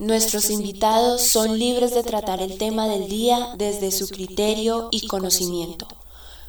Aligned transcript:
Nuestros 0.00 0.50
invitados 0.50 1.22
son 1.22 1.56
libres 1.56 1.94
de 1.94 2.02
tratar 2.02 2.42
el 2.42 2.58
tema 2.58 2.88
del 2.88 3.08
día 3.08 3.54
desde 3.56 3.92
su 3.92 4.08
criterio 4.08 4.88
y 4.90 5.06
conocimiento. 5.06 5.86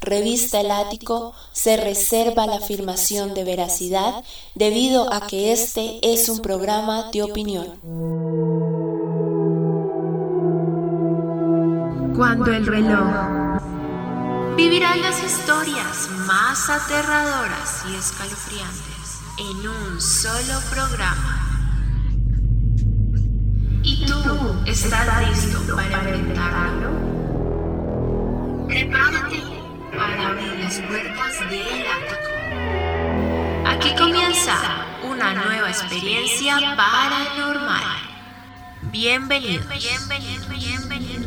Revista 0.01 0.61
El 0.61 0.71
Ático 0.71 1.31
se 1.52 1.78
reserva 1.78 2.47
la 2.47 2.55
afirmación 2.55 3.36
de 3.36 3.44
veracidad 3.44 4.23
debido 4.55 5.13
a 5.13 5.28
que 5.28 5.54
este 5.54 6.00
es 6.02 6.28
un 6.28 6.39
programa 6.39 7.12
de 7.12 7.21
opinión. 7.21 7.68
Cuando 12.16 12.52
el 12.52 12.66
reloj 12.66 13.62
vivirá 14.57 14.96
las 14.96 15.23
historias 15.23 16.09
más 16.25 16.68
aterradoras 16.68 17.84
y 17.91 17.96
escalofriantes 17.96 19.20
en 19.38 19.68
un 19.68 20.02
solo 20.02 20.59
programa. 20.71 21.45
¿Y 24.05 24.07
tú 24.07 24.61
estás 24.67 25.29
listo 25.29 25.75
para 25.75 25.86
enfrentarlo? 25.86 26.91
Prepárate 28.68 29.41
para 29.97 30.27
abrir 30.27 30.59
las 30.59 30.79
puertas 30.79 31.39
del 31.50 31.86
ático. 31.96 32.30
Aquí 33.67 33.95
comienza 33.97 34.58
una 35.09 35.33
nueva 35.33 35.69
experiencia 35.69 36.75
paranormal. 36.75 37.83
Bienvenidos. 38.83 39.67
Bienvenidos. 39.69 40.49
Bienvenidos. 40.49 41.25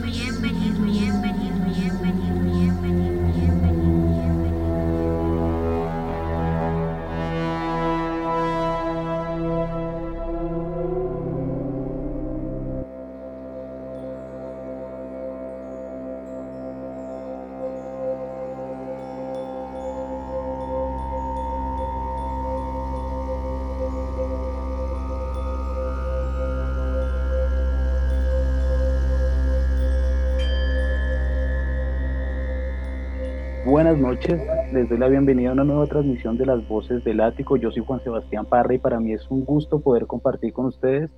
Buenas 33.89 34.19
noches. 34.19 34.42
Les 34.75 34.86
doy 34.86 34.98
la 34.98 35.08
bienvenida 35.08 35.48
a 35.48 35.53
una 35.55 35.64
nueva 35.64 35.86
transmisión 35.86 36.36
de 36.36 36.44
las 36.44 36.67
voces 36.69 37.03
del 37.05 37.22
ático. 37.22 37.56
Yo 37.56 37.70
soy 37.70 37.83
Juan 37.83 38.03
Sebastián 38.05 38.44
Parra 38.44 38.75
y 38.75 38.78
para 38.78 39.00
mí 39.00 39.14
es 39.14 39.27
un 39.31 39.47
gusto 39.47 39.81
poder 39.81 40.06
compartir 40.06 40.53
con 40.53 40.67
ustedes 40.67 41.11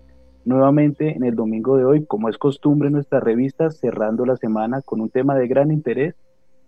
nuevamente 0.44 1.16
en 1.16 1.24
el 1.24 1.34
domingo 1.34 1.76
de 1.76 1.84
hoy, 1.84 2.06
como 2.06 2.28
es 2.28 2.38
costumbre 2.38 2.86
en 2.86 2.92
nuestra 2.92 3.18
revista, 3.18 3.70
cerrando 3.70 4.24
la 4.24 4.36
semana 4.36 4.82
con 4.82 5.00
un 5.00 5.10
tema 5.10 5.34
de 5.34 5.48
gran 5.48 5.72
interés, 5.72 6.14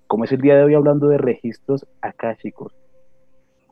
como 0.08 0.24
es 0.24 0.32
el 0.32 0.40
día 0.40 0.56
de 0.56 0.64
hoy 0.64 0.74
hablando 0.74 1.06
de 1.06 1.18
registros 1.18 1.86
akáshicos. 2.00 2.74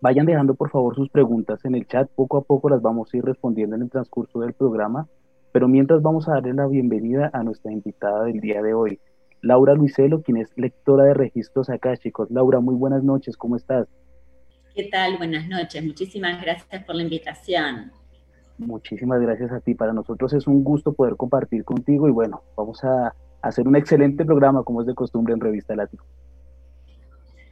Vayan 0.00 0.26
dejando 0.26 0.54
por 0.54 0.70
favor 0.70 0.94
sus 0.94 1.10
preguntas 1.10 1.64
en 1.64 1.74
el 1.74 1.88
chat, 1.88 2.08
poco 2.14 2.36
a 2.36 2.42
poco 2.42 2.68
las 2.68 2.80
vamos 2.80 3.12
a 3.12 3.16
ir 3.16 3.24
respondiendo 3.24 3.74
en 3.74 3.82
el 3.82 3.90
transcurso 3.90 4.38
del 4.38 4.52
programa, 4.52 5.08
pero 5.50 5.66
mientras 5.66 6.00
vamos 6.00 6.28
a 6.28 6.34
darle 6.34 6.54
la 6.54 6.68
bienvenida 6.68 7.28
a 7.32 7.42
nuestra 7.42 7.72
invitada 7.72 8.22
del 8.22 8.40
día 8.40 8.62
de 8.62 8.72
hoy. 8.72 9.00
Laura 9.42 9.74
Luiselo, 9.74 10.22
quien 10.22 10.36
es 10.36 10.52
lectora 10.56 11.04
de 11.04 11.14
registros 11.14 11.68
chicos. 11.98 12.30
Laura, 12.30 12.60
muy 12.60 12.74
buenas 12.74 13.02
noches, 13.02 13.36
¿cómo 13.36 13.56
estás? 13.56 13.88
¿Qué 14.74 14.88
tal? 14.90 15.16
Buenas 15.18 15.48
noches, 15.48 15.84
muchísimas 15.84 16.40
gracias 16.42 16.84
por 16.84 16.94
la 16.94 17.02
invitación. 17.02 17.92
Muchísimas 18.58 19.20
gracias 19.20 19.50
a 19.52 19.60
ti. 19.60 19.74
Para 19.74 19.92
nosotros 19.92 20.32
es 20.34 20.46
un 20.46 20.62
gusto 20.62 20.92
poder 20.92 21.16
compartir 21.16 21.64
contigo 21.64 22.08
y 22.08 22.10
bueno, 22.10 22.42
vamos 22.56 22.84
a 22.84 23.14
hacer 23.40 23.66
un 23.66 23.76
excelente 23.76 24.24
programa 24.24 24.62
como 24.62 24.82
es 24.82 24.86
de 24.86 24.94
costumbre 24.94 25.32
en 25.32 25.40
Revista 25.40 25.74
Látigo. 25.74 26.04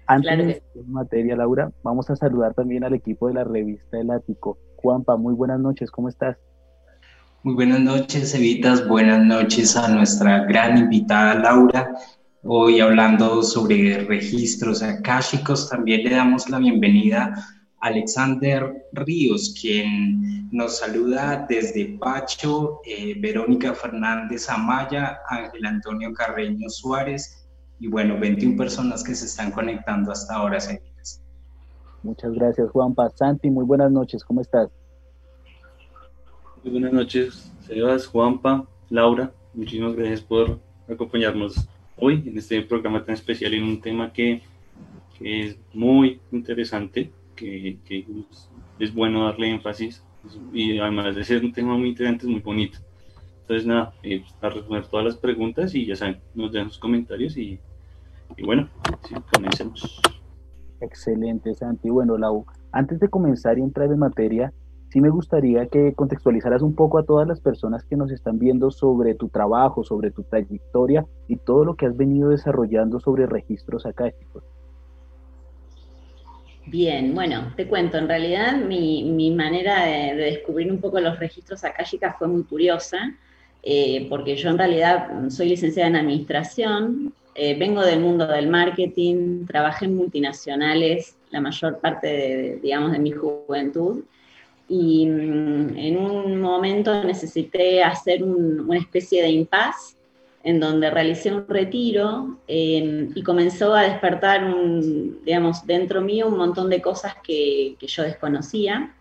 Antes 0.06 0.38
de 0.38 0.62
de 0.74 0.82
materia, 0.86 1.36
Laura, 1.36 1.70
vamos 1.82 2.08
a 2.10 2.16
saludar 2.16 2.54
también 2.54 2.84
al 2.84 2.94
equipo 2.94 3.28
de 3.28 3.34
la 3.34 3.44
Revista 3.44 3.98
El 3.98 4.10
Ático. 4.10 4.58
Juanpa, 4.76 5.16
muy 5.16 5.34
buenas 5.34 5.60
noches, 5.60 5.90
¿cómo 5.90 6.08
estás? 6.08 6.36
Muy 7.48 7.54
buenas 7.54 7.80
noches, 7.80 8.34
Evitas. 8.34 8.86
Buenas 8.86 9.24
noches 9.24 9.74
a 9.74 9.88
nuestra 9.88 10.44
gran 10.44 10.76
invitada 10.76 11.34
Laura. 11.36 11.94
Hoy 12.42 12.78
hablando 12.78 13.42
sobre 13.42 14.04
registros 14.04 14.82
akáshicos, 14.82 15.70
también 15.70 16.04
le 16.04 16.10
damos 16.10 16.50
la 16.50 16.58
bienvenida 16.58 17.32
a 17.80 17.86
Alexander 17.86 18.86
Ríos, 18.92 19.56
quien 19.58 20.50
nos 20.52 20.76
saluda 20.76 21.46
desde 21.48 21.96
Pacho, 21.98 22.82
eh, 22.84 23.14
Verónica 23.18 23.72
Fernández 23.72 24.50
Amaya, 24.50 25.18
Ángel 25.30 25.64
Antonio 25.64 26.12
Carreño 26.12 26.68
Suárez 26.68 27.48
y 27.80 27.88
bueno, 27.88 28.20
21 28.20 28.58
personas 28.58 29.02
que 29.02 29.14
se 29.14 29.24
están 29.24 29.52
conectando 29.52 30.12
hasta 30.12 30.34
ahora, 30.34 30.58
Evitas. 30.58 31.22
Muchas 32.02 32.30
gracias, 32.32 32.70
Juanpa. 32.72 33.08
Santi, 33.08 33.48
muy 33.48 33.64
buenas 33.64 33.90
noches, 33.90 34.22
¿cómo 34.22 34.42
estás? 34.42 34.68
Muy 36.64 36.72
buenas 36.72 36.92
noches, 36.92 37.52
Sebas, 37.60 38.06
Juanpa, 38.06 38.66
Laura. 38.90 39.32
Muchísimas 39.54 39.94
gracias 39.94 40.22
por 40.22 40.58
acompañarnos 40.88 41.68
hoy 41.96 42.24
en 42.26 42.36
este 42.36 42.60
programa 42.62 43.04
tan 43.04 43.14
especial 43.14 43.54
en 43.54 43.62
un 43.62 43.80
tema 43.80 44.12
que, 44.12 44.42
es 45.20 45.56
muy 45.72 46.20
interesante, 46.32 47.12
que, 47.36 47.78
es 48.78 48.92
bueno 48.92 49.24
darle 49.24 49.50
énfasis 49.50 50.02
y 50.52 50.78
además 50.78 51.14
de 51.14 51.24
ser 51.24 51.44
un 51.44 51.52
tema 51.52 51.76
muy 51.76 51.90
interesante, 51.90 52.26
es 52.26 52.30
muy 52.30 52.40
bonito. 52.40 52.78
Entonces, 53.42 53.66
nada, 53.66 53.94
eh, 54.02 54.24
a 54.40 54.48
responder 54.48 54.86
todas 54.86 55.06
las 55.06 55.16
preguntas 55.16 55.74
y 55.74 55.86
ya 55.86 55.94
saben, 55.94 56.18
nos 56.34 56.52
den 56.52 56.70
sus 56.70 56.78
comentarios 56.78 57.36
y, 57.36 57.60
bueno, 58.44 58.68
sí, 59.08 59.14
comencemos. 59.32 60.02
Excelente, 60.80 61.54
Santi. 61.54 61.88
Bueno, 61.88 62.18
Lau, 62.18 62.46
antes 62.72 62.98
de 62.98 63.08
comenzar 63.08 63.58
y 63.58 63.62
entrar 63.62 63.90
en 63.92 63.98
materia, 64.00 64.52
sí 64.90 65.00
me 65.00 65.10
gustaría 65.10 65.66
que 65.66 65.92
contextualizaras 65.94 66.62
un 66.62 66.74
poco 66.74 66.98
a 66.98 67.04
todas 67.04 67.28
las 67.28 67.40
personas 67.40 67.84
que 67.84 67.96
nos 67.96 68.10
están 68.10 68.38
viendo 68.38 68.70
sobre 68.70 69.14
tu 69.14 69.28
trabajo, 69.28 69.84
sobre 69.84 70.10
tu 70.10 70.22
trayectoria 70.22 71.04
y 71.28 71.36
todo 71.36 71.64
lo 71.64 71.74
que 71.74 71.86
has 71.86 71.96
venido 71.96 72.30
desarrollando 72.30 72.98
sobre 73.00 73.26
registros 73.26 73.84
akáshicos. 73.86 74.44
Bien, 76.66 77.14
bueno, 77.14 77.52
te 77.56 77.66
cuento, 77.66 77.96
en 77.96 78.08
realidad 78.08 78.58
mi, 78.58 79.30
manera 79.30 79.86
de, 79.86 80.14
descubrir 80.14 80.70
un 80.70 80.78
poco 80.78 81.00
los 81.00 81.18
registros 81.18 81.64
akáshicos 81.64 82.12
fue 82.18 82.28
muy 82.28 82.42
curiosa, 82.44 83.14
eh, 83.62 84.06
porque 84.10 84.36
yo 84.36 84.50
en 84.50 84.58
realidad 84.58 85.30
soy 85.30 85.48
licenciada 85.48 85.88
en 85.88 85.96
administración, 85.96 87.14
eh, 87.34 87.58
vengo 87.58 87.82
del 87.82 88.00
mundo 88.00 88.26
del 88.26 88.48
marketing, 88.48 89.46
trabajé 89.46 89.86
en 89.86 89.96
multinacionales 89.96 91.16
la 91.30 91.40
mayor 91.40 91.78
parte, 91.78 92.06
de, 92.06 92.58
digamos, 92.62 92.92
de 92.92 92.98
mi 92.98 93.12
juventud, 93.12 94.02
y 94.68 95.06
mm, 95.06 95.78
en 95.78 95.96
un 95.96 96.40
momento 96.40 97.02
necesité 97.02 97.82
hacer 97.82 98.22
una 98.22 98.78
especie 98.78 99.22
de 99.22 99.30
impas 99.30 99.96
en 100.44 100.60
donde 100.60 100.90
realicé 100.90 101.32
un 101.32 101.48
retiro 101.48 102.38
em, 102.46 103.10
y 103.14 103.22
comenzó 103.22 103.74
a 103.74 103.82
despertar, 103.82 104.44
un, 104.44 105.24
digamos, 105.24 105.66
dentro 105.66 106.00
mío 106.00 106.28
un 106.28 106.38
montón 106.38 106.70
de 106.70 106.80
cosas 106.80 107.16
que, 107.22 107.76
yo 107.80 108.02
desconocía. 108.02 108.94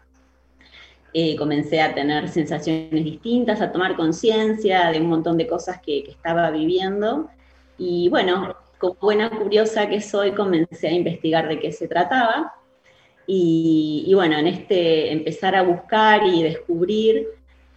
Eh, 1.14 1.36
comencé 1.36 1.82
a 1.82 1.94
tener 1.94 2.28
sensaciones 2.30 3.04
distintas, 3.04 3.62
a 3.62 3.72
tomar 3.72 3.96
conciencia 3.96 4.92
de 4.92 5.00
un 5.00 5.08
montón 5.08 5.38
de 5.38 5.48
cosas 5.48 5.80
que, 5.82 6.04
que 6.04 6.12
estaba 6.12 6.52
viviendo. 6.52 7.30
Y 7.78 8.10
bueno, 8.10 8.56
como 8.78 8.96
buena 8.96 9.30
curiosa 9.30 9.88
que 9.88 10.02
soy, 10.02 10.32
comencé 10.32 10.88
a 10.88 10.92
investigar 10.92 11.48
de 11.48 11.60
qué 11.60 11.72
se 11.72 11.88
trataba 11.88 12.54
y, 13.30 14.10
bueno, 14.14 14.38
en 14.38 14.48
este 14.48 15.12
empezar 15.12 15.54
a 15.54 15.62
buscar 15.62 16.26
y 16.26 16.44
descubrir, 16.44 17.28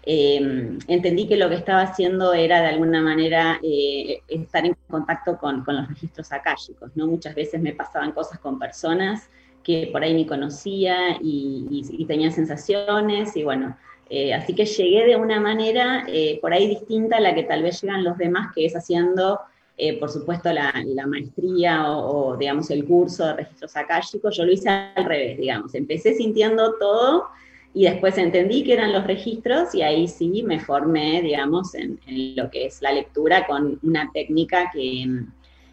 em, 0.04 0.78
entendí 0.86 1.26
que 1.26 1.36
lo 1.36 1.48
que 1.48 1.56
estaba 1.56 1.82
haciendo 1.82 2.32
era 2.32 2.62
de 2.62 2.68
alguna 2.68 3.02
manera 3.02 3.58
eh, 3.62 4.22
estar 4.28 4.64
en 4.64 4.76
contacto 4.88 5.36
con, 5.38 5.64
los 5.66 5.88
registros 5.88 6.32
akáshicos, 6.32 6.92
¿no? 6.94 7.08
Muchas 7.08 7.34
veces 7.34 7.60
me 7.60 7.72
pasaban 7.72 8.12
cosas 8.12 8.38
con 8.38 8.60
personas 8.60 9.28
que 9.64 9.90
por 9.92 10.02
ahí 10.02 10.14
ni 10.14 10.24
conocía 10.24 11.18
y, 11.20 12.06
tenía 12.06 12.30
sensaciones 12.30 13.36
y 13.36 13.42
bueno, 13.42 13.76
eh, 14.08 14.32
así 14.32 14.54
que 14.54 14.64
llegué 14.64 15.04
de 15.04 15.16
una 15.16 15.40
manera 15.40 16.04
eh, 16.08 16.38
por 16.40 16.52
ahí 16.52 16.68
distinta 16.68 17.18
a 17.18 17.20
la 17.20 17.34
que 17.34 17.42
tal 17.42 17.62
vez 17.62 17.82
llegan 17.82 18.04
los 18.04 18.16
demás, 18.18 18.52
que 18.54 18.64
es 18.66 18.74
haciendo 18.74 19.40
eh, 19.82 19.98
por 19.98 20.10
supuesto, 20.10 20.52
la, 20.52 20.74
maestría 21.06 21.90
o, 21.90 22.36
digamos, 22.36 22.70
el 22.70 22.84
curso 22.84 23.24
de 23.24 23.32
registros 23.32 23.74
akáshicos, 23.78 24.36
yo 24.36 24.44
lo 24.44 24.52
hice 24.52 24.68
al 24.68 25.06
revés, 25.06 25.38
digamos. 25.38 25.74
Empecé 25.74 26.12
sintiendo 26.12 26.74
todo 26.78 27.28
y 27.72 27.84
después 27.84 28.18
entendí 28.18 28.62
que 28.62 28.74
eran 28.74 28.92
los 28.92 29.06
registros 29.06 29.74
y 29.74 29.80
ahí 29.80 30.06
sí 30.06 30.42
me 30.42 30.60
formé, 30.60 31.22
digamos, 31.22 31.74
en, 31.74 31.98
lo 32.36 32.50
que 32.50 32.66
es 32.66 32.82
la 32.82 32.92
lectura 32.92 33.46
con 33.46 33.78
una 33.82 34.10
técnica 34.12 34.70
que, 34.70 35.08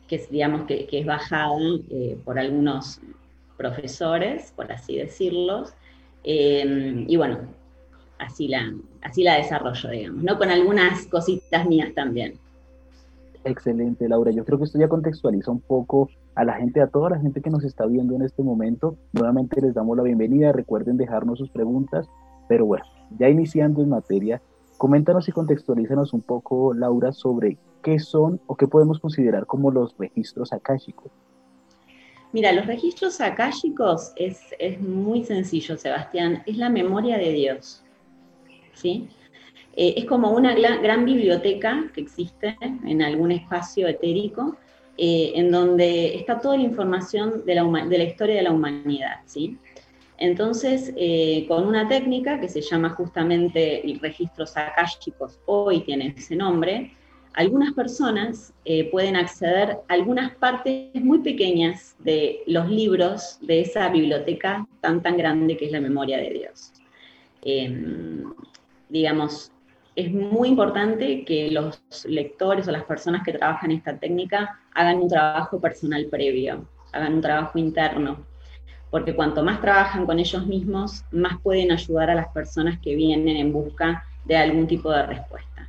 es, 0.10 0.32
digamos, 0.32 0.66
que, 0.68 0.88
es 0.90 1.06
bajada 1.06 1.58
eh, 1.90 2.18
por 2.24 2.40
algunos 2.40 3.02
profesores, 3.58 4.54
por 4.56 4.72
así 4.72 4.96
decirlos. 4.96 5.74
Eh, 6.24 7.04
y 7.10 7.18
bueno, 7.18 7.40
así 8.20 8.48
la, 8.48 8.74
así 9.02 9.24
la 9.24 9.36
desarrollo, 9.36 9.90
digamos, 9.90 10.24
¿no? 10.24 10.38
Con 10.38 10.50
algunas 10.50 11.08
cositas 11.08 11.66
mías 11.66 11.94
también. 11.94 12.40
Excelente, 13.48 14.10
Laura. 14.10 14.32
Yo 14.32 14.44
creo 14.44 14.58
que 14.58 14.66
esto 14.66 14.78
ya 14.78 14.90
contextualiza 14.90 15.52
un 15.52 15.62
poco 15.62 16.10
a 16.36 16.44
la 16.44 16.54
gente, 16.56 16.82
a 16.82 16.88
toda 16.88 17.12
la 17.12 17.20
gente 17.20 17.42
que 17.42 17.50
nos 17.50 17.64
está 17.64 17.86
viendo 17.86 18.14
en 18.14 18.22
este 18.22 18.44
momento. 18.44 18.98
Nuevamente 19.14 19.62
les 19.62 19.74
damos 19.74 19.96
la 19.96 20.04
bienvenida. 20.04 20.52
Recuerden 20.52 20.98
dejarnos 20.98 21.40
sus 21.40 21.50
preguntas. 21.50 22.10
Pero 22.50 22.66
bueno, 22.66 22.84
ya 23.18 23.30
iniciando 23.30 23.82
en 23.82 23.90
materia, 23.90 24.42
coméntanos 24.78 25.30
y 25.30 25.32
contextualízanos 25.32 26.14
un 26.14 26.22
poco, 26.22 26.74
Laura, 26.74 27.14
sobre 27.14 27.58
qué 27.84 28.00
son 28.00 28.42
o 28.48 28.56
qué 28.56 28.68
podemos 28.68 29.00
considerar 29.00 29.46
como 29.46 29.72
los 29.72 29.98
registros 29.98 30.52
akáshicos. 30.52 31.12
Mira, 32.34 32.52
los 32.52 32.66
registros 32.66 33.22
akáshicos 33.22 34.12
es, 34.18 34.42
es 34.60 34.82
muy 34.82 35.24
sencillo, 35.24 35.78
Sebastián. 35.78 36.44
Es 36.46 36.58
la 36.58 36.70
memoria 36.70 37.18
de 37.18 37.32
Dios. 37.32 37.82
¿Sí? 38.74 39.08
Eh, 39.80 39.94
es 39.96 40.06
como 40.06 40.32
una 40.32 40.56
gran, 40.56 41.06
biblioteca 41.06 41.86
que 41.94 42.02
existe 42.02 42.58
en 42.84 43.04
algún 43.04 43.32
espacio 43.32 43.88
etérico, 43.88 44.58
eh, 44.98 45.34
en 45.36 45.52
donde 45.52 46.16
está 46.16 46.40
toda 46.40 46.58
la 46.58 46.64
información 46.64 47.46
de 47.46 47.54
la, 47.54 47.64
de 47.86 47.98
la 48.00 48.04
historia 48.04 48.38
de 48.38 48.42
la 48.42 48.52
humanidad, 48.52 49.20
¿sí? 49.26 49.56
Entonces, 50.18 50.92
eh, 50.98 51.46
con 51.48 51.68
una 51.68 51.88
técnica 51.88 52.40
que 52.40 52.50
se 52.50 52.62
llama 52.62 52.90
justamente 52.90 53.84
registros 54.02 54.58
akáshicos, 54.58 55.40
hoy 55.46 55.82
tiene 55.82 56.16
ese 56.18 56.36
nombre, 56.36 56.94
algunas 57.34 57.72
personas 57.74 58.52
pueden 58.92 59.16
acceder 59.16 59.78
a 59.88 59.94
algunas 59.94 60.34
partes 60.38 60.90
muy 60.96 61.20
pequeñas 61.20 61.96
de 62.00 62.40
los 62.48 62.68
libros 62.68 63.38
de 63.42 63.62
esa 63.62 63.90
biblioteca 63.90 64.66
tan 64.82 65.04
tan 65.04 65.18
grande 65.18 65.56
que 65.56 65.68
es 65.68 65.72
la 65.72 65.80
memoria 65.80 66.18
de 66.18 66.32
Dios. 66.32 66.74
Em, 67.44 68.34
digamos, 68.90 69.52
es 69.98 70.14
muy 70.14 70.50
importante 70.50 71.26
que 71.26 71.50
los 71.50 71.82
lectores 72.06 72.68
o 72.68 72.72
las 72.72 72.84
personas 72.84 73.24
que 73.24 73.34
trabajan 73.34 73.72
esta 73.72 73.98
técnica 73.98 74.60
hagan 74.76 74.98
un 75.02 75.10
trabajo 75.10 75.60
personal 75.60 76.06
previo, 76.06 76.68
hagan 76.94 77.16
un 77.16 77.22
trabajo 77.22 77.58
interno, 77.58 78.20
porque 78.92 79.16
cuanto 79.16 79.44
más 79.44 79.60
trabajan 79.60 80.06
con 80.06 80.20
ellos 80.20 80.46
mismos, 80.46 81.04
más 81.12 81.42
pueden 81.42 81.72
ayudar 81.72 82.12
a 82.12 82.16
las 82.16 82.28
personas 82.28 82.80
que 82.80 82.94
vienen 82.94 83.38
en 83.38 83.52
busca 83.52 84.04
de 84.24 84.38
algún 84.38 84.68
tipo 84.68 84.92
de 84.92 85.04
respuesta. 85.08 85.68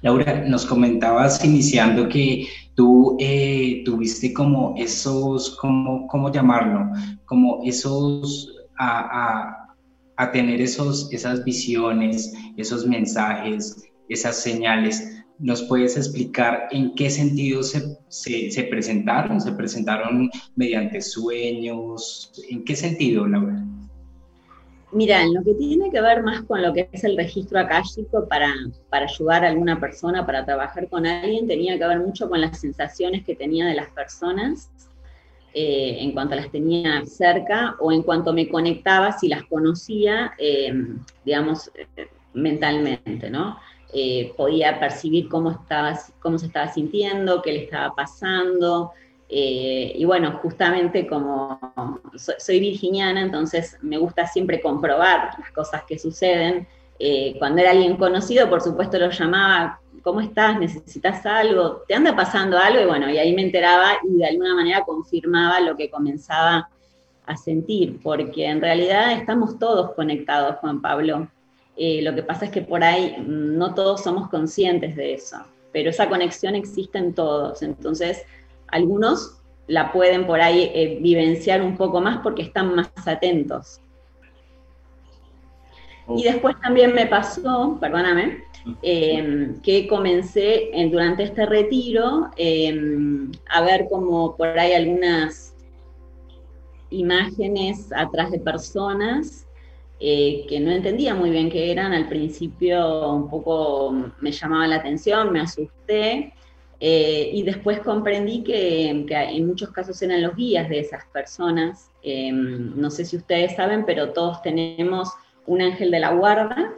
Laura, 0.00 0.44
nos 0.46 0.64
comentabas 0.64 1.44
iniciando 1.44 2.08
que 2.08 2.48
tú 2.74 3.18
eh, 3.20 3.82
tuviste 3.84 4.32
como 4.32 4.74
esos, 4.78 5.58
como, 5.58 6.06
¿cómo 6.06 6.32
llamarlo? 6.32 6.90
Como 7.26 7.60
esos... 7.64 8.50
a, 8.78 9.65
tener 10.32 10.60
esos, 10.60 11.12
esas 11.12 11.44
visiones, 11.44 12.32
esos 12.56 12.86
mensajes, 12.86 13.84
esas 14.08 14.40
señales. 14.40 15.24
¿Nos 15.38 15.62
puedes 15.64 15.96
explicar 15.96 16.68
en 16.70 16.94
qué 16.94 17.10
sentido 17.10 17.62
se, 17.62 17.98
se, 18.08 18.62
presentaron? 18.70 19.40
¿Se 19.40 19.52
presentaron 19.52 20.30
mediante 20.54 21.02
sueños? 21.02 22.32
¿En 22.48 22.64
qué 22.64 22.74
sentido, 22.74 23.26
Laura? 23.28 23.62
Mira, 24.92 25.22
en 25.22 25.34
lo 25.34 25.42
que 25.42 25.52
tiene 25.54 25.90
que 25.90 26.00
ver 26.00 26.22
más 26.22 26.42
con 26.44 26.62
lo 26.62 26.72
que 26.72 26.88
es 26.90 27.04
el 27.04 27.18
registro 27.18 27.60
akáshico 27.60 28.26
para, 28.28 28.54
para 28.88 29.04
ayudar 29.04 29.44
a 29.44 29.48
alguna 29.48 29.78
persona, 29.78 30.24
para 30.24 30.46
trabajar 30.46 30.88
con 30.88 31.04
alguien, 31.04 31.46
tenía 31.46 31.78
que 31.78 31.86
ver 31.86 32.00
mucho 32.00 32.30
con 32.30 32.40
las 32.40 32.58
sensaciones 32.58 33.24
que 33.24 33.34
tenía 33.34 33.66
de 33.66 33.74
las 33.74 33.90
personas 33.90 34.70
eh, 35.58 36.02
en 36.02 36.12
cuanto 36.12 36.34
las 36.34 36.50
tenía 36.50 37.02
cerca 37.06 37.76
o 37.80 37.90
en 37.90 38.02
cuanto 38.02 38.30
me 38.34 38.46
conectaba, 38.46 39.12
si 39.12 39.26
las 39.26 39.42
conocía, 39.44 40.34
eh, 40.36 40.70
digamos, 41.24 41.70
eh, 41.74 42.08
mentalmente, 42.34 43.30
¿no? 43.30 43.58
podía 44.36 44.78
percibir 44.78 45.26
cómo, 45.30 45.52
estaba, 45.52 45.98
cómo 46.20 46.38
se 46.38 46.48
estaba 46.48 46.70
sintiendo, 46.70 47.40
qué 47.40 47.52
le 47.52 47.64
estaba 47.64 47.94
pasando. 47.94 48.92
y 49.30 50.04
bueno, 50.04 50.32
justamente 50.42 51.06
como 51.06 51.58
soy, 52.16 52.60
virginiana, 52.60 53.22
entonces 53.22 53.78
me 53.80 53.96
gusta 53.96 54.26
siempre 54.26 54.60
comprobar 54.60 55.30
las 55.38 55.50
cosas 55.52 55.84
que 55.88 55.98
suceden. 55.98 56.68
Cuando 57.38 57.60
era 57.60 57.70
alguien 57.72 57.96
conocido, 57.96 58.48
por 58.48 58.60
supuesto 58.60 58.98
lo 58.98 59.10
llamaba 59.10 59.80
¿cómo 60.06 60.20
estás? 60.20 60.56
¿Necesitas 60.60 61.26
algo? 61.26 61.82
¿Te 61.88 61.94
anda 61.96 62.14
pasando 62.14 62.56
algo? 62.56 62.80
Y 62.80 62.86
bueno, 62.86 63.10
y 63.10 63.18
ahí 63.18 63.34
me 63.34 63.42
enteraba 63.42 63.94
y 64.08 64.18
de 64.18 64.26
alguna 64.26 64.54
manera 64.54 64.84
confirmaba 64.84 65.58
lo 65.58 65.76
que 65.76 65.90
comenzaba 65.90 66.70
a 67.26 67.36
sentir, 67.36 67.98
porque 68.04 68.46
en 68.46 68.60
realidad 68.60 69.10
estamos 69.10 69.58
todos 69.58 69.94
conectados, 69.94 70.58
Juan 70.60 70.80
Pablo. 70.80 71.26
Eh, 71.76 72.02
lo 72.02 72.14
que 72.14 72.22
pasa 72.22 72.44
es 72.44 72.52
que 72.52 72.62
por 72.62 72.84
ahí 72.84 73.16
no 73.26 73.74
todos 73.74 74.04
somos 74.04 74.28
conscientes 74.28 74.94
de 74.94 75.14
eso, 75.14 75.38
pero 75.72 75.90
esa 75.90 76.08
conexión 76.08 76.54
existe 76.54 76.98
en 76.98 77.12
todos. 77.12 77.62
Entonces, 77.62 78.22
algunos 78.68 79.40
la 79.66 79.90
pueden 79.90 80.24
por 80.24 80.40
ahí 80.40 80.70
eh, 80.72 80.98
vivenciar 81.00 81.62
un 81.62 81.76
poco 81.76 82.00
más 82.00 82.18
porque 82.18 82.42
están 82.42 82.76
más 82.76 82.92
atentos. 83.06 83.80
Y 86.08 86.22
después 86.22 86.54
también 86.60 86.94
me 86.94 87.06
pasó, 87.06 87.76
perdóname, 87.80 88.44
Em, 88.82 89.60
que 89.60 89.86
comencé 89.86 90.70
durante 90.90 91.22
este 91.22 91.46
retiro 91.46 92.30
em, 92.36 93.30
a 93.48 93.62
ver 93.62 93.86
como 93.88 94.36
por 94.36 94.58
ahí 94.58 94.72
algunas 94.72 95.54
imágenes 96.90 97.92
atrás 97.92 98.32
de 98.32 98.40
personas 98.40 99.46
eh, 100.00 100.46
que 100.48 100.58
no 100.58 100.72
entendía 100.72 101.14
muy 101.14 101.30
bien 101.30 101.48
qué 101.48 101.70
eran. 101.70 101.92
Al 101.92 102.08
principio 102.08 103.12
un 103.12 103.30
poco 103.30 103.94
me 104.20 104.32
llamaba 104.32 104.66
la 104.66 104.76
atención, 104.76 105.32
me 105.32 105.40
asusté. 105.40 106.32
Eh, 106.80 107.30
y 107.32 107.42
después 107.42 107.80
comprendí 107.80 108.42
que, 108.42 109.06
que, 109.08 109.14
en 109.14 109.46
muchos 109.46 109.70
casos 109.70 110.02
eran 110.02 110.22
los 110.22 110.34
guías 110.34 110.68
de 110.68 110.80
esas 110.80 111.04
personas. 111.06 111.90
Em, 112.02 112.78
no 112.78 112.90
sé 112.90 113.04
si 113.04 113.16
ustedes 113.16 113.54
saben, 113.54 113.86
pero 113.86 114.12
todos 114.12 114.42
tenemos 114.42 115.08
un 115.46 115.62
ángel 115.62 115.90
de 115.90 116.00
la 116.00 116.12
guarda, 116.12 116.74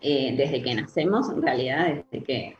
eh, 0.00 0.34
desde 0.36 0.62
que 0.62 0.74
nacemos, 0.74 1.30
en 1.30 1.42
realidad, 1.42 1.94
desde, 2.10 2.24
que, 2.24 2.56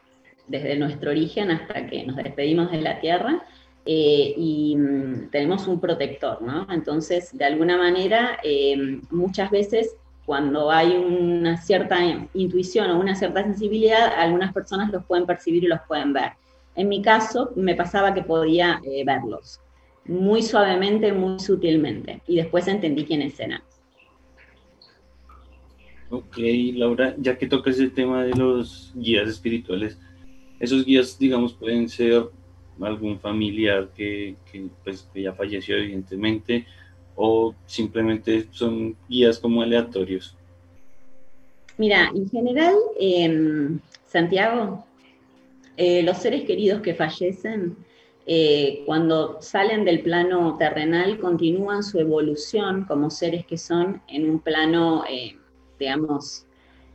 desde 0.47 0.77
nuestro 0.77 1.11
origen 1.11 1.51
hasta 1.51 1.87
que 1.87 2.05
nos 2.05 2.17
despedimos 2.17 2.71
de 2.71 2.81
la 2.81 3.01
Tierra, 3.01 3.43
eh, 3.85 4.35
y 4.37 4.77
mm, 4.77 5.31
tenemos 5.31 5.67
un 5.67 5.81
protector, 5.81 6.41
¿no? 6.41 6.69
Entonces, 6.71 7.37
de 7.37 7.45
alguna 7.45 7.77
manera, 7.77 8.39
eh, 8.45 9.01
muchas 9.11 9.51
veces 9.51 9.97
cuando 10.25 10.71
hay 10.71 10.97
una 10.97 11.57
cierta 11.57 11.99
intuición 12.33 12.91
o 12.91 13.01
una 13.01 13.17
cierta 13.17 13.43
sensibilidad, 13.43 14.13
algunas 14.17 14.53
personas 14.53 14.93
los 14.93 15.05
pueden 15.05 15.27
percibir 15.27 15.65
y 15.65 15.67
los 15.67 15.81
pueden 15.89 16.13
ver. 16.13 16.35
En 16.77 16.89
mi 16.89 17.03
caso, 17.03 17.51
me 17.57 17.75
pasaba 17.75 18.15
que 18.15 18.23
podía 18.23 18.81
verlos, 19.05 19.61
muy 20.07 20.43
suavemente, 20.43 21.13
muy 21.13 21.41
sutilmente, 21.41 22.23
y 22.29 22.37
después 22.37 22.69
entendí 22.69 23.05
quiénes 23.05 23.39
eran. 23.41 23.63
Ok, 26.15 26.37
Laura, 26.75 27.15
ya 27.17 27.39
que 27.39 27.47
tocas 27.47 27.79
el 27.79 27.95
tema 27.95 28.23
de 28.23 28.35
los 28.35 28.93
guías 28.95 29.27
espirituales, 29.31 29.99
esos 30.61 30.85
guías, 30.85 31.19
digamos, 31.19 31.55
pueden 31.55 31.89
ser 31.89 32.25
algún 32.83 33.19
familiar 33.19 33.89
que, 33.97 34.37
pues, 34.85 35.09
ya 35.15 35.33
falleció, 35.33 35.79
evidentemente, 35.79 36.67
o 37.17 37.55
simplemente 37.65 38.47
son 38.51 38.95
guías 39.09 39.39
como 39.39 39.63
aleatorios. 39.63 40.37
Mira, 41.79 42.13
en 42.15 42.29
general, 42.29 42.75
en 43.01 43.81
Santiago, 44.05 44.85
eh, 45.79 46.03
los 46.03 46.19
seres 46.19 46.45
queridos 46.45 46.83
que 46.83 46.93
fallecen, 46.93 47.75
eh, 48.27 48.83
cuando 48.85 49.41
salen 49.41 49.87
del 49.87 50.03
plano 50.03 50.59
terrenal, 50.59 51.19
continúan 51.19 51.83
su 51.83 51.99
evolución 51.99 52.85
como 52.85 53.09
seres 53.09 53.47
que 53.47 53.57
son 53.57 54.03
en 54.09 54.29
un 54.29 54.39
plano 54.39 55.05
eh, 55.09 55.37
digamos, 55.83 56.47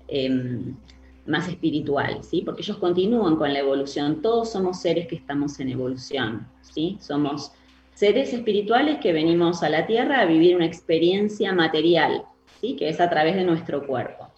em, 0.08 0.76
más 1.26 1.48
espiritual, 1.50 2.24
¿sí? 2.24 2.42
Porque 2.44 2.62
ellos 2.62 2.78
continúan 2.78 3.36
con 3.36 3.52
la 3.52 3.60
evolución. 3.60 4.22
Todos 4.22 4.52
somos 4.52 4.80
seres 4.80 5.08
que 5.08 5.16
estamos 5.16 5.60
en 5.60 5.70
evolución, 5.70 6.48
¿sí? 6.62 6.98
Somos 7.02 7.52
seres 7.94 8.34
espirituales 8.34 9.00
que 9.00 9.12
venimos 9.12 9.62
a 9.64 9.70
la 9.70 9.86
Tierra 9.86 10.22
a 10.22 10.26
vivir 10.26 10.56
una 10.56 10.66
experiencia 10.66 11.54
material, 11.54 12.24
¿sí? 12.62 12.76
Que 12.78 12.90
es 12.90 13.00
a 13.02 13.10
través 13.10 13.36
de 13.36 13.44
nuestro 13.44 13.86
cuerpo. 13.86 14.30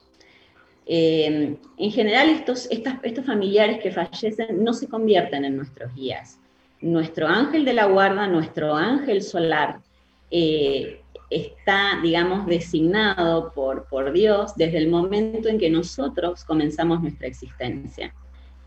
Em, 0.88 1.58
en 1.78 1.92
general, 1.92 2.30
estos, 2.30 2.68
estos 2.72 3.26
familiares 3.26 3.80
que 3.82 3.92
fallecen 3.92 4.64
no 4.64 4.74
se 4.74 4.88
convierten 4.88 5.46
en 5.46 5.56
nuestros 5.58 5.94
guías. 5.94 6.40
Nuestro 6.82 7.28
ángel 7.28 7.66
de 7.66 7.74
la 7.74 7.86
guarda, 7.86 8.26
nuestro 8.26 8.74
ángel 8.74 9.22
solar, 9.22 9.82
eh, 10.32 10.99
está, 11.30 12.00
digamos, 12.02 12.46
designado 12.46 13.52
por, 13.54 13.86
por 13.86 14.12
Dios 14.12 14.54
desde 14.56 14.78
el 14.78 14.90
momento 14.90 15.48
en 15.48 15.60
que 15.60 15.70
nosotros 15.70 16.44
comenzamos 16.44 17.02
nuestra 17.02 17.28
existencia. 17.28 18.14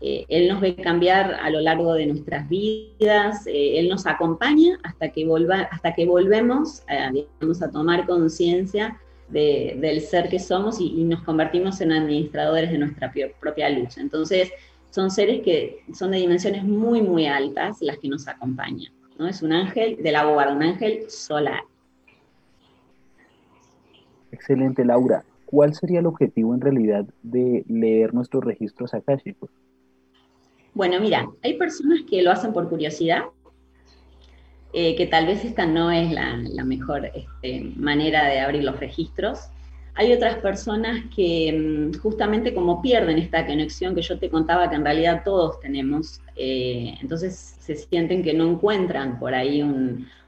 eh, 0.01 0.25
Él 0.29 0.47
nos 0.49 0.61
ve 0.61 0.75
cambiar 0.75 1.35
a 1.35 1.49
lo 1.49 1.59
largo 1.59 1.93
de 1.93 2.05
nuestras 2.07 2.47
vidas, 2.49 3.45
eh, 3.47 3.79
Él 3.79 3.89
nos 3.89 4.05
acompaña 4.05 4.79
hasta 4.83 5.09
que, 5.09 5.27
hasta 5.71 5.93
que 5.93 6.05
volvemos 6.05 6.83
a 6.87 7.71
tomar 7.71 8.05
conciencia 8.05 8.99
del 9.29 10.01
ser 10.01 10.29
que 10.29 10.39
somos 10.39 10.79
y, 10.79 11.03
nos 11.03 11.23
convertimos 11.23 11.81
en 11.81 11.91
administradores 11.91 12.71
de 12.71 12.77
nuestra 12.77 13.11
propia 13.39 13.69
luz. 13.69 13.97
Entonces, 13.97 14.51
son 14.91 15.09
seres 15.09 15.41
que 15.41 15.83
son 15.93 16.11
de 16.11 16.17
dimensiones 16.17 16.63
muy, 16.63 17.01
muy 17.01 17.25
altas 17.25 17.77
las 17.81 17.97
que 17.97 18.07
nos 18.07 18.27
acompañan. 18.27 18.93
¿no? 19.17 19.27
Es 19.27 19.41
un 19.41 19.51
ángel 19.51 19.97
de 20.01 20.11
la 20.11 20.27
un 20.27 20.61
ángel 20.61 21.09
solar. 21.09 21.63
Excelente, 24.33 24.83
Laura. 24.83 25.23
¿Cuál 25.45 25.75
sería 25.75 25.99
el 25.99 26.07
objetivo 26.07 26.55
en 26.55 26.61
realidad 26.61 27.05
de 27.21 27.63
leer 27.67 28.15
nuestros 28.15 28.43
registros 28.43 28.91
akáshicos? 28.95 29.51
Bueno, 30.73 30.99
mira, 30.99 31.29
hay 31.43 31.53
personas 31.53 31.99
que 32.09 32.23
lo 32.23 32.31
hacen 32.31 32.51
por 32.51 32.67
curiosidad, 32.67 33.25
eh, 34.73 34.95
que 34.95 35.05
tal 35.05 35.27
vez 35.27 35.45
esta 35.45 35.67
no 35.67 35.91
es 35.91 36.11
la, 36.11 36.63
mejor 36.65 37.11
este, 37.13 37.71
manera 37.75 38.25
de 38.25 38.39
abrir 38.39 38.63
los 38.63 38.79
registros. 38.79 39.39
Hay 39.93 40.11
otras 40.11 40.37
personas 40.37 41.05
que 41.15 41.91
mm, 41.93 41.99
justamente 41.99 42.55
como 42.55 42.81
pierden 42.81 43.19
esta 43.19 43.45
conexión 43.45 43.93
que 43.93 44.01
yo 44.01 44.17
te 44.17 44.31
contaba 44.31 44.67
que 44.67 44.77
en 44.77 44.83
realidad 44.83 45.21
todos 45.23 45.59
tenemos, 45.59 46.21
eh, 46.35 46.95
entonces 46.99 47.55
se 47.59 47.75
sienten 47.75 48.23
que 48.23 48.33
no 48.33 48.49
encuentran 48.49 49.19
por 49.19 49.35
ahí 49.35 49.61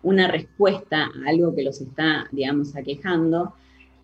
una 0.04 0.28
respuesta 0.28 1.06
a 1.06 1.30
algo 1.30 1.56
que 1.56 1.64
los 1.64 1.82
está, 1.82 2.28
digamos, 2.32 2.76
aquejando. 2.76 3.56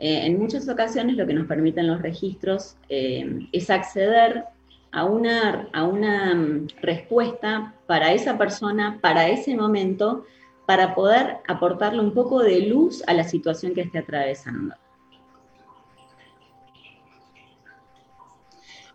Eh, 0.03 0.25
en 0.25 0.39
muchas 0.39 0.67
ocasiones 0.67 1.15
lo 1.15 1.27
que 1.27 1.33
nos 1.35 1.45
permiten 1.45 1.85
los 1.85 2.01
registros 2.01 2.75
es 2.89 3.69
acceder 3.69 4.45
a 4.91 5.05
una, 5.05 5.69
a 5.73 5.83
una 5.83 6.33
mm, 6.33 6.67
respuesta 6.81 7.75
para 7.85 8.11
esa 8.11 8.35
persona, 8.35 8.97
para 8.99 9.29
ese 9.29 9.55
momento, 9.55 10.25
para 10.65 10.95
poder 10.95 11.37
aportarle 11.47 12.01
un 12.01 12.15
poco 12.15 12.39
de 12.39 12.61
luz 12.61 13.03
a 13.05 13.13
la 13.13 13.23
situación 13.23 13.75
que 13.75 13.81
esté 13.81 13.99
atravesando. 13.99 14.73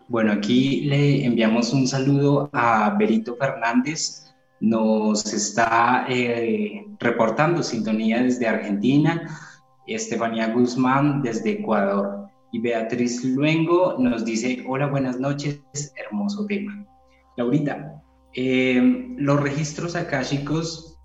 Bueno, 0.08 0.32
aquí 0.32 0.82
le 0.82 1.24
enviamos 1.24 1.72
un 1.72 1.86
saludo 1.86 2.50
a 2.52 2.90
Berito 2.98 3.36
Fernández. 3.36 4.34
Nos 4.58 5.32
está 5.32 6.06
eh, 6.08 6.84
reportando 6.98 7.62
sintonía 7.62 8.22
desde 8.22 8.48
Argentina. 8.48 9.22
Estefanía 9.86 10.52
Guzmán 10.52 11.22
desde 11.22 11.52
Ecuador. 11.52 12.28
Y 12.52 12.60
Beatriz 12.60 13.24
Luengo 13.24 13.96
nos 13.98 14.24
dice, 14.24 14.64
hola, 14.66 14.86
buenas 14.86 15.20
noches, 15.20 15.60
hermoso 15.96 16.46
tema. 16.46 16.86
Laurita, 17.36 18.02
eh, 18.34 19.08
los 19.16 19.40
registros 19.40 19.96
akáshicos, 19.96 20.98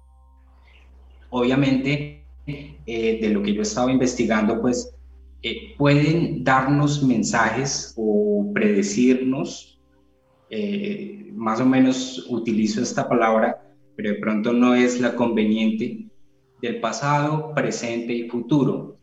obviamente, 1.29 2.25
eh, 2.45 3.19
de 3.21 3.29
lo 3.29 3.41
que 3.41 3.53
yo 3.53 3.61
estaba 3.61 3.91
investigando, 3.91 4.61
pues 4.61 4.93
eh, 5.43 5.75
pueden 5.77 6.43
darnos 6.43 7.03
mensajes 7.03 7.93
o 7.97 8.51
predecirnos, 8.53 9.79
más 11.33 11.61
o 11.61 11.65
menos 11.65 12.27
utilizo 12.29 12.81
esta 12.81 13.07
palabra, 13.07 13.63
pero 13.95 14.09
de 14.09 14.19
pronto 14.19 14.51
no 14.51 14.75
es 14.75 14.99
la 14.99 15.15
conveniente, 15.15 16.10
del 16.61 16.79
pasado, 16.79 17.53
presente 17.53 18.13
y 18.13 18.29
futuro. 18.29 18.97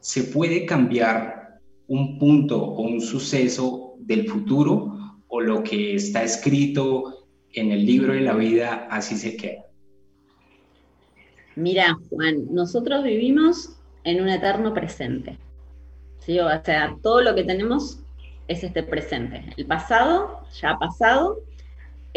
¿Se 0.00 0.24
puede 0.24 0.64
cambiar 0.64 1.58
un 1.88 2.18
punto 2.18 2.62
o 2.62 2.82
un 2.82 3.00
suceso 3.00 3.94
del 3.98 4.28
futuro 4.28 4.98
o 5.28 5.40
lo 5.40 5.62
que 5.62 5.94
está 5.94 6.22
escrito 6.22 7.18
en 7.52 7.72
el 7.72 7.84
libro 7.84 8.12
de 8.12 8.20
la 8.20 8.34
vida 8.34 8.86
así 8.90 9.16
se 9.16 9.36
queda. 9.36 9.62
Mira, 11.56 11.98
Juan, 12.08 12.46
nosotros 12.52 13.02
vivimos 13.02 13.76
en 14.04 14.20
un 14.20 14.28
eterno 14.28 14.72
presente. 14.72 15.38
¿sí? 16.20 16.38
O 16.38 16.48
sea, 16.64 16.96
todo 17.02 17.22
lo 17.22 17.34
que 17.34 17.44
tenemos 17.44 18.00
es 18.46 18.62
este 18.62 18.82
presente. 18.82 19.44
El 19.56 19.66
pasado 19.66 20.40
ya 20.60 20.70
ha 20.70 20.78
pasado. 20.78 21.40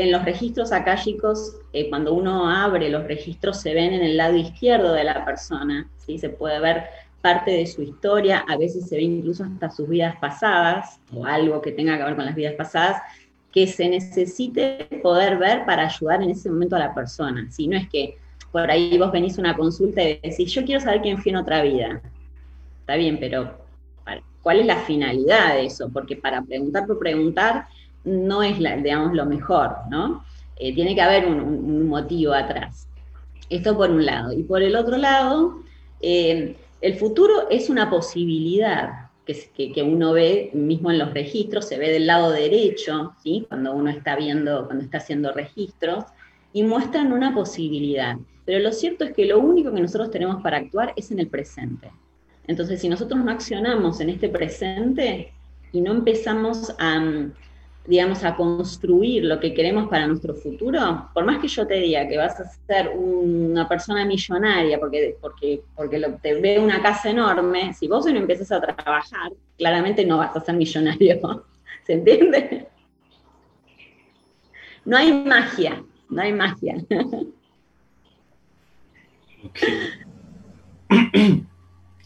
En 0.02 0.12
los 0.12 0.26
registros 0.26 0.72
akáshicos, 0.72 1.58
eh, 1.74 1.88
cuando 1.88 2.16
uno 2.16 2.50
abre 2.50 2.90
los 2.90 3.04
registros, 3.04 3.62
se 3.62 3.76
ven 3.76 3.94
en 3.94 4.02
el 4.02 4.18
lado 4.18 4.36
izquierdo 4.36 4.94
de 4.94 5.04
la 5.04 5.24
persona. 5.24 5.88
¿sí? 5.98 6.18
Se 6.18 6.30
puede 6.30 6.60
ver 6.60 6.86
parte 7.22 7.52
de 7.52 7.68
su 7.68 7.84
historia, 7.84 8.44
a 8.48 8.58
veces 8.58 8.90
se 8.90 8.96
ve 8.96 9.04
incluso 9.04 9.44
hasta 9.44 9.70
sus 9.70 9.88
vidas 9.88 10.16
pasadas 10.20 11.00
o 11.14 11.24
algo 11.24 11.62
que 11.62 11.72
tenga 11.72 12.00
que 12.00 12.04
ver 12.04 12.16
con 12.16 12.26
las 12.26 12.34
vidas 12.34 12.56
pasadas, 12.56 13.00
que 13.52 13.68
se 13.68 13.88
necesite 13.90 14.88
poder 15.04 15.38
ver 15.38 15.66
para 15.66 15.86
ayudar 15.86 16.24
en 16.24 16.32
ese 16.32 16.50
momento 16.50 16.78
a 16.78 16.80
la 16.80 16.96
persona. 16.96 17.46
Si 17.52 17.68
no 17.68 17.78
es 17.78 17.88
que 17.88 18.18
por 18.52 18.72
ahí 18.72 18.98
vos 18.98 19.12
venís 19.12 19.38
a 19.38 19.42
una 19.42 19.56
consulta 19.56 20.02
y 20.02 20.20
decís, 20.20 20.52
yo 20.52 20.66
quiero 20.66 20.82
saber 20.82 21.02
quién 21.02 21.20
fue 21.20 21.32
en 21.32 21.36
otra 21.36 21.62
vida. 21.62 22.02
Está 22.80 22.96
bien, 22.96 23.20
pero 23.20 23.56
¿cuál 24.42 24.62
es 24.62 24.66
la 24.66 24.78
finalidad 24.78 25.54
de 25.54 25.68
eso? 25.68 25.92
Porque 25.94 26.16
para 26.16 26.42
preguntar 26.42 26.88
por 26.88 26.98
preguntar 26.98 27.68
no 28.04 28.44
es, 28.44 28.60
la, 28.60 28.78
digamos, 28.78 29.14
lo 29.14 29.26
mejor, 29.26 29.76
¿no? 29.90 30.24
Eh, 30.58 30.74
tiene 30.74 30.96
que 30.96 31.02
haber 31.02 31.26
un, 31.28 31.88
motivo 31.88 32.34
atrás. 32.34 32.88
Esto 33.50 33.76
por 33.76 33.90
un 33.90 34.06
lado. 34.06 34.32
Y 34.32 34.44
por 34.44 34.62
el 34.62 34.76
otro 34.76 34.98
lado, 34.98 35.62
eh, 36.02 36.56
el 36.82 36.96
futuro 36.96 37.50
es 37.50 37.70
una 37.70 37.90
posibilidad 37.90 39.10
que, 39.26 39.72
que, 39.72 39.84
uno 39.84 40.14
ve 40.14 40.52
mismo 40.54 40.92
en 40.92 40.98
los 40.98 41.14
registros, 41.14 41.68
se 41.68 41.78
ve 41.78 41.90
del 41.92 42.08
lado 42.08 42.32
derecho, 42.32 43.14
¿sí? 43.24 43.46
cuando 43.48 43.74
uno 43.74 43.90
está 43.90 44.16
viendo, 44.16 44.66
cuando 44.66 44.84
está 44.84 44.98
haciendo 44.98 45.32
registros, 45.32 46.06
y 46.54 46.64
muestran 46.64 47.14
una 47.14 47.34
posibilidad. 47.34 48.18
Pero 48.46 48.60
lo 48.60 48.72
cierto 48.72 49.06
es 49.06 49.14
que 49.14 49.26
lo 49.26 49.40
único 49.40 49.72
que 49.74 49.82
nosotros 49.82 50.12
tenemos 50.12 50.42
para 50.42 50.58
actuar 50.58 50.94
es 50.96 51.12
en 51.12 51.20
el 51.20 51.28
presente. 51.28 51.92
Entonces, 52.48 52.82
si 52.82 52.90
nosotros 52.90 53.24
no 53.24 53.32
accionamos 53.32 54.00
en 54.02 54.10
este 54.10 54.28
presente 54.28 55.32
y 55.72 55.82
no 55.82 55.92
empezamos 55.92 56.76
a, 56.80 57.30
digamos, 57.86 58.24
a 58.24 58.36
construir 58.36 59.26
lo 59.26 59.40
que 59.40 59.54
queremos 59.54 59.90
para 59.90 60.08
nuestro 60.08 60.36
futuro, 60.36 61.10
por 61.14 61.26
más 61.26 61.40
que 61.40 61.48
yo 61.48 61.66
te 61.66 61.76
diga 61.76 62.08
que 62.08 62.18
vas 62.18 62.40
a 62.40 62.46
ser 62.46 62.90
una 62.90 63.68
persona 63.68 64.06
millonaria 64.06 64.80
porque, 64.80 65.18
porque, 65.20 65.62
porque 65.76 66.00
te 66.22 66.40
ve 66.40 66.60
una 66.60 66.82
casa 66.82 67.10
enorme, 67.10 67.74
si 67.74 67.88
vos 67.88 68.06
no 68.06 68.12
empiezas 68.12 68.52
a 68.52 68.62
trabajar, 68.62 69.32
claramente 69.58 70.06
no 70.06 70.18
vas 70.18 70.36
a 70.36 70.42
ser 70.42 70.56
millonario. 70.56 71.46
¿Se 71.86 71.94
entiende? 71.94 72.68
No 74.86 74.98
hay 74.98 75.14
magia, 75.14 75.84
no 76.10 76.22
hay 76.22 76.34
magia. 76.34 76.76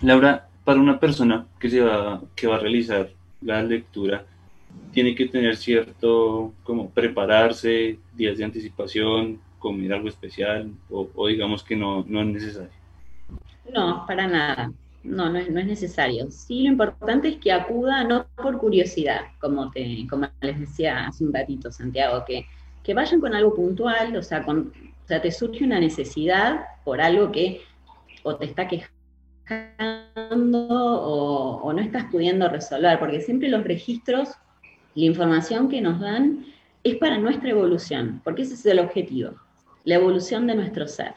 Laura, 0.01 0.47
para 0.63 0.79
una 0.79 0.99
persona 0.99 1.47
que, 1.59 1.69
se 1.69 1.81
va, 1.81 2.21
que 2.35 2.47
va 2.47 2.55
a 2.55 2.59
realizar 2.59 3.09
la 3.41 3.61
lectura, 3.61 4.25
tiene 4.95 5.13
que 5.13 5.27
tener 5.27 5.57
cierto, 5.57 6.53
como 6.63 6.89
prepararse, 6.89 7.99
días 8.13 8.37
de 8.37 8.45
anticipación, 8.45 9.41
comer 9.59 9.91
algo 9.91 10.07
especial, 10.07 10.71
o, 10.89 11.27
digamos 11.27 11.65
que 11.65 11.75
no, 11.75 12.05
no 12.07 12.21
es 12.21 12.27
necesario. 12.27 12.71
No, 13.73 14.05
para 14.07 14.25
nada. 14.25 14.71
No, 15.03 15.29
no 15.29 15.37
es, 15.37 15.51
no 15.51 15.59
es, 15.59 15.65
necesario. 15.65 16.31
Sí, 16.31 16.63
lo 16.63 16.69
importante 16.69 17.27
es 17.27 17.37
que 17.37 17.51
acuda 17.51 18.05
no 18.05 18.25
por 18.37 18.57
curiosidad, 18.57 19.23
como, 19.39 19.69
te, 19.69 20.07
como 20.09 20.29
les 20.39 20.61
decía 20.61 21.07
hace 21.07 21.25
un 21.25 21.33
ratito, 21.33 21.73
Santiago, 21.73 22.23
que, 22.25 22.45
que 22.81 22.93
vayan 22.93 23.19
con 23.19 23.35
algo 23.35 23.53
puntual, 23.53 24.15
o 24.15 24.23
sea, 24.23 24.43
con, 24.43 24.71
o 25.03 25.07
sea, 25.07 25.21
te 25.21 25.29
surge 25.29 25.65
una 25.65 25.81
necesidad 25.81 26.67
por 26.85 27.01
algo 27.01 27.33
que 27.33 27.61
o 28.23 28.37
te 28.37 28.45
está 28.45 28.65
quejando 28.69 28.87
o, 30.69 31.61
o 31.63 31.73
no 31.73 31.81
estás 31.81 32.05
pudiendo 32.05 32.47
resolver, 32.47 32.97
porque 32.97 33.19
siempre 33.19 33.49
los 33.49 33.65
registros 33.65 34.29
la 34.95 35.05
información 35.05 35.69
que 35.69 35.81
nos 35.81 35.99
dan 35.99 36.45
es 36.83 36.95
para 36.95 37.17
nuestra 37.17 37.49
evolución, 37.49 38.21
porque 38.23 38.43
ese 38.43 38.53
es 38.53 38.65
el 38.65 38.79
objetivo, 38.79 39.31
la 39.83 39.95
evolución 39.95 40.47
de 40.47 40.55
nuestro 40.55 40.87
ser. 40.87 41.13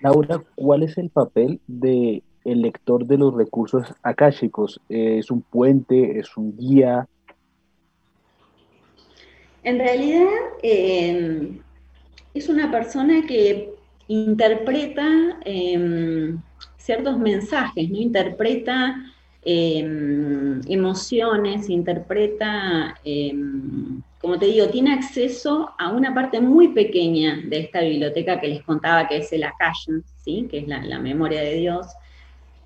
Laura, 0.00 0.42
¿cuál 0.54 0.82
es 0.82 0.96
el 0.98 1.10
papel 1.10 1.60
del 1.66 2.22
el 2.44 2.62
lector 2.62 3.06
de 3.06 3.18
los 3.18 3.34
recursos 3.34 3.86
akáshicos? 4.02 4.80
¿Es 4.88 5.30
un 5.30 5.42
puente? 5.42 6.18
¿Es 6.18 6.36
un 6.36 6.56
guía? 6.56 7.06
En 9.62 9.78
realidad, 9.78 10.26
em, 10.62 11.60
es 12.32 12.48
una 12.48 12.70
persona 12.70 13.26
que 13.26 13.74
interpreta 14.08 15.38
em, 15.44 16.40
ciertos 16.78 17.18
mensajes, 17.18 17.90
¿no? 17.90 17.98
Interpreta 17.98 18.96
Em, 19.42 20.60
emociones, 20.68 21.70
interpreta, 21.70 22.94
em, 23.04 24.02
como 24.20 24.38
te 24.38 24.46
digo, 24.46 24.68
tiene 24.68 24.92
acceso 24.92 25.70
a 25.78 25.90
una 25.90 26.12
parte 26.12 26.42
muy 26.42 26.68
pequeña 26.68 27.40
de 27.46 27.60
esta 27.60 27.80
biblioteca 27.80 28.38
que 28.38 28.48
les 28.48 28.62
contaba 28.62 29.08
que 29.08 29.16
es 29.16 29.32
el 29.32 29.44
Akasha, 29.44 29.92
¿sí? 30.22 30.46
que 30.50 30.58
es 30.58 30.68
la, 30.68 30.98
memoria 30.98 31.40
de 31.40 31.54
Dios. 31.54 31.86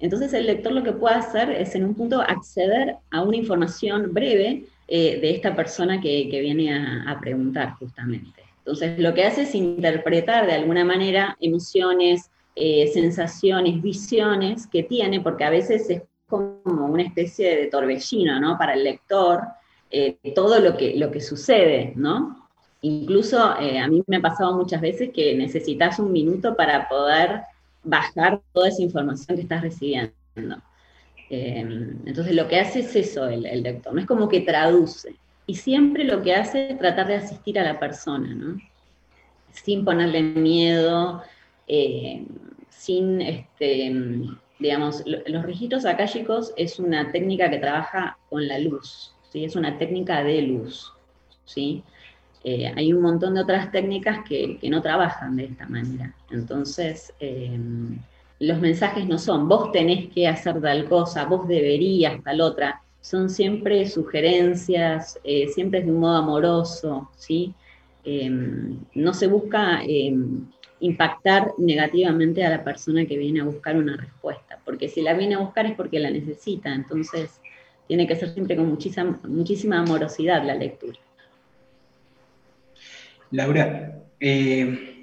Entonces 0.00 0.32
el 0.32 0.46
lector 0.46 0.72
lo 0.72 0.82
que 0.82 0.92
puede 0.92 1.14
hacer 1.14 1.50
es 1.50 1.76
en 1.76 1.84
un 1.84 1.94
punto 1.94 2.20
acceder 2.20 2.96
a 3.12 3.22
una 3.22 3.36
información 3.36 4.12
breve 4.12 4.64
eh, 4.88 5.20
de 5.20 5.30
esta 5.30 5.54
persona 5.54 6.00
que, 6.00 6.26
viene 6.28 6.74
a, 6.74 7.18
preguntar 7.20 7.74
justamente. 7.78 8.42
Entonces, 8.58 8.98
lo 8.98 9.14
que 9.14 9.24
hace 9.24 9.42
es 9.42 9.54
interpretar 9.54 10.46
de 10.46 10.54
alguna 10.54 10.84
manera 10.84 11.36
emociones, 11.40 12.30
eh, 12.56 12.90
sensaciones, 12.92 13.80
visiones 13.80 14.66
que 14.66 14.82
tiene, 14.82 15.20
porque 15.20 15.44
a 15.44 15.50
veces 15.50 15.88
es 15.90 16.02
como 16.62 16.86
una 16.86 17.02
especie 17.02 17.56
de 17.56 17.66
torbellino, 17.66 18.40
¿no? 18.40 18.58
Para 18.58 18.74
el 18.74 18.84
lector, 18.84 19.42
eh, 19.90 20.16
todo 20.34 20.60
lo 20.60 20.76
que, 20.76 20.96
lo 20.96 21.10
que 21.10 21.20
sucede, 21.20 21.92
¿no? 21.96 22.48
Incluso 22.82 23.42
a 23.42 23.88
mí 23.88 24.02
me 24.06 24.16
ha 24.18 24.20
pasado 24.20 24.54
muchas 24.56 24.82
veces 24.82 25.10
que 25.14 25.34
necesitas 25.34 25.98
un 25.98 26.12
minuto 26.12 26.54
para 26.54 26.86
poder 26.86 27.40
bajar 27.82 28.42
toda 28.52 28.68
esa 28.68 28.82
información 28.82 29.36
que 29.36 29.42
estás 29.42 29.62
recibiendo. 29.62 30.12
Em, 31.30 31.98
entonces 32.04 32.34
lo 32.34 32.46
que 32.48 32.60
hace 32.60 32.80
es 32.80 32.94
eso 32.94 33.26
el, 33.26 33.46
el, 33.46 33.62
lector, 33.62 33.94
no 33.94 34.00
es 34.00 34.06
como 34.06 34.28
que 34.28 34.40
traduce. 34.40 35.16
Y 35.46 35.56
siempre 35.56 36.04
lo 36.04 36.22
que 36.22 36.34
hace 36.34 36.72
es 36.72 36.78
tratar 36.78 37.06
de 37.06 37.16
asistir 37.16 37.58
a 37.58 37.64
la 37.64 37.78
persona, 37.78 38.34
¿no? 38.34 38.58
Sin 39.52 39.84
ponerle 39.84 40.22
miedo, 40.22 41.22
eh, 41.66 42.26
sin, 42.68 43.20
este, 43.20 43.92
digamos, 44.58 45.02
los 45.06 45.42
registros 45.44 45.84
akáshicos 45.84 46.52
es 46.56 46.78
una 46.78 47.10
técnica 47.12 47.50
que 47.50 47.58
trabaja 47.58 48.18
con 48.30 48.46
la 48.46 48.58
luz, 48.58 49.14
¿sí? 49.30 49.44
Es 49.44 49.56
una 49.56 49.78
técnica 49.78 50.22
de 50.22 50.42
luz, 50.42 50.92
¿sí? 51.44 51.82
Eh, 52.44 52.72
hay 52.76 52.92
un 52.92 53.02
montón 53.02 53.34
de 53.34 53.40
otras 53.40 53.72
técnicas 53.72 54.18
que, 54.28 54.58
que, 54.58 54.68
no 54.68 54.82
trabajan 54.82 55.36
de 55.36 55.44
esta 55.46 55.66
manera. 55.66 56.14
Entonces, 56.30 57.12
em, 57.18 57.98
los 58.38 58.60
mensajes 58.60 59.06
no 59.06 59.18
son 59.18 59.48
vos 59.48 59.72
tenés 59.72 60.10
que 60.12 60.28
hacer 60.28 60.60
tal 60.60 60.88
cosa, 60.88 61.24
vos 61.24 61.48
deberías 61.48 62.22
tal 62.22 62.40
otra, 62.42 62.82
son 63.00 63.28
siempre 63.30 63.88
sugerencias, 63.88 65.18
eh, 65.24 65.48
siempre 65.48 65.80
es 65.80 65.86
de 65.86 65.92
un 65.92 66.00
modo 66.00 66.16
amoroso, 66.16 67.10
¿sí? 67.16 67.54
Em, 68.04 68.78
no 68.94 69.14
se 69.14 69.26
busca 69.26 69.82
em, 69.82 70.46
impactar 70.84 71.52
negativamente 71.58 72.44
a 72.44 72.50
la 72.50 72.64
persona 72.64 73.06
que 73.06 73.16
viene 73.16 73.40
a 73.40 73.44
buscar 73.44 73.76
una 73.76 73.96
respuesta, 73.96 74.60
porque 74.64 74.88
si 74.88 75.02
la 75.02 75.14
viene 75.14 75.34
a 75.34 75.38
buscar 75.38 75.66
es 75.66 75.74
porque 75.74 75.98
la 75.98 76.10
necesita, 76.10 76.74
entonces 76.74 77.40
tiene 77.86 78.06
que 78.06 78.16
ser 78.16 78.32
siempre 78.32 78.56
con 78.56 78.68
muchísima, 78.68 79.20
muchísima 79.26 79.80
amorosidad 79.80 80.44
la 80.44 80.54
lectura. 80.54 80.98
Laura, 83.30 84.02
eh, 84.20 84.94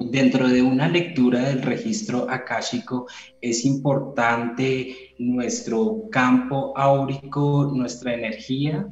Dentro 0.00 0.48
de 0.48 0.62
una 0.62 0.88
lectura 0.88 1.40
del 1.40 1.60
registro 1.60 2.26
akáshico 2.30 3.06
es 3.42 3.66
importante 3.66 5.12
nuestro 5.18 6.08
campo 6.10 6.72
áurico, 6.74 7.70
nuestra 7.74 8.14
energía, 8.14 8.88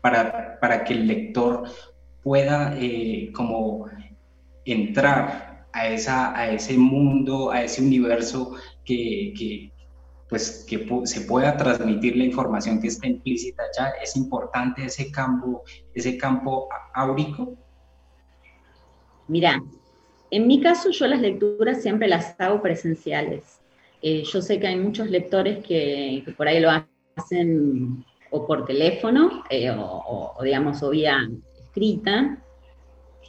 para, 0.00 0.60
para 0.60 0.84
que 0.84 0.92
el 0.94 1.08
lector 1.08 1.64
pueda 2.22 2.76
eh, 2.78 3.32
como 3.34 3.88
entrar 4.64 5.66
a, 5.72 5.88
esa, 5.88 6.36
a 6.36 6.50
ese 6.50 6.76
mundo, 6.76 7.50
a 7.50 7.62
ese 7.62 7.82
universo 7.82 8.54
que, 8.84 9.32
que 9.36 9.72
pues, 10.32 10.64
que 10.66 10.88
se 11.04 11.20
pueda 11.20 11.58
transmitir 11.58 12.16
la 12.16 12.24
información 12.24 12.80
que 12.80 12.88
está 12.88 13.06
implícita 13.06 13.64
ya. 13.76 13.88
Es 14.02 14.16
importante 14.16 14.82
ese 14.82 15.12
campo, 15.12 15.62
ese 15.92 16.16
campo 16.16 16.70
áurico. 16.94 17.54
Mira, 19.28 19.62
en 20.30 20.46
mi 20.46 20.58
caso, 20.62 20.90
yo 20.90 21.06
las 21.06 21.20
lecturas 21.20 21.82
siempre 21.82 22.08
las 22.08 22.40
hago 22.40 22.62
presenciales. 22.62 23.60
Eh, 24.00 24.24
yo 24.24 24.40
sé 24.40 24.58
que 24.58 24.68
hay 24.68 24.76
muchos 24.76 25.10
lectores 25.10 25.62
que, 25.62 26.24
por 26.34 26.48
ahí 26.48 26.60
lo 26.60 26.70
hacen 27.14 28.02
o 28.30 28.46
por 28.46 28.64
teléfono 28.64 29.44
eh, 29.50 29.70
o, 29.70 30.34
digamos, 30.42 30.82
o 30.82 30.88
vía 30.88 31.28
escrita. 31.62 32.42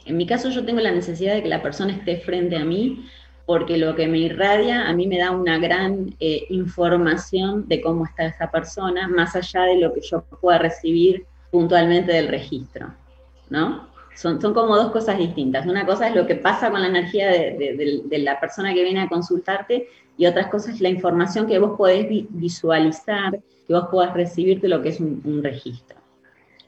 En 0.06 0.16
mi 0.16 0.26
caso, 0.26 0.50
yo 0.50 0.64
tengo 0.64 0.80
la 0.80 0.90
necesidad 0.90 1.34
de 1.34 1.42
que 1.42 1.48
la 1.48 1.62
persona 1.62 1.92
esté 1.92 2.18
frente 2.18 2.56
a 2.56 2.64
mí 2.64 3.06
porque 3.46 3.76
lo 3.76 3.94
que 3.94 4.06
me 4.06 4.18
irradia 4.18 4.88
a 4.88 4.92
mí 4.94 5.06
me 5.06 5.18
da 5.18 5.30
una 5.30 5.58
gran 5.58 6.14
eh, 6.18 6.44
información 6.48 7.68
de 7.68 7.80
cómo 7.80 8.06
está 8.06 8.24
esa 8.24 8.50
persona, 8.50 9.06
más 9.08 9.36
allá 9.36 9.62
de 9.64 9.76
lo 9.76 9.92
que 9.92 10.00
yo 10.00 10.22
pueda 10.40 10.58
recibir 10.58 11.26
puntualmente 11.50 12.12
del 12.12 12.28
registro, 12.28 12.94
¿no? 13.50 13.94
son, 14.14 14.38
como 14.38 14.76
dos 14.76 14.92
cosas 14.92 15.18
distintas. 15.18 15.66
Una 15.66 15.84
cosa 15.84 16.08
es 16.08 16.14
lo 16.14 16.26
que 16.26 16.36
pasa 16.36 16.70
con 16.70 16.80
la 16.80 16.88
energía 16.88 17.28
de, 17.28 18.18
la 18.18 18.40
persona 18.40 18.72
que 18.72 18.82
viene 18.82 19.00
a 19.00 19.08
consultarte 19.08 19.88
y 20.16 20.26
otra 20.26 20.48
cosa 20.50 20.70
es 20.70 20.80
la 20.80 20.88
información 20.88 21.46
que 21.46 21.58
vos 21.58 21.76
podés 21.76 22.06
visualizar, 22.30 23.38
que 23.66 23.74
vos 23.74 23.88
podés 23.90 24.12
recibir 24.14 24.60
de 24.60 24.68
lo 24.68 24.82
que 24.82 24.90
es 24.90 25.00
un, 25.00 25.40
registro. 25.42 25.96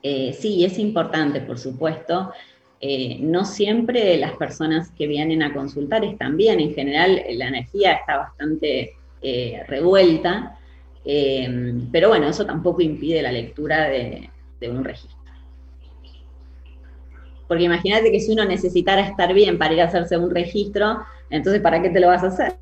Eh, 0.03 0.33
sí, 0.33 0.65
es 0.65 0.79
importante, 0.79 1.41
por 1.41 1.59
supuesto. 1.59 2.33
Eh, 2.81 3.19
no 3.21 3.45
siempre 3.45 4.17
las 4.19 4.33
personas 4.33 4.91
que 4.91 5.07
vienen 5.07 5.43
a 5.43 5.55
consultar 5.55 6.05
están 6.05 6.37
bien, 6.37 6.61
en 6.61 6.75
general 6.75 7.23
la 7.31 7.49
energía 7.49 7.93
está 7.93 8.19
bastante 8.19 8.95
eh, 9.23 9.63
revuelta, 9.67 10.59
pero 11.93 12.09
bueno, 12.09 12.29
eso 12.29 12.45
tampoco 12.45 12.83
impide 12.83 13.23
la 13.23 13.31
lectura 13.31 13.89
de 13.89 14.31
un 14.69 14.83
registro. 14.83 15.17
Porque 17.49 17.65
imagínate 17.65 18.11
que 18.11 18.21
si 18.21 18.33
uno 18.33 18.45
necesitara 18.45 19.03
estar 19.03 19.33
bien 19.33 19.59
para 19.59 19.75
ir 19.75 19.81
a 19.81 19.85
hacerse 19.85 20.17
un 20.17 20.31
registro, 20.31 20.99
entonces 21.31 21.63
¿para 21.63 21.81
qué 21.81 21.91
te 21.91 22.01
lo 22.01 22.09
vas 22.09 22.25
a 22.25 22.29
hacer? 22.29 22.57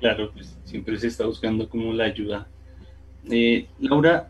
Claro, 0.00 0.30
pues 0.32 0.56
siempre 0.64 0.96
se 0.98 1.08
está 1.08 1.26
buscando 1.26 1.68
como 1.68 1.92
la 1.92 2.04
ayuda. 2.04 2.46
Eh, 3.30 3.66
Laura, 3.80 4.28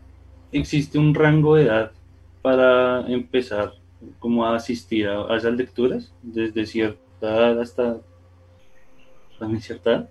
¿existe 0.51 0.97
un 0.97 1.13
rango 1.13 1.55
de 1.55 1.63
edad 1.63 1.91
para 2.45 3.03
empezar 3.07 3.73
como 4.19 4.45
a 4.45 4.55
asistir 4.55 5.07
a, 5.07 5.35
esas 5.35 5.55
lecturas? 5.55 6.13
Desde 6.21 6.63
cierta 6.67 6.99
edad 7.21 7.59
hasta 7.59 7.97
también 9.39 9.61
cierta 9.61 9.91
edad. 9.91 10.09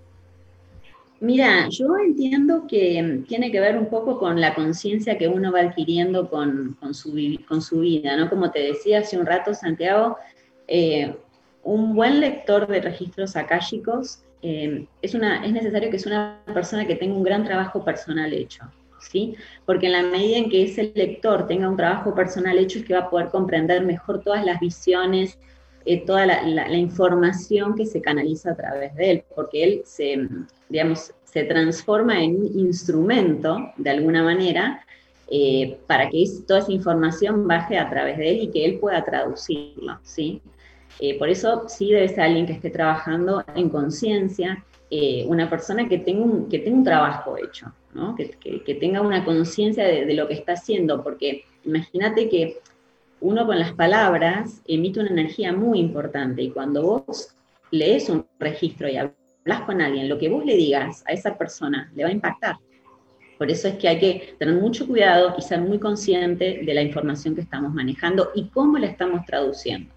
Mira, 1.21 1.69
yo 1.69 1.97
entiendo 1.97 2.67
que 2.67 3.23
tiene 3.29 3.53
que 3.53 3.61
ver 3.61 3.79
un 3.79 3.89
poco 3.89 4.19
con 4.19 4.41
la 4.41 4.53
conciencia 4.53 5.17
que 5.17 5.29
uno 5.29 5.53
va 5.53 5.61
adquiriendo 5.61 6.29
con, 6.29 6.77
su, 6.93 7.15
con, 7.47 7.63
su, 7.63 7.81
vida, 7.81 8.17
¿no? 8.17 8.29
Como 8.29 8.51
te 8.51 8.59
decía 8.59 8.99
hace 8.99 9.17
un 9.17 9.25
rato, 9.25 9.55
Santiago, 9.55 10.17
eh, 10.67 11.15
un 11.63 11.95
buen 11.95 12.19
lector 12.19 12.67
de 12.67 12.81
registros 12.81 13.37
akáshicos 13.37 14.25
eh, 14.43 14.87
es, 15.03 15.15
una, 15.15 15.47
es 15.47 15.53
necesario 15.53 15.89
que 15.89 15.97
es 15.97 16.05
una 16.05 16.43
persona 16.53 16.85
que 16.85 16.97
tenga 16.97 17.15
un 17.15 17.23
gran 17.23 17.45
trabajo 17.45 17.85
personal 17.85 18.33
hecho, 18.33 18.65
¿sí? 19.11 19.37
Porque 19.67 19.87
en 19.87 19.93
la 19.93 20.03
medida 20.03 20.39
en 20.39 20.51
que 20.51 20.65
ese 20.65 20.93
lector 20.95 21.47
tenga 21.47 21.69
un 21.69 21.77
trabajo 21.77 22.15
personal 22.15 22.59
hecho 22.59 22.79
es 22.79 22.85
que 22.85 22.95
va 22.95 23.01
a 23.01 23.11
poder 23.11 23.29
comprender 23.29 23.85
mejor 23.85 24.23
todas 24.23 24.45
las 24.45 24.61
visiones, 24.61 25.39
eh, 25.87 26.03
toda 26.07 26.25
la, 26.25 26.79
información 26.79 27.75
que 27.75 27.85
se 27.85 28.01
canaliza 28.01 28.53
a 28.53 28.57
través 28.57 28.95
de 28.95 29.11
él, 29.11 29.25
porque 29.35 29.65
él 29.65 29.83
se, 29.85 30.29
digamos, 30.71 31.13
se 31.25 31.45
transforma 31.45 32.23
en 32.23 32.37
un 32.37 32.59
instrumento, 32.59 33.59
de 33.77 33.91
alguna 33.91 34.23
manera, 34.23 34.83
eh, 35.31 35.79
para 35.87 36.09
que 36.09 36.25
toda 36.47 36.61
esa 36.61 36.73
información 36.73 37.47
baje 37.47 37.77
a 37.79 37.91
través 37.91 38.17
de 38.17 38.31
él 38.31 38.43
y 38.45 38.49
que 38.49 38.65
él 38.65 38.79
pueda 38.79 39.05
traducirlo, 39.05 39.99
¿sí? 40.03 40.41
Eh, 41.01 41.19
por 41.19 41.29
eso 41.29 41.65
sí 41.69 41.91
debe 41.93 42.09
ser 42.09 42.21
alguien 42.21 42.47
que 42.47 42.53
esté 42.55 42.71
trabajando 42.71 43.45
en 43.55 43.69
conciencia, 43.69 44.65
una 45.27 45.51
persona 45.51 45.89
que 45.89 45.99
tenga 45.99 46.25
un, 46.25 46.49
que 46.49 46.61
tenga 46.61 46.77
un 46.77 46.85
trabajo 46.85 47.37
hecho, 47.37 47.67
que, 48.17 48.75
tenga 48.75 49.01
una 49.01 49.25
conciencia 49.25 49.87
de, 49.87 50.13
lo 50.15 50.29
que 50.29 50.35
está 50.35 50.53
haciendo, 50.53 51.03
porque 51.03 51.45
imagínate 51.65 52.29
que 52.29 52.59
uno 53.21 53.47
con 53.47 53.59
las 53.59 53.73
palabras 53.73 54.63
emite 54.67 55.01
una 55.01 55.11
energía 55.11 55.53
muy 55.53 55.79
importante 55.79 56.43
y 56.43 56.51
cuando 56.51 56.83
vos 56.83 57.35
lees 57.71 58.09
un 58.09 58.27
registro 58.39 58.89
y 58.89 58.97
hablas 58.97 59.61
con 59.67 59.81
alguien, 59.81 60.09
lo 60.09 60.19
que 60.19 60.29
vos 60.29 60.45
le 60.45 60.57
digas 60.57 61.03
a 61.07 61.13
esa 61.13 61.37
persona 61.39 61.91
le 61.95 62.05
va 62.05 62.11
a 62.11 62.13
impactar. 62.13 62.57
Por 63.39 63.51
eso 63.51 63.69
es 63.69 63.75
que 63.75 63.89
hay 63.89 63.99
que 63.99 64.35
tener 64.39 64.55
mucho 64.55 64.87
cuidado 64.87 65.35
y 65.37 65.43
ser 65.43 65.61
muy 65.61 65.79
consciente 65.79 66.63
de 66.65 66.75
la 66.75 66.83
información 66.83 67.35
que 67.35 67.41
estamos 67.41 67.73
manejando 67.73 68.31
y 68.35 68.47
cómo 68.49 68.79
la 68.79 68.87
estamos 68.87 69.25
traduciendo. 69.27 69.93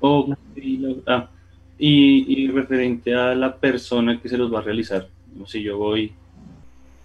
Oh, 0.00 0.34
y, 1.78 2.48
referente 2.48 3.14
a 3.14 3.34
la 3.34 3.56
persona 3.56 4.20
que 4.20 4.28
se 4.28 4.36
los 4.36 4.52
va 4.52 4.58
a 4.58 4.62
realizar, 4.62 5.08
si 5.46 5.62
yo 5.62 5.78
voy, 5.78 6.12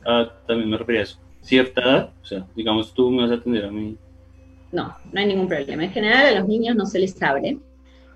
a, 0.05 0.31
también 0.47 0.69
me 0.69 0.77
refería 0.77 1.01
a 1.01 1.03
eso, 1.03 1.19
cierta 1.41 1.81
edad, 1.81 2.13
o 2.21 2.25
sea, 2.25 2.45
digamos 2.55 2.93
tú 2.93 3.09
me 3.11 3.23
vas 3.23 3.31
a 3.31 3.35
atender 3.35 3.65
a 3.65 3.71
mí 3.71 3.97
no, 4.75 4.93
no 5.11 5.19
hay 5.19 5.25
ningún 5.25 5.47
problema. 5.47 5.85
En 5.85 5.91
general 5.91 6.25
a 6.25 6.39
los 6.39 6.47
niños 6.47 6.75
no 6.75 6.85
se 6.85 6.99
les 6.99 7.19
abre, 7.23 7.57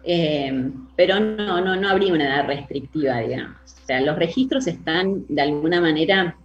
eh, 0.03 0.71
pero 0.95 1.19
no, 1.19 1.61
no, 1.61 1.75
no 1.75 1.89
habría 1.89 2.13
una 2.13 2.27
edad 2.27 2.47
restrictiva, 2.47 3.19
digamos. 3.19 3.57
O 3.63 3.85
sea, 3.85 4.01
los 4.01 4.17
registros 4.17 4.67
están 4.67 5.25
de 5.27 5.41
alguna 5.41 5.81
manera, 5.81 6.37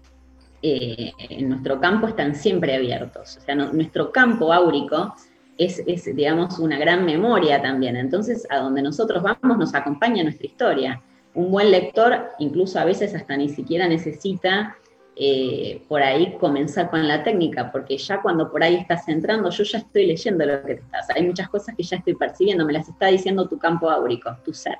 eh, 0.62 1.12
en 1.18 1.48
nuestro 1.48 1.80
campo 1.80 2.06
están 2.06 2.34
siempre 2.34 2.76
abiertos. 2.76 3.38
O 3.38 3.40
sea, 3.40 3.54
nuestro 3.54 4.12
campo 4.12 4.52
áurico 4.52 5.14
es, 5.58 5.82
es, 5.86 6.04
digamos, 6.14 6.58
una 6.58 6.78
gran 6.78 7.04
memoria 7.04 7.60
también. 7.60 7.96
Entonces, 7.96 8.46
a 8.50 8.58
donde 8.58 8.82
nosotros 8.82 9.22
vamos 9.22 9.58
nos 9.58 9.74
acompaña 9.74 10.22
nuestra 10.22 10.46
historia. 10.46 11.02
Un 11.34 11.50
buen 11.50 11.72
lector, 11.72 12.28
incluso 12.38 12.78
a 12.78 12.84
veces 12.84 13.14
hasta 13.14 13.36
ni 13.36 13.48
siquiera 13.48 13.88
necesita 13.88 14.76
eh, 15.16 15.84
por 15.88 16.02
ahí 16.02 16.36
comenzar 16.38 16.90
con 16.90 17.06
la 17.06 17.22
técnica, 17.22 17.70
porque 17.70 17.96
ya 17.96 18.20
cuando 18.20 18.50
por 18.50 18.64
ahí 18.64 18.74
estás 18.74 19.08
entrando, 19.08 19.48
yo 19.50 19.62
ya 19.62 19.78
estoy 19.78 20.06
leyendo 20.06 20.44
lo 20.44 20.62
que 20.62 20.74
te 20.74 20.80
estás. 20.80 21.08
Hay 21.10 21.24
muchas 21.24 21.48
cosas 21.48 21.74
que 21.76 21.84
ya 21.84 21.98
estoy 21.98 22.14
percibiendo, 22.14 22.64
me 22.64 22.72
las 22.72 22.88
está 22.88 23.06
diciendo 23.06 23.46
tu 23.48 23.58
campo 23.58 23.88
áurico, 23.88 24.30
tu 24.44 24.52
ser. 24.52 24.78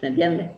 ¿Se 0.00 0.08
entiende? 0.08 0.56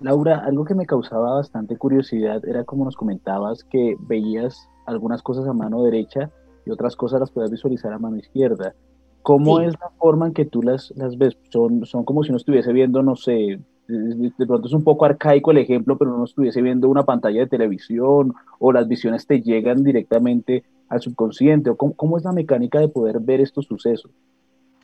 Laura, 0.00 0.38
algo 0.38 0.64
que 0.64 0.74
me 0.74 0.86
causaba 0.86 1.34
bastante 1.34 1.76
curiosidad 1.76 2.42
era 2.46 2.64
como 2.64 2.86
nos 2.86 2.96
comentabas 2.96 3.62
que 3.64 3.96
veías 4.00 4.66
algunas 4.86 5.22
cosas 5.22 5.46
a 5.46 5.52
mano 5.52 5.82
derecha 5.82 6.30
y 6.64 6.70
otras 6.70 6.96
cosas 6.96 7.20
las 7.20 7.30
puedes 7.30 7.50
visualizar 7.50 7.92
a 7.92 7.98
mano 7.98 8.16
izquierda. 8.16 8.74
¿Cómo 9.22 9.60
es 9.60 9.74
la 9.78 9.90
forma 9.98 10.28
en 10.28 10.32
que 10.32 10.46
tú 10.46 10.62
las, 10.62 10.90
las 10.96 11.18
ves? 11.18 11.36
Son, 11.50 11.84
son 11.84 12.04
como 12.04 12.22
si 12.22 12.30
uno 12.30 12.38
estuviese 12.38 12.72
viendo, 12.72 13.02
no 13.02 13.16
sé, 13.16 13.60
de 13.90 14.46
pronto 14.46 14.68
es 14.68 14.74
un 14.74 14.84
poco 14.84 15.04
arcaico 15.04 15.50
el 15.50 15.58
ejemplo, 15.58 15.98
pero 15.98 16.14
uno 16.14 16.24
estuviese 16.24 16.62
viendo 16.62 16.88
una 16.88 17.04
pantalla 17.04 17.40
de 17.40 17.46
televisión 17.46 18.34
o 18.58 18.72
las 18.72 18.88
visiones 18.88 19.26
te 19.26 19.40
llegan 19.40 19.82
directamente 19.82 20.64
al 20.88 21.00
subconsciente. 21.00 21.74
¿Cómo, 21.76 21.94
cómo 21.94 22.18
es 22.18 22.24
la 22.24 22.32
mecánica 22.32 22.78
de 22.78 22.88
poder 22.88 23.20
ver 23.20 23.40
estos 23.40 23.66
sucesos? 23.66 24.10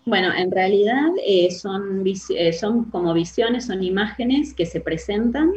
Bueno, 0.05 0.29
en 0.37 0.51
realidad 0.51 1.11
eh, 1.27 1.51
son, 1.51 2.05
eh, 2.07 2.53
son 2.53 2.85
como 2.85 3.13
visiones, 3.13 3.67
son 3.67 3.83
imágenes 3.83 4.55
que 4.55 4.67
se 4.67 4.81
presentan 4.81 5.53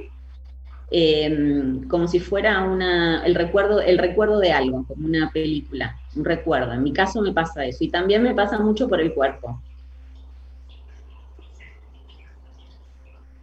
Em, 0.92 1.88
como 1.88 2.08
si 2.08 2.20
fuera 2.20 2.64
una, 2.64 3.24
el, 3.24 3.36
recuerdo, 3.36 3.80
el 3.80 4.00
recuerdo 4.00 4.40
de 4.40 4.52
algo, 4.52 4.86
como 4.88 5.06
una 5.06 5.30
película, 5.32 5.96
un 6.16 6.26
recuerdo. 6.26 6.74
En 6.74 6.82
mi 6.82 6.94
caso 6.94 7.22
me 7.22 7.32
pasa 7.32 7.66
eso 7.66 7.84
y 7.84 7.90
también 7.90 8.24
me 8.24 8.34
pasa 8.34 8.58
mucho 8.58 8.90
por 8.90 9.00
el 9.00 9.14
cuerpo. 9.14 9.62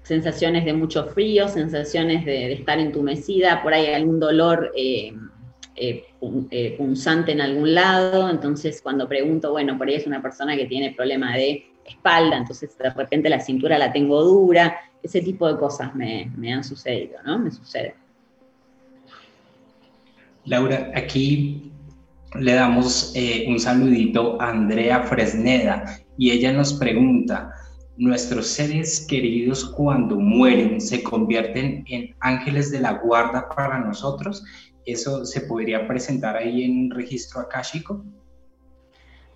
Sensaciones 0.06 0.64
de 0.64 0.72
mucho 0.72 1.06
frío, 1.06 1.48
sensaciones 1.48 2.24
de, 2.24 2.52
estar 2.52 2.78
entumecida, 2.78 3.60
por 3.60 3.74
ahí 3.74 3.92
algún 3.92 4.20
dolor 4.20 4.70
eh, 4.76 5.12
eh, 5.74 6.04
eh, 6.52 6.74
punzante 6.78 7.32
en 7.32 7.40
algún 7.40 7.74
lado. 7.74 8.30
Entonces, 8.30 8.80
cuando 8.80 9.08
pregunto, 9.08 9.50
bueno, 9.50 9.76
por 9.76 9.88
ahí 9.88 9.96
es 9.96 10.06
una 10.06 10.22
persona 10.22 10.54
que 10.54 10.66
tiene 10.66 10.94
problema 10.94 11.34
de 11.34 11.66
espalda, 11.84 12.36
entonces 12.36 12.78
de 12.78 12.88
repente 12.90 13.28
la 13.28 13.40
cintura 13.40 13.78
la 13.78 13.92
tengo 13.92 14.22
dura, 14.22 14.76
ese 15.02 15.20
tipo 15.22 15.48
de 15.52 15.58
cosas 15.58 15.92
me, 15.96 16.52
han 16.52 16.62
sucedido, 16.62 17.18
¿no? 17.24 17.40
Me 17.40 17.50
sucede. 17.50 17.96
Laura, 20.44 20.92
aquí 20.94 21.72
le 22.38 22.52
damos 22.52 23.12
un 23.48 23.58
saludito 23.58 24.40
a 24.40 24.50
Andrea 24.50 25.02
Fresneda 25.02 25.98
y 26.16 26.30
ella 26.30 26.52
nos 26.52 26.74
pregunta, 26.74 27.55
¿nuestros 27.96 28.46
seres 28.46 29.06
queridos 29.08 29.64
cuando 29.64 30.16
mueren 30.16 30.80
se 30.80 31.02
convierten 31.02 31.84
en 31.88 32.14
ángeles 32.20 32.70
de 32.70 32.80
la 32.80 32.92
guarda 32.94 33.48
para 33.48 33.80
nosotros? 33.80 34.44
¿Eso 34.84 35.24
se 35.24 35.40
podría 35.42 35.86
presentar 35.88 36.36
ahí 36.36 36.64
en 36.64 36.84
un 36.84 36.90
registro 36.90 37.40
akáshico? 37.40 38.04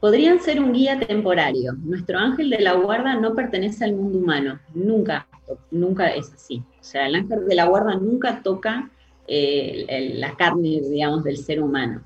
podrían 0.00 0.40
ser 0.40 0.60
un 0.60 0.72
guía 0.72 0.98
temporario. 0.98 1.74
Nuestro 1.74 2.18
ángel 2.18 2.50
de 2.50 2.60
la 2.60 2.72
guarda 2.72 3.14
no 3.16 3.34
pertenece 3.34 3.84
al 3.84 3.94
mundo 3.94 4.18
humano, 4.18 4.58
nunca, 4.74 5.28
nunca 5.70 6.08
es 6.08 6.32
así. 6.32 6.62
O 6.80 6.84
sea, 6.84 7.06
el 7.06 7.14
ángel 7.14 7.46
de 7.46 7.54
la 7.54 7.66
guarda 7.66 7.94
nunca 7.94 8.42
toca 8.42 8.90
eh, 9.28 10.14
la 10.16 10.34
carne, 10.36 10.80
digamos, 10.80 11.22
del 11.22 11.36
ser 11.36 11.62
humano. 11.62 12.02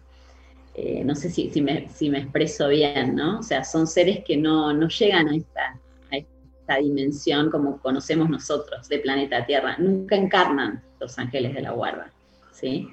Eh, 0.74 1.04
no 1.04 1.14
sé 1.14 1.30
si, 1.30 1.48
me, 1.62 1.86
expreso 2.18 2.68
bien, 2.68 3.14
¿no? 3.14 3.38
O 3.38 3.42
sea, 3.44 3.62
son 3.62 3.86
seres 3.86 4.24
que 4.24 4.36
no, 4.36 4.72
llegan 4.88 5.28
a 5.28 5.36
esta, 5.36 5.78
esta 6.64 6.76
dimensión 6.78 7.50
como 7.50 7.78
conocemos 7.78 8.30
nosotros 8.30 8.88
de 8.88 8.98
planeta 8.98 9.44
Tierra. 9.44 9.76
Nunca 9.78 10.16
encarnan 10.16 10.82
los 10.98 11.18
ángeles 11.18 11.54
de 11.54 11.60
la 11.60 11.72
guarda, 11.72 12.10
¿sí? 12.52 12.88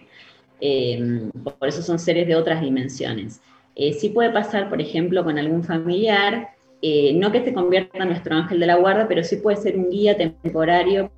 Eh, 0.60 1.30
por 1.42 1.68
eso 1.68 1.82
son 1.82 1.98
seres 1.98 2.28
de 2.28 2.36
otras 2.36 2.62
dimensiones. 2.62 3.40
Eh, 3.76 3.94
sí 3.94 4.10
puede 4.10 4.30
pasar, 4.30 4.70
por 4.70 4.82
ejemplo, 4.82 5.24
con 5.24 5.38
algún 5.38 5.64
familiar, 5.64 6.50
eh, 6.82 7.14
no 7.14 7.32
que 7.32 7.46
se 7.46 7.54
convierta 7.54 8.00
en 8.00 8.10
nuestro 8.10 8.36
ángel 8.36 8.60
de 8.60 8.66
la 8.66 8.76
guarda, 8.76 9.08
pero 9.08 9.24
sí 9.24 9.38
puede 9.38 9.56
ser 9.56 9.78
un 9.78 9.90
guía 9.90 10.18
temporario 10.18 11.10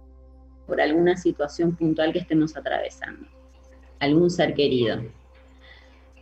por 0.67 0.79
alguna 0.79 1.17
situación 1.17 1.75
puntual 1.75 2.13
que 2.13 2.19
estemos 2.19 2.55
atravesando, 2.55 3.27
algún 3.99 4.29
ser 4.29 4.53
querido. 4.53 5.01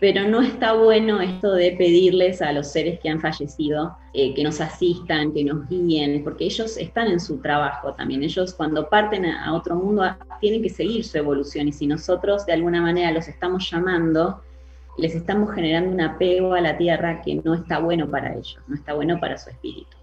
Pero 0.02 0.28
no 0.28 0.42
está 0.42 0.74
bueno 0.74 1.22
esto 1.22 1.54
de 1.54 1.74
pedirles 1.74 2.42
a 2.42 2.52
los 2.52 2.72
seres 2.72 3.00
que 3.00 3.08
han 3.08 3.22
fallecido 3.22 3.96
eh, 4.16 4.34
que 4.34 4.44
nos 4.44 4.60
asistan, 4.60 5.32
que 5.32 5.44
nos 5.44 5.70
guíen, 5.70 6.24
porque 6.24 6.46
ellos 6.46 6.76
están 6.78 7.08
en 7.08 7.20
su 7.20 7.40
trabajo 7.40 7.94
también. 7.94 8.24
Ellos 8.24 8.56
cuando 8.56 8.90
parten 8.90 9.28
a 9.28 9.54
otro 9.54 9.76
mundo 9.76 10.04
tienen 10.40 10.64
que 10.64 10.70
seguir 10.72 11.06
su 11.06 11.20
evolución 11.20 11.68
y 11.68 11.72
si 11.72 11.86
nosotros 11.86 12.48
de 12.48 12.54
alguna 12.54 12.82
manera 12.82 13.12
los 13.12 13.28
estamos 13.28 13.70
llamando, 13.70 14.42
les 14.98 15.14
estamos 15.14 15.54
generando 15.54 15.92
un 15.92 16.02
apego 16.02 16.56
a 16.56 16.62
la 16.62 16.76
tierra 16.80 17.22
que 17.22 17.36
no 17.36 17.54
está 17.54 17.78
bueno 17.78 18.10
para 18.10 18.34
ellos, 18.34 18.58
no 18.68 18.74
está 18.74 18.96
bueno 18.96 19.20
para 19.20 19.38
su 19.38 19.52
espíritu. 19.52 19.96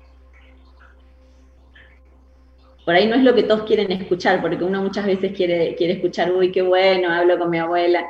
Por 2.84 2.94
ahí 2.94 3.08
no 3.08 3.16
es 3.16 3.24
lo 3.24 3.34
que 3.34 3.42
todos 3.42 3.64
quieren 3.64 3.90
escuchar, 3.90 4.40
porque 4.40 4.62
uno 4.62 4.80
muchas 4.80 5.06
veces 5.06 5.36
quiere, 5.36 5.74
quiere 5.74 5.94
escuchar, 5.94 6.30
uy, 6.30 6.52
qué 6.52 6.62
bueno, 6.62 7.10
hablo 7.10 7.36
con 7.36 7.50
mi 7.50 7.58
abuela, 7.58 8.06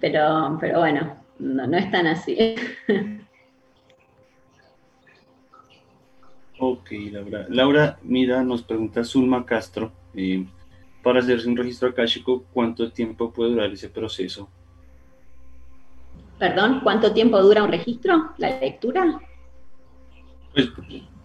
pero, 0.00 0.56
pero 0.58 0.80
bueno, 0.80 1.25
no, 1.38 1.76
es 1.76 1.90
tan 1.90 2.06
así. 2.06 2.36
Ok, 6.58 6.90
Laura. 7.12 7.46
Laura, 7.50 7.98
mira, 8.02 8.42
nos 8.42 8.62
pregunta 8.62 9.04
Zulma 9.04 9.44
Castro, 9.44 9.92
eh, 10.14 10.46
para 11.02 11.20
hacerse 11.20 11.48
un 11.48 11.56
registro 11.56 11.90
akáshico, 11.90 12.44
¿cuánto 12.52 12.90
tiempo 12.90 13.30
puede 13.30 13.50
durar 13.50 13.70
ese 13.70 13.90
proceso? 13.90 14.48
Perdón, 16.38 16.80
¿cuánto 16.82 17.12
tiempo 17.12 17.40
dura 17.42 17.62
un 17.62 17.70
registro, 17.70 18.30
la 18.38 18.58
lectura? 18.58 19.20
Pues 20.52 20.70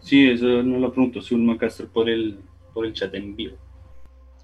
sí, 0.01 0.29
eso 0.29 0.61
no 0.63 0.79
lo 0.79 0.91
pregunto, 0.91 1.21
Zulma 1.21 1.57
Castro, 1.57 1.87
por 1.87 2.09
el, 2.09 2.39
por 2.73 2.85
el 2.85 2.93
chat 2.93 3.13
en 3.15 3.35
vivo. 3.35 3.55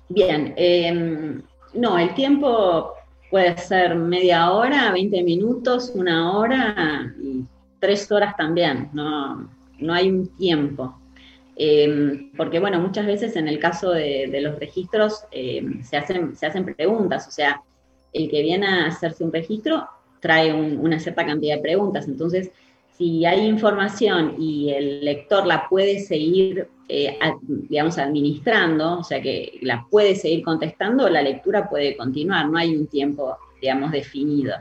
Bien, 0.09 0.53
em, 0.55 1.41
no, 1.73 1.99
el 1.99 2.13
tiempo 2.13 2.93
puede 3.29 3.57
ser 3.57 3.95
media 3.95 4.51
hora, 4.51 4.91
20 4.91 5.23
minutos, 5.23 5.91
una 5.93 6.37
hora 6.37 7.13
y 7.21 7.43
tres 7.79 8.11
horas 8.11 8.35
también, 8.37 8.89
no, 8.93 9.49
no 9.79 9.93
hay 9.93 10.09
un 10.09 10.27
tiempo. 10.35 10.99
Em, 11.55 12.31
porque 12.37 12.59
bueno, 12.59 12.79
muchas 12.79 13.05
veces 13.07 13.35
en 13.35 13.47
el 13.47 13.59
caso 13.59 13.91
de, 13.91 14.29
los 14.41 14.59
registros 14.59 15.23
em, 15.31 15.83
se, 15.83 15.97
hacen, 15.97 16.35
se 16.35 16.45
hacen 16.45 16.65
preguntas, 16.65 17.27
o 17.27 17.31
sea, 17.31 17.61
el 18.13 18.29
que 18.29 18.41
viene 18.43 18.67
a 18.67 18.85
hacerse 18.87 19.23
un 19.23 19.33
registro 19.33 19.87
trae 20.19 20.53
una 20.53 20.99
cierta 20.99 21.25
cantidad 21.25 21.55
de 21.55 21.61
preguntas. 21.61 22.07
Entonces, 22.07 22.51
si 22.97 23.25
hay 23.25 23.45
información 23.45 24.35
y 24.39 24.71
el 24.71 25.05
lector 25.05 25.45
la 25.45 25.67
puede 25.69 25.99
seguir, 25.99 26.67
eh, 26.89 27.17
digamos, 27.39 27.97
administrando, 27.97 28.99
o 28.99 29.03
sea, 29.03 29.21
que 29.21 29.59
la 29.61 29.85
puede 29.89 30.15
seguir 30.15 30.43
contestando, 30.43 31.09
la 31.09 31.21
lectura 31.21 31.69
puede 31.69 31.97
continuar, 31.97 32.49
no 32.49 32.57
hay 32.57 32.75
un 32.75 32.87
tiempo, 32.87 33.37
digamos, 33.61 33.91
definido. 33.91 34.55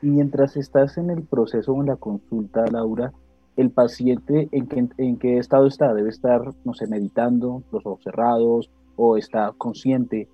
Mientras 0.00 0.56
estás 0.56 0.96
en 0.98 1.10
el 1.10 1.22
proceso 1.22 1.72
o 1.72 1.80
en 1.80 1.86
la 1.88 1.96
consulta, 1.96 2.64
Laura, 2.70 3.12
el 3.56 3.70
paciente 3.70 4.48
en 4.52 4.66
qué, 4.68 4.86
en 4.98 5.18
qué 5.18 5.38
estado 5.38 5.66
está, 5.66 5.92
debe 5.92 6.10
estar, 6.10 6.42
no 6.64 6.74
sé, 6.74 6.86
meditando, 6.86 7.62
los 7.72 7.84
ojos 7.84 8.04
cerrados, 8.04 8.70
o 8.96 9.16
está 9.16 9.52
consciente, 9.56 10.28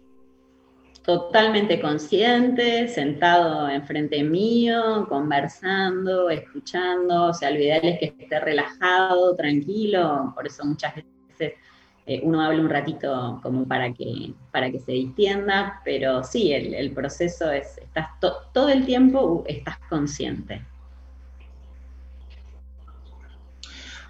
totalmente 1.05 1.81
consciente, 1.81 2.89
sentado 2.89 3.69
enfrente 3.69 4.23
mío, 4.25 5.07
conversando, 5.07 6.31
escuchando, 6.31 7.25
o 7.27 7.35
sea, 7.35 7.51
lo 7.51 7.59
ideal 7.59 7.85
es 7.85 7.99
que 7.99 8.07
esté 8.19 8.41
relajado, 8.41 9.37
tranquilo, 9.37 10.33
por 10.35 10.47
eso 10.47 10.65
muchas 10.65 10.95
veces 10.95 11.53
eh, 12.07 12.21
uno 12.23 12.41
habla 12.41 12.61
un 12.61 12.71
ratito 12.71 13.39
como 13.43 13.69
para 13.69 13.93
que, 13.93 14.33
para 14.51 14.71
que 14.71 14.79
se 14.79 14.93
distienda, 14.93 15.83
pero 15.85 16.25
sí, 16.25 16.55
el, 16.55 16.91
proceso 16.93 17.53
es, 17.53 17.77
estás 17.77 18.09
todo 18.55 18.71
el 18.71 18.87
tiempo 18.87 19.45
estás 19.47 19.79
consciente. 19.91 20.65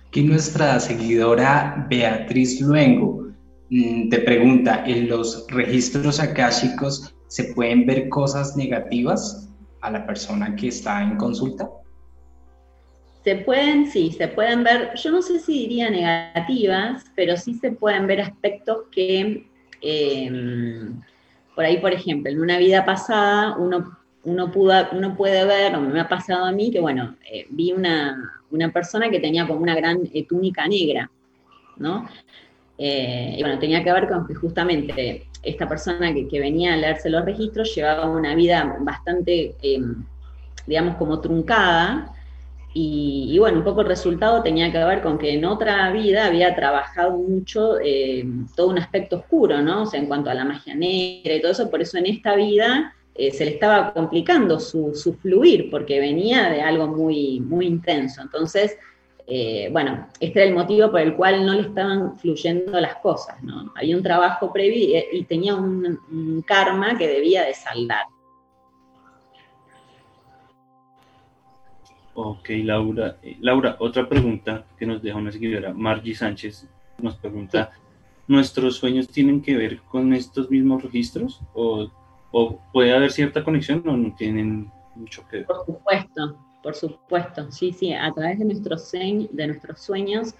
Aquí 0.06 0.22
nuestra 0.22 0.78
seguidora 0.78 1.86
Beatriz 1.88 2.60
Luengo 2.60 3.23
te 3.68 4.18
pregunta, 4.20 4.84
¿en 4.86 5.08
los 5.08 5.46
registros 5.48 6.20
akáshicos 6.20 7.14
se 7.28 7.54
pueden 7.54 7.86
ver 7.86 8.08
cosas 8.08 8.56
negativas 8.56 9.48
a 9.80 9.90
la 9.90 10.06
persona 10.06 10.54
que 10.54 10.68
está 10.68 11.02
en 11.02 11.16
consulta? 11.16 11.68
Se 13.24 13.36
pueden, 13.36 13.90
sí, 13.90 14.12
se 14.12 14.28
pueden 14.28 14.64
ver, 14.64 14.94
yo 14.96 15.10
no 15.10 15.22
sé 15.22 15.38
si 15.38 15.60
diría 15.60 15.88
negativas, 15.88 17.04
pero 17.16 17.36
sí 17.38 17.54
se 17.54 17.72
pueden 17.72 18.06
ver 18.06 18.20
aspectos 18.20 18.82
que, 18.92 19.48
em, 19.80 21.00
por 21.54 21.64
ahí, 21.64 21.78
por 21.78 21.92
ejemplo, 21.92 22.30
en 22.30 22.40
una 22.40 22.58
vida 22.58 22.84
pasada 22.84 23.56
uno, 23.56 23.96
uno, 24.24 24.52
pudo, 24.52 24.74
uno 24.92 25.16
puede 25.16 25.46
ver, 25.46 25.74
o 25.74 25.80
me 25.80 26.00
ha 26.00 26.08
pasado 26.08 26.44
a 26.44 26.52
mí, 26.52 26.70
que 26.70 26.80
bueno, 26.80 27.16
eh, 27.30 27.46
vi 27.48 27.72
una, 27.72 28.42
una, 28.50 28.70
persona 28.70 29.10
que 29.10 29.20
tenía 29.20 29.46
como 29.46 29.60
una 29.60 29.74
gran 29.74 30.00
eh, 30.12 30.26
túnica 30.26 30.68
negra, 30.68 31.10
¿no? 31.78 32.06
Eh, 32.78 33.36
y 33.38 33.42
bueno, 33.42 33.58
tenía 33.58 33.84
que 33.84 33.92
ver 33.92 34.08
con 34.08 34.26
que 34.26 34.34
justamente 34.34 35.26
esta 35.42 35.68
persona 35.68 36.12
que, 36.12 36.40
venía 36.40 36.74
a 36.74 36.76
leerse 36.76 37.10
los 37.10 37.24
registros 37.24 37.74
llevaba 37.74 38.08
una 38.10 38.34
vida 38.34 38.76
bastante, 38.80 39.54
eh, 39.62 39.80
digamos, 40.66 40.96
como 40.96 41.20
truncada. 41.20 42.10
Y, 42.76 43.36
bueno, 43.38 43.58
un 43.58 43.64
poco 43.64 43.82
el 43.82 43.86
resultado 43.86 44.42
tenía 44.42 44.72
que 44.72 44.78
ver 44.78 45.00
con 45.00 45.16
que 45.16 45.34
en 45.34 45.44
otra 45.44 45.92
vida 45.92 46.26
había 46.26 46.56
trabajado 46.56 47.12
mucho 47.12 47.78
eh, 47.80 48.24
todo 48.56 48.68
un 48.68 48.78
aspecto 48.78 49.18
oscuro, 49.18 49.62
¿no? 49.62 49.82
O 49.82 49.86
sea, 49.86 50.00
en 50.00 50.06
cuanto 50.06 50.28
a 50.28 50.34
la 50.34 50.44
magia 50.44 50.74
negra 50.74 51.34
y 51.34 51.40
todo 51.40 51.52
eso, 51.52 51.70
por 51.70 51.80
eso 51.80 51.98
en 51.98 52.06
esta 52.06 52.34
vida 52.34 52.92
se 53.14 53.44
le 53.44 53.52
estaba 53.52 53.92
complicando 53.92 54.58
su, 54.58 54.92
su, 54.92 55.14
fluir, 55.14 55.70
porque 55.70 56.00
venía 56.00 56.50
de 56.50 56.62
algo 56.62 56.88
muy, 56.88 57.38
muy 57.38 57.64
intenso. 57.66 58.20
Entonces, 58.20 58.76
eh, 59.26 59.70
bueno, 59.72 60.06
este 60.20 60.40
era 60.40 60.48
el 60.48 60.54
motivo 60.54 60.90
por 60.90 61.00
el 61.00 61.16
cual 61.16 61.46
no 61.46 61.54
le 61.54 61.62
estaban 61.62 62.18
fluyendo 62.18 62.78
las 62.78 62.96
cosas, 62.96 63.42
¿no? 63.42 63.72
Había 63.74 63.96
un 63.96 64.02
trabajo 64.02 64.52
previo 64.52 65.02
y, 65.12 65.24
tenía 65.24 65.54
un, 65.54 66.44
karma 66.46 66.98
que 66.98 67.08
debía 67.08 67.44
de 67.44 67.54
saldar. 67.54 68.04
Ok, 72.12 72.50
Laura. 72.62 73.16
Eh, 73.22 73.38
Laura, 73.40 73.76
otra 73.80 74.06
pregunta 74.08 74.66
que 74.78 74.84
nos 74.86 75.02
deja 75.02 75.16
una 75.16 75.32
seguidora, 75.32 75.72
Margie 75.72 76.14
Sánchez, 76.14 76.68
nos 76.98 77.16
pregunta, 77.16 77.72
¿nuestros 78.28 78.76
sueños 78.76 79.08
tienen 79.08 79.40
que 79.40 79.56
ver 79.56 79.80
con 79.82 80.12
estos 80.12 80.50
mismos 80.50 80.82
registros? 80.82 81.40
¿O, 81.54 81.88
o 82.30 82.60
puede 82.72 82.94
haber 82.94 83.10
cierta 83.10 83.42
conexión 83.42 83.82
o 83.88 83.96
no 83.96 84.14
tienen 84.14 84.70
mucho 84.94 85.26
que 85.28 85.38
ver? 85.38 85.46
Por 85.46 85.64
supuesto, 85.64 86.36
por 86.64 86.74
supuesto, 86.74 87.52
sí, 87.52 87.72
sí, 87.72 87.92
a 87.92 88.10
través 88.12 88.38
de 88.40 88.46
nuestros, 88.46 88.88
sueños, 89.76 90.34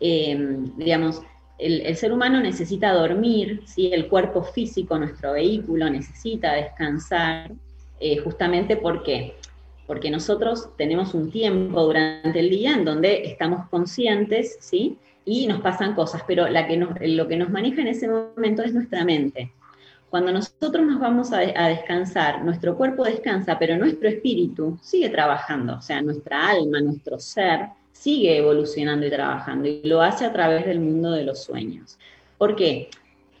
em, 0.00 0.74
digamos, 0.76 1.20
el, 1.58 1.94
ser 1.96 2.12
humano 2.12 2.40
necesita 2.40 2.92
dormir, 2.92 3.62
¿sí? 3.66 3.90
el 3.92 4.08
cuerpo 4.08 4.42
físico, 4.42 4.98
nuestro 4.98 5.32
vehículo 5.32 5.90
necesita 5.90 6.54
descansar, 6.54 7.52
eh, 8.00 8.18
justamente 8.18 8.76
porque 8.76 9.34
porque 9.86 10.10
nosotros 10.10 10.70
tenemos 10.76 11.14
un 11.14 11.30
tiempo 11.30 11.82
durante 11.82 12.38
el 12.40 12.50
día 12.50 12.72
en 12.72 12.84
donde 12.84 13.26
estamos 13.26 13.68
conscientes, 13.68 14.56
¿sí? 14.60 14.96
Y 15.26 15.46
nos 15.46 15.60
pasan 15.60 15.94
cosas, 15.94 16.22
pero 16.26 16.48
la 16.48 16.66
que 16.66 16.76
lo 16.76 17.28
que 17.28 17.36
nos 17.36 17.50
maneja 17.50 17.82
en 17.82 17.88
ese 17.88 18.08
momento 18.08 18.62
es 18.62 18.72
nuestra 18.72 19.04
mente. 19.04 19.52
Cuando 20.14 20.30
nosotros 20.30 20.86
nos 20.86 21.00
vamos 21.00 21.32
a, 21.32 21.38
descansar, 21.40 22.44
nuestro 22.44 22.76
cuerpo 22.76 23.02
descansa, 23.02 23.58
pero 23.58 23.76
nuestro 23.76 24.08
espíritu 24.08 24.78
sigue 24.80 25.08
trabajando, 25.08 25.78
o 25.78 25.80
sea, 25.80 26.00
nuestra 26.02 26.50
alma, 26.50 26.80
nuestro 26.80 27.18
ser, 27.18 27.70
sigue 27.90 28.38
evolucionando 28.38 29.04
y 29.04 29.10
trabajando, 29.10 29.66
y 29.66 29.82
lo 29.82 30.02
hace 30.02 30.24
a 30.24 30.32
través 30.32 30.66
del 30.66 30.78
mundo 30.78 31.10
de 31.10 31.24
los 31.24 31.42
sueños. 31.42 31.98
¿Por 32.38 32.54
qué? 32.54 32.90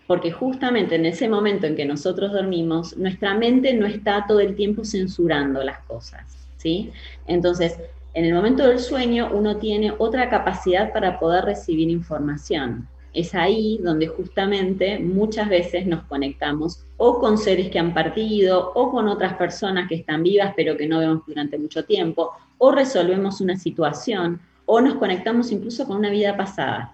Porque 0.08 0.32
justamente 0.32 0.96
en 0.96 1.06
ese 1.06 1.28
momento 1.28 1.68
en 1.68 1.76
que 1.76 1.84
nosotros 1.84 2.32
dormimos, 2.32 2.96
nuestra 2.96 3.34
mente 3.34 3.72
no 3.72 3.86
está 3.86 4.24
todo 4.26 4.40
el 4.40 4.56
tiempo 4.56 4.84
censurando 4.84 5.62
las 5.62 5.78
cosas, 5.84 6.24
¿sí? 6.56 6.90
Entonces, 7.28 7.78
en 8.14 8.24
el 8.24 8.34
momento 8.34 8.66
del 8.66 8.80
sueño 8.80 9.30
uno 9.32 9.58
tiene 9.58 9.94
otra 9.96 10.28
capacidad 10.28 10.92
para 10.92 11.20
poder 11.20 11.44
recibir 11.44 11.88
información 11.88 12.88
es 13.14 13.34
ahí 13.34 13.78
donde 13.82 14.08
justamente 14.08 14.98
muchas 14.98 15.48
veces 15.48 15.86
nos 15.86 16.02
conectamos 16.04 16.84
o 16.96 17.20
con 17.20 17.38
seres 17.38 17.70
que 17.70 17.78
han 17.78 17.94
partido 17.94 18.72
o 18.74 18.90
con 18.90 19.08
otras 19.08 19.34
personas 19.34 19.88
que 19.88 19.94
están 19.94 20.22
vivas 20.22 20.52
pero 20.56 20.76
que 20.76 20.88
no 20.88 20.98
vemos 20.98 21.22
durante 21.26 21.56
mucho 21.56 21.84
tiempo, 21.84 22.32
o 22.58 22.72
resolvemos 22.72 23.40
una 23.40 23.56
situación 23.56 24.40
o 24.66 24.80
nos 24.80 24.96
conectamos 24.96 25.52
incluso 25.52 25.86
con 25.86 25.98
una 25.98 26.10
vida 26.10 26.36
pasada. 26.36 26.92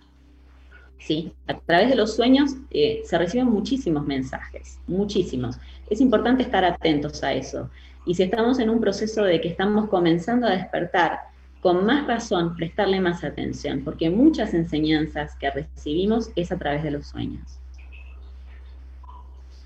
¿Sí? 0.98 1.32
A 1.46 1.58
través 1.58 1.88
de 1.88 1.96
los 1.96 2.14
sueños 2.14 2.56
eh, 2.70 3.00
se 3.04 3.16
reciben 3.16 3.46
muchísimos 3.46 4.06
mensajes, 4.06 4.78
muchísimos. 4.86 5.58
Es 5.88 6.00
importante 6.02 6.42
estar 6.42 6.62
atentos 6.62 7.22
a 7.24 7.32
eso. 7.32 7.70
Y 8.04 8.14
si 8.14 8.22
estamos 8.22 8.58
en 8.58 8.68
un 8.68 8.80
proceso 8.80 9.24
de 9.24 9.40
que 9.40 9.48
estamos 9.48 9.88
comenzando 9.88 10.46
a 10.46 10.50
despertar, 10.50 11.20
con 11.60 11.84
más 11.84 12.06
razón 12.06 12.56
prestarle 12.56 13.00
más 13.00 13.22
atención, 13.22 13.82
porque 13.84 14.10
muchas 14.10 14.54
enseñanzas 14.54 15.36
que 15.36 15.50
recibimos 15.50 16.30
es 16.36 16.50
a 16.52 16.58
través 16.58 16.82
de 16.82 16.90
los 16.90 17.06
sueños. 17.06 17.60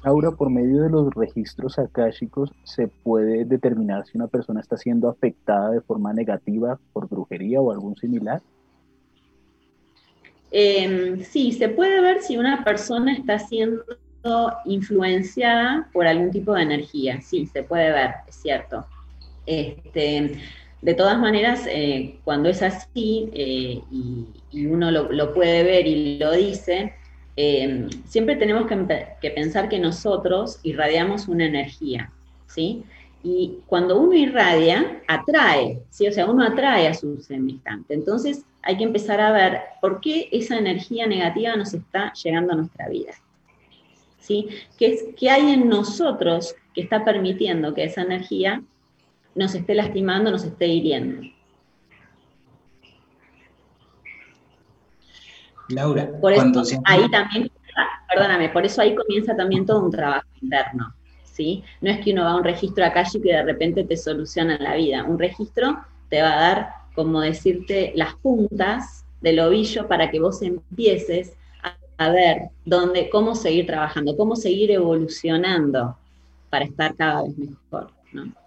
Laura, 0.05 0.33
por 0.33 0.51
medio 0.51 0.83
de 0.83 0.91
los 0.91 1.15
registros 1.15 1.79
akáshicos 1.79 2.53
se 2.65 2.89
puede 2.89 3.47
determinar 3.47 4.05
si 4.07 4.19
una 4.19 4.27
persona 4.27 4.61
está 4.61 4.77
siendo 4.77 5.09
afectada 5.09 5.71
de 5.71 5.81
forma 5.81 6.13
negativa 6.13 6.79
por 6.93 7.09
brujería 7.09 7.61
o 7.61 7.73
algún 7.73 7.97
similar. 7.97 8.43
Em, 10.51 11.21
sí, 11.23 11.53
se 11.53 11.69
puede 11.69 12.01
ver 12.03 12.21
si 12.21 12.37
una 12.37 12.63
persona 12.65 13.15
está 13.15 13.39
siendo 13.39 13.83
influenciada 14.67 15.89
por 15.93 16.07
algún 16.07 16.31
tipo 16.31 16.53
de 16.53 16.63
energía. 16.63 17.21
Sí, 17.23 17.47
se 17.47 17.63
puede 17.63 17.91
ver, 17.91 18.11
es 18.29 18.37
cierto. 18.37 18.87
Este, 19.47 20.39
de 20.85 20.93
todas 20.93 21.19
maneras, 21.19 21.67
eh, 21.67 22.19
cuando 22.25 22.51
es 22.51 22.63
así 22.63 23.31
eh, 23.33 23.81
y, 23.91 24.67
uno 24.67 24.91
lo, 24.91 25.33
puede 25.33 25.63
ver 25.63 25.87
y 25.87 26.19
lo 26.19 26.33
dice, 26.33 26.93
eh, 27.39 27.89
siempre 28.05 28.37
tenemos 28.37 28.67
que, 28.69 29.31
pensar 29.31 29.71
que 29.71 29.79
nosotros 29.79 30.61
irradiamos 30.63 31.27
una 31.27 31.47
energía, 31.47 32.13
¿sí? 32.47 32.85
Y 33.23 33.61
cuando 33.67 33.99
uno 33.99 34.13
irradia, 34.13 35.01
atrae, 35.09 35.81
¿sí? 35.89 36.07
O 36.07 36.13
sea, 36.13 36.27
uno 36.27 36.45
atrae 36.45 36.87
a 36.87 36.93
su 36.93 37.17
semejante. 37.17 37.95
Entonces 37.95 38.45
hay 38.61 38.77
que 38.77 38.85
empezar 38.85 39.23
a 39.23 39.33
ver 39.33 39.61
por 39.81 40.03
qué 40.03 40.29
esa 40.33 40.59
energía 40.59 41.07
negativa 41.07 41.57
nos 41.57 41.73
está 41.73 42.13
llegando 42.13 42.53
a 42.53 42.57
nuestra 42.57 42.91
vida. 42.91 43.15
¿Sí? 44.19 44.49
¿Qué, 44.79 45.15
¿Qué 45.19 45.31
hay 45.31 45.55
en 45.55 45.69
nosotros 45.71 46.55
que 46.75 46.83
está 46.83 47.07
permitiendo 47.07 47.73
que 47.73 47.85
esa 47.85 48.03
energía 48.03 48.63
nos 49.35 49.55
esté 49.55 49.75
lastimando, 49.75 50.31
nos 50.31 50.45
esté 50.45 50.67
hiriendo. 50.67 51.23
Laura, 55.69 56.11
por 56.21 56.33
eso, 56.33 56.63
ahí 56.85 57.11
también, 57.11 57.51
perdóname, 58.09 58.51
por 58.51 58.65
eso 58.67 58.83
ahí 58.83 58.95
comienza 58.95 59.35
también 59.35 59.65
todo 59.65 59.83
un 59.83 59.91
trabajo 59.91 60.27
interno, 60.43 60.95
¿sí? 61.25 61.65
No 61.81 61.91
es 61.91 62.05
que 62.05 62.13
uno 62.13 62.25
va 62.25 62.33
a 62.33 62.37
un 62.37 62.45
registro 62.45 62.85
acá 62.85 63.05
y 63.13 63.21
que 63.21 63.33
de 63.33 63.43
repente 63.43 63.85
te 63.85 63.97
soluciona 63.97 64.59
la 64.59 64.75
vida. 64.77 65.05
Un 65.05 65.19
registro 65.19 65.79
te 66.11 66.21
va 66.21 66.33
a 66.35 66.41
dar, 66.41 66.71
como 66.95 67.21
decirte, 67.21 67.93
las 67.97 68.15
puntas 68.17 69.07
del 69.23 69.41
ovillo 69.41 69.89
para 69.89 70.11
que 70.11 70.21
vos 70.21 70.43
empieces 70.43 71.35
a, 71.63 71.77
a 71.97 72.11
ver 72.11 72.51
dónde, 72.67 73.09
cómo 73.09 73.35
seguir 73.35 73.67
trabajando, 73.67 74.17
cómo 74.17 74.37
seguir 74.37 74.71
evolucionando 74.71 75.97
para 76.51 76.67
estar 76.67 76.95
cada 76.95 77.23
vez 77.23 77.39
mejor, 77.39 77.91
¿no? 78.13 78.44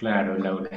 Claro, 0.00 0.38
Laura. 0.38 0.70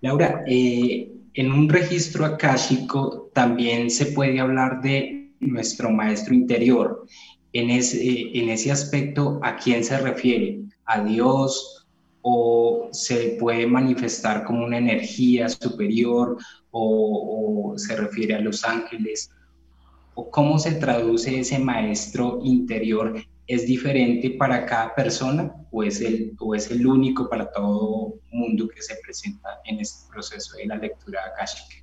Laura, 0.00 0.42
eh, 0.48 1.12
en 1.34 1.52
un 1.52 1.68
registro 1.68 2.24
akáshico 2.24 3.30
también 3.32 3.88
se 3.88 4.06
puede 4.06 4.40
hablar 4.40 4.82
de 4.82 5.30
nuestro 5.38 5.90
maestro 5.90 6.34
interior. 6.34 7.06
En 7.52 7.70
ese, 7.70 8.36
en 8.36 8.48
ese 8.48 8.72
aspecto, 8.72 9.38
¿a 9.44 9.54
quién 9.58 9.84
se 9.84 9.96
refiere? 9.98 10.58
¿A 10.86 11.04
Dios? 11.04 11.86
¿O 12.22 12.88
se 12.90 13.36
puede 13.38 13.64
manifestar 13.68 14.42
como 14.42 14.64
una 14.64 14.78
energía 14.78 15.48
superior? 15.48 16.36
¿O, 16.72 17.70
o 17.74 17.78
se 17.78 17.94
refiere 17.94 18.34
a 18.34 18.40
los 18.40 18.64
ángeles? 18.64 19.30
¿O 20.14 20.28
cómo 20.32 20.58
se 20.58 20.72
traduce 20.72 21.38
ese 21.38 21.60
maestro 21.60 22.40
interior 22.42 23.14
es 23.48 23.66
diferente 23.66 24.30
para 24.30 24.66
cada 24.66 24.94
persona 24.94 25.50
o 25.70 25.82
es 25.82 26.02
el, 26.02 26.36
o 26.38 26.54
es 26.54 26.70
el 26.70 26.86
único 26.86 27.28
para 27.30 27.50
todo 27.50 28.14
mundo 28.30 28.68
que 28.68 28.82
se 28.82 28.94
presenta 29.02 29.60
en 29.64 29.80
este 29.80 30.06
proceso 30.12 30.56
de 30.58 30.66
la 30.66 30.76
lectura 30.76 31.20
akashica? 31.32 31.82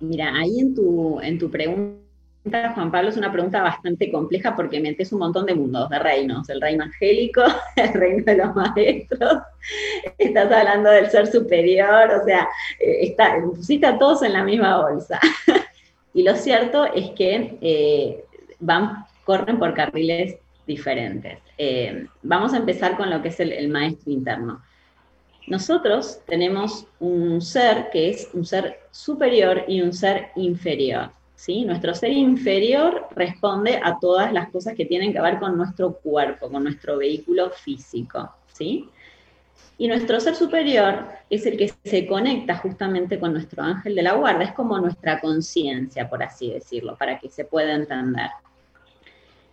Mira, 0.00 0.34
ahí 0.34 0.60
en 0.60 0.74
tu, 0.74 1.18
en 1.20 1.38
tu 1.38 1.50
pregunta, 1.50 2.72
Juan 2.74 2.90
Pablo, 2.90 3.08
es 3.08 3.16
una 3.16 3.32
pregunta 3.32 3.62
bastante 3.62 4.12
compleja 4.12 4.54
porque 4.54 4.78
metes 4.78 5.10
un 5.12 5.20
montón 5.20 5.46
de 5.46 5.54
mundos, 5.54 5.88
de 5.88 5.98
reinos, 5.98 6.46
el 6.50 6.60
reino 6.60 6.84
angélico, 6.84 7.42
el 7.76 7.92
reino 7.94 8.24
de 8.24 8.36
los 8.36 8.54
maestros, 8.54 9.38
estás 10.18 10.52
hablando 10.52 10.90
del 10.90 11.10
ser 11.10 11.28
superior, 11.28 12.10
o 12.20 12.24
sea, 12.26 12.46
eh, 12.78 12.98
está, 13.06 13.40
pusiste 13.54 13.86
a 13.86 13.98
todos 13.98 14.22
en 14.22 14.34
la 14.34 14.44
misma 14.44 14.82
bolsa. 14.82 15.18
y 16.14 16.24
lo 16.24 16.34
cierto 16.34 16.84
es 16.84 17.10
que 17.12 17.56
eh, 17.62 18.24
van 18.60 19.06
corren 19.24 19.58
por 19.58 19.74
carriles 19.74 20.36
diferentes. 20.66 21.38
Eh, 21.58 22.06
vamos 22.22 22.52
a 22.52 22.58
empezar 22.58 22.96
con 22.96 23.10
lo 23.10 23.22
que 23.22 23.28
es 23.28 23.40
el, 23.40 23.68
maestro 23.68 24.12
interno. 24.12 24.62
Nosotros 25.46 26.20
tenemos 26.26 26.86
un 27.00 27.40
ser 27.40 27.90
que 27.90 28.10
es 28.10 28.30
un 28.32 28.44
ser 28.44 28.80
superior 28.90 29.64
y 29.66 29.80
un 29.82 29.92
ser 29.92 30.30
inferior. 30.36 31.10
¿sí? 31.34 31.64
Nuestro 31.64 31.94
ser 31.94 32.12
inferior 32.12 33.08
responde 33.16 33.80
a 33.82 33.98
todas 33.98 34.32
las 34.32 34.50
cosas 34.50 34.74
que 34.74 34.84
tienen 34.84 35.12
que 35.12 35.20
ver 35.20 35.38
con 35.38 35.56
nuestro 35.56 35.94
cuerpo, 35.94 36.48
con 36.48 36.62
nuestro 36.62 36.98
vehículo 36.98 37.50
físico. 37.50 38.32
¿sí? 38.52 38.88
Y 39.78 39.88
nuestro 39.88 40.20
ser 40.20 40.36
superior 40.36 41.06
es 41.28 41.44
el 41.44 41.56
que 41.56 41.72
se 41.84 42.06
conecta 42.06 42.56
justamente 42.58 43.18
con 43.18 43.32
nuestro 43.32 43.64
ángel 43.64 43.96
de 43.96 44.02
la 44.02 44.14
guarda, 44.14 44.44
es 44.44 44.52
como 44.52 44.78
nuestra 44.78 45.20
conciencia, 45.20 46.08
por 46.08 46.22
así 46.22 46.52
decirlo, 46.52 46.96
para 46.96 47.18
que 47.18 47.28
se 47.28 47.44
pueda 47.44 47.74
entender. 47.74 48.30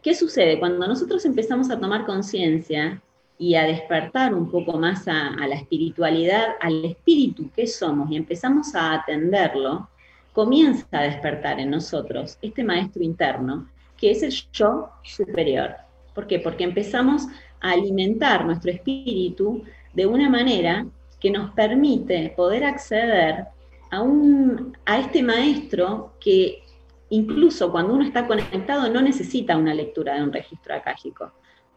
¿Qué 0.02 0.16
sucede? 0.16 0.60
Cuando 0.60 0.88
nosotros 0.88 1.26
empezamos 1.26 1.70
a 1.70 1.78
tomar 1.78 2.06
conciencia 2.06 3.02
y 3.38 3.56
a 3.56 3.64
despertar 3.64 4.34
un 4.34 4.50
poco 4.50 4.78
más 4.78 5.08
a, 5.10 5.32
la 5.46 5.56
espiritualidad, 5.56 6.56
al 6.62 6.86
espíritu 6.86 7.50
que 7.54 7.68
somos 7.68 8.10
y 8.10 8.16
empezamos 8.16 8.76
a 8.76 8.94
atenderlo, 8.94 9.90
comienza 10.32 10.88
a 10.92 11.04
despertar 11.04 11.60
en 11.60 11.72
nosotros 11.72 12.38
este 12.42 12.64
maestro 12.64 13.04
interno, 13.04 13.70
que 13.98 14.12
es 14.12 14.24
el 14.24 14.32
yo 14.54 14.90
superior. 15.04 15.76
¿Por 16.16 16.28
qué? 16.28 16.40
Porque 16.40 16.64
empezamos 16.64 17.24
a 17.60 17.72
alimentar 17.72 18.46
nuestro 18.46 18.72
espíritu 18.72 19.64
de 19.94 20.06
una 20.06 20.30
manera 20.30 20.86
que 21.20 21.30
nos 21.30 21.52
permite 21.52 22.34
poder 22.38 22.64
acceder 22.64 23.48
a, 23.92 24.02
un, 24.02 24.78
a 24.86 25.00
este 25.00 25.22
maestro 25.22 26.14
que 26.22 26.64
incluso 27.10 27.72
cuando 27.72 27.94
uno 27.94 28.04
está 28.04 28.28
conectado 28.28 28.90
no 28.90 29.02
necesita 29.02 29.58
una 29.58 29.74
lectura 29.74 30.16
de 30.16 30.24
un 30.24 30.34
registro 30.34 30.76
acálico, 30.76 31.32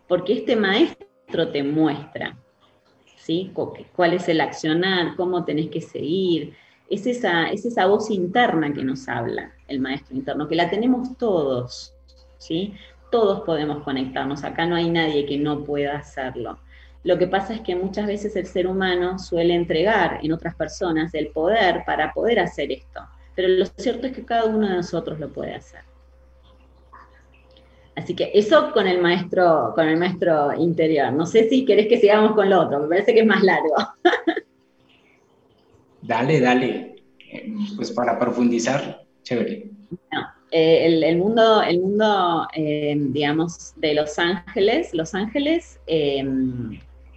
porque 0.06 0.34
este 0.34 0.56
maestro 0.56 1.50
te 1.50 1.62
muestra 1.62 2.36
¿sí? 3.22 3.52
cuál 3.94 4.14
es 4.14 4.28
el 4.28 4.40
accionar, 4.40 5.14
cómo 5.16 5.44
tenés 5.44 5.68
que 5.70 5.80
seguir. 5.80 6.54
Es 6.90 7.06
esa, 7.06 7.44
es 7.50 7.64
esa 7.64 7.86
voz 7.86 8.10
interna 8.10 8.74
que 8.74 8.84
nos 8.84 9.08
habla 9.08 9.52
el 9.68 9.80
maestro 9.80 10.16
interno, 10.16 10.48
que 10.48 10.56
la 10.56 10.68
tenemos 10.68 11.16
todos. 11.16 11.94
¿sí? 12.38 12.74
Todos 13.10 13.42
podemos 13.42 13.82
conectarnos, 13.84 14.44
acá 14.44 14.66
no 14.66 14.74
hay 14.74 14.90
nadie 14.90 15.24
que 15.24 15.38
no 15.38 15.64
pueda 15.64 15.96
hacerlo. 15.96 16.58
Lo 17.04 17.18
que 17.18 17.26
pasa 17.26 17.54
es 17.54 17.60
que 17.60 17.74
muchas 17.74 18.06
veces 18.06 18.36
el 18.36 18.46
ser 18.46 18.66
humano 18.66 19.18
suele 19.18 19.54
entregar 19.54 20.20
en 20.22 20.32
otras 20.32 20.54
personas 20.54 21.14
el 21.14 21.28
poder 21.28 21.82
para 21.84 22.12
poder 22.12 22.38
hacer 22.38 22.70
esto, 22.70 23.00
pero 23.34 23.48
lo 23.48 23.66
cierto 23.66 24.06
es 24.06 24.12
que 24.12 24.24
cada 24.24 24.44
uno 24.44 24.68
de 24.68 24.76
nosotros 24.76 25.18
lo 25.18 25.32
puede 25.32 25.54
hacer. 25.54 25.80
Así 27.94 28.14
que 28.14 28.30
eso 28.34 28.72
con 28.72 28.86
el 28.86 29.02
maestro, 29.02 29.72
con 29.74 29.86
el 29.86 29.98
maestro 29.98 30.54
interior. 30.54 31.12
No 31.12 31.26
sé 31.26 31.48
si 31.48 31.64
querés 31.64 31.88
que 31.88 32.00
sigamos 32.00 32.32
con 32.34 32.48
lo 32.48 32.60
otro, 32.60 32.80
me 32.80 32.88
parece 32.88 33.12
que 33.12 33.20
es 33.20 33.26
más 33.26 33.42
largo. 33.42 33.74
dale, 36.02 36.40
dale. 36.40 36.96
Eh, 37.30 37.52
pues 37.76 37.90
para 37.92 38.18
profundizar, 38.18 39.04
chévere. 39.22 39.70
Eh, 40.50 41.04
el, 41.06 41.18
mundo, 41.18 41.62
el 41.62 41.80
mundo 41.80 42.46
eh, 42.54 42.94
digamos, 42.96 43.74
de 43.76 43.94
los 43.94 44.18
ángeles, 44.18 44.92
los 44.94 45.14
ángeles 45.14 45.78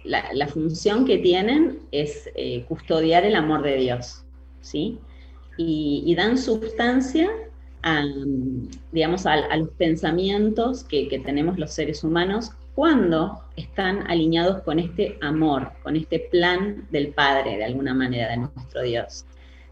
la, 0.06 0.46
función 0.46 1.04
que 1.04 1.18
tienen 1.18 1.80
es 1.90 2.30
eh, 2.34 2.64
custodiar 2.68 3.24
el 3.24 3.34
amor 3.34 3.62
de 3.62 3.76
Dios, 3.76 4.24
¿sí? 4.60 4.98
Y, 5.56 6.14
dan 6.16 6.36
sustancia 6.38 7.30
a, 7.82 8.04
digamos, 8.92 9.26
a, 9.26 9.56
los 9.56 9.70
pensamientos 9.70 10.84
que, 10.84 11.20
tenemos 11.24 11.58
los 11.58 11.72
seres 11.72 12.04
humanos 12.04 12.50
cuando 12.74 13.42
están 13.56 14.06
alineados 14.10 14.62
con 14.62 14.78
este 14.78 15.18
amor, 15.22 15.72
con 15.82 15.96
este 15.96 16.20
plan 16.30 16.86
del 16.90 17.08
Padre, 17.08 17.56
de 17.56 17.64
alguna 17.64 17.94
manera, 17.94 18.28
de 18.30 18.36
nuestro 18.36 18.82
Dios. 18.82 19.24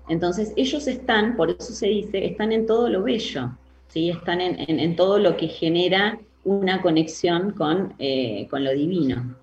Entonces, 0.09 0.53
ellos 0.57 0.87
están, 0.87 1.37
por 1.37 1.51
eso 1.51 1.73
se 1.73 1.87
dice, 1.89 2.25
están 2.25 2.53
en 2.53 2.67
todo 2.67 2.89
lo 2.89 3.03
bello, 3.03 3.51
¿sí? 3.89 4.11
están 4.11 4.41
en, 4.41 4.97
todo 4.97 5.19
lo 5.19 5.37
que 5.37 5.49
genera 5.49 6.19
una 6.45 6.81
conexión 6.83 7.53
con, 7.53 7.95
eh, 7.99 8.47
con 8.51 8.65
lo 8.65 8.73
divino. 8.73 9.35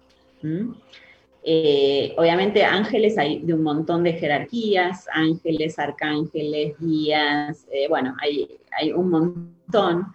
Eh, 1.44 2.14
obviamente 2.18 2.64
ángeles 2.64 3.18
hay 3.18 3.40
de 3.42 3.54
un 3.54 3.64
montón 3.64 4.04
de 4.04 4.14
jerarquías, 4.14 5.08
ángeles, 5.12 5.80
arcángeles, 5.80 6.76
guías, 6.80 7.66
eh, 7.72 7.88
bueno, 7.90 8.16
hay, 8.22 8.60
hay, 8.80 8.92
un 8.92 9.10
montón, 9.10 10.06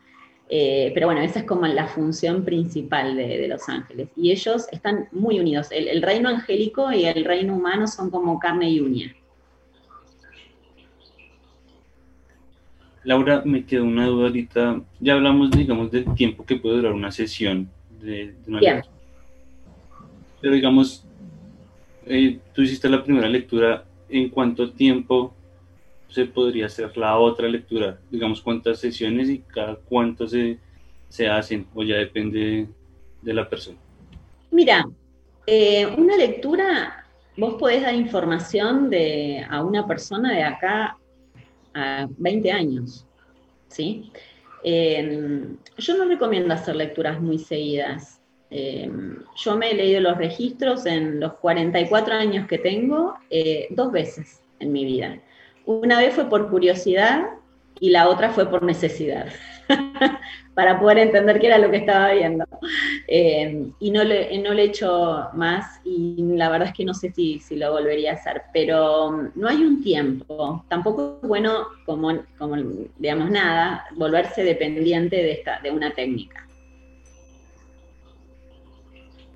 eh, 0.48 0.92
pero 0.94 1.08
bueno, 1.08 1.22
esa 1.22 1.40
es 1.40 1.44
como 1.44 1.66
la 1.66 1.88
función 1.88 2.44
principal 2.44 3.16
de, 3.16 3.48
los 3.48 3.68
ángeles. 3.68 4.08
Y 4.14 4.30
ellos 4.30 4.68
están 4.70 5.08
muy 5.10 5.40
unidos, 5.40 5.68
el, 5.72 5.88
el, 5.88 6.00
reino 6.00 6.28
angélico 6.28 6.92
y 6.92 7.06
el 7.06 7.24
reino 7.24 7.56
humano 7.56 7.88
son 7.88 8.08
como 8.10 8.38
carne 8.38 8.70
y 8.70 8.80
uña. 8.80 9.12
Laura, 13.02 13.42
me 13.44 13.64
quedó 13.64 13.84
una 13.84 14.06
duda 14.06 14.26
ahorita, 14.26 14.80
ya 15.00 15.14
hablamos, 15.14 15.50
digamos, 15.50 15.90
del 15.90 16.12
tiempo 16.14 16.44
que 16.44 16.56
puede 16.56 16.76
durar 16.76 16.92
una 16.92 17.10
sesión 17.10 17.68
de, 18.00 18.32
de 18.32 18.36
una 18.46 18.82
pero 20.40 20.54
digamos, 20.54 21.05
eh, 22.06 22.38
tú 22.54 22.62
hiciste 22.62 22.88
la 22.88 23.02
primera 23.02 23.28
lectura, 23.28 23.84
¿en 24.08 24.28
cuánto 24.28 24.70
tiempo 24.70 25.34
se 26.08 26.24
podría 26.26 26.66
hacer 26.66 26.96
la 26.96 27.18
otra 27.18 27.48
lectura? 27.48 27.98
Digamos, 28.10 28.40
¿cuántas 28.40 28.78
sesiones 28.78 29.28
y 29.28 29.40
cada 29.40 29.76
cuánto 29.76 30.26
se, 30.26 30.58
hacen? 31.28 31.66
¿O 31.74 31.82
ya 31.82 31.96
depende 31.96 32.68
de 33.22 33.34
la 33.34 33.48
persona? 33.48 33.78
Mira, 34.50 34.86
eh, 35.46 35.86
una 35.98 36.16
lectura, 36.16 37.04
vos 37.36 37.54
podés 37.54 37.82
dar 37.82 37.94
información 37.94 38.88
de, 38.88 39.44
a 39.48 39.64
una 39.64 39.86
persona 39.86 40.32
de 40.32 40.42
acá 40.44 40.96
a 41.74 42.06
20 42.16 42.52
años, 42.52 43.04
¿sí? 43.68 44.10
Eh, 44.62 45.46
yo 45.78 45.96
no 45.96 46.06
recomiendo 46.06 46.54
hacer 46.54 46.76
lecturas 46.76 47.20
muy 47.20 47.38
seguidas. 47.38 48.20
Eh, 48.50 48.90
yo 49.36 49.56
me 49.56 49.70
he 49.70 49.74
leído 49.74 50.00
los 50.00 50.16
registros 50.16 50.86
en 50.86 51.20
los 51.20 51.34
44 51.34 52.14
años 52.14 52.46
que 52.46 52.58
tengo 52.58 53.14
eh, 53.30 53.66
dos 53.70 53.92
veces 53.92 54.42
en 54.60 54.72
mi 54.72 54.84
vida. 54.84 55.18
Una 55.64 55.98
vez 55.98 56.14
fue 56.14 56.28
por 56.28 56.48
curiosidad 56.48 57.26
y 57.80 57.90
la 57.90 58.08
otra 58.08 58.30
fue 58.30 58.48
por 58.48 58.62
necesidad, 58.62 59.26
para 60.54 60.80
poder 60.80 60.98
entender 60.98 61.38
qué 61.38 61.48
era 61.48 61.58
lo 61.58 61.70
que 61.70 61.78
estaba 61.78 62.12
viendo. 62.12 62.46
Eh, 63.08 63.66
y 63.80 63.90
no 63.90 64.04
le, 64.04 64.38
no 64.38 64.54
le 64.54 64.62
he 64.62 64.66
hecho 64.66 65.28
más 65.34 65.80
y 65.84 66.16
la 66.36 66.48
verdad 66.48 66.68
es 66.68 66.74
que 66.74 66.84
no 66.84 66.94
sé 66.94 67.12
si, 67.12 67.40
si, 67.40 67.56
lo 67.56 67.72
volvería 67.72 68.12
a 68.12 68.14
hacer, 68.14 68.42
pero 68.52 69.30
no 69.34 69.48
hay 69.48 69.56
un 69.56 69.82
tiempo. 69.82 70.64
Tampoco 70.68 71.18
es 71.22 71.28
bueno, 71.28 71.66
como, 71.84 72.12
como 72.38 72.56
digamos 72.98 73.30
nada, 73.30 73.84
volverse 73.96 74.42
dependiente 74.42 75.16
de, 75.16 75.32
esta, 75.32 75.60
de 75.60 75.70
una 75.70 75.92
técnica. 75.92 76.45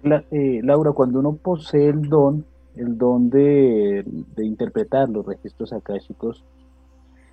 Eh, 0.03 0.61
Laura, 0.63 0.93
cuando 0.93 1.19
uno 1.19 1.35
posee 1.37 1.89
el 1.89 2.09
don, 2.09 2.45
el 2.77 2.97
don 2.97 3.29
de, 3.29 4.05
interpretar 4.39 5.09
los 5.11 5.27
registros 5.27 5.73
akáshicos, 5.73 6.45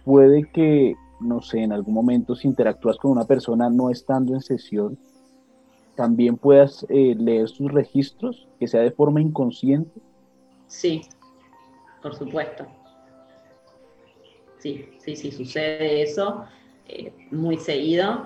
puede 0.03 0.49
que, 0.51 0.95
no 1.21 1.41
sé, 1.41 1.59
en 1.59 1.71
algún 1.71 1.93
momento 1.93 2.35
si 2.35 2.47
interactúas 2.47 2.97
con 2.97 3.11
una 3.11 3.25
persona 3.25 3.69
no 3.69 3.89
estando 3.89 4.33
en 4.33 4.41
sesión, 4.41 4.97
también 5.95 6.37
puedas 6.37 6.85
eh, 6.89 7.15
leer 7.17 7.47
sus 7.47 7.71
registros, 7.71 8.47
que 8.59 8.67
sea 8.67 8.81
de 8.81 8.91
forma 8.91 9.21
inconsciente. 9.21 9.99
Sí, 10.67 11.01
por 12.01 12.13
supuesto. 12.15 12.67
Sí, 14.59 14.89
sí, 14.99 15.15
sí, 15.15 15.31
sucede 15.31 16.01
eso 16.01 16.43
eh, 16.87 17.13
muy 17.31 17.57
seguido, 17.57 18.25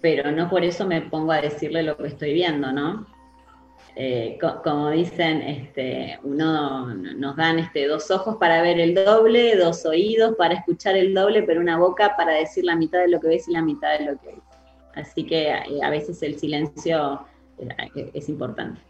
pero 0.00 0.30
no 0.30 0.48
por 0.50 0.62
eso 0.62 0.86
me 0.86 1.00
pongo 1.00 1.32
a 1.32 1.40
decirle 1.40 1.82
lo 1.82 1.96
que 1.96 2.08
estoy 2.08 2.34
viendo, 2.34 2.70
¿no? 2.72 3.06
Eh, 4.00 4.38
como 4.62 4.90
dicen, 4.90 5.42
este, 5.42 6.20
uno 6.22 6.94
nos 6.94 7.34
dan 7.34 7.58
este, 7.58 7.88
dos 7.88 8.12
ojos 8.12 8.36
para 8.36 8.62
ver 8.62 8.78
el 8.78 8.94
doble, 8.94 9.56
dos 9.56 9.84
oídos 9.84 10.36
para 10.36 10.54
escuchar 10.54 10.96
el 10.96 11.12
doble, 11.12 11.42
pero 11.42 11.60
una 11.60 11.78
boca 11.78 12.14
para 12.16 12.34
decir 12.34 12.64
la 12.64 12.76
mitad 12.76 13.00
de 13.00 13.08
lo 13.08 13.18
que 13.18 13.26
ves 13.26 13.48
y 13.48 13.54
la 13.54 13.62
mitad 13.62 13.98
de 13.98 14.04
lo 14.04 14.20
que 14.20 14.28
ves. 14.28 14.38
Así 14.94 15.24
que 15.24 15.48
eh, 15.48 15.82
a 15.82 15.90
veces 15.90 16.22
el 16.22 16.38
silencio 16.38 17.26
eh, 17.58 18.10
es 18.14 18.28
importante. 18.28 18.80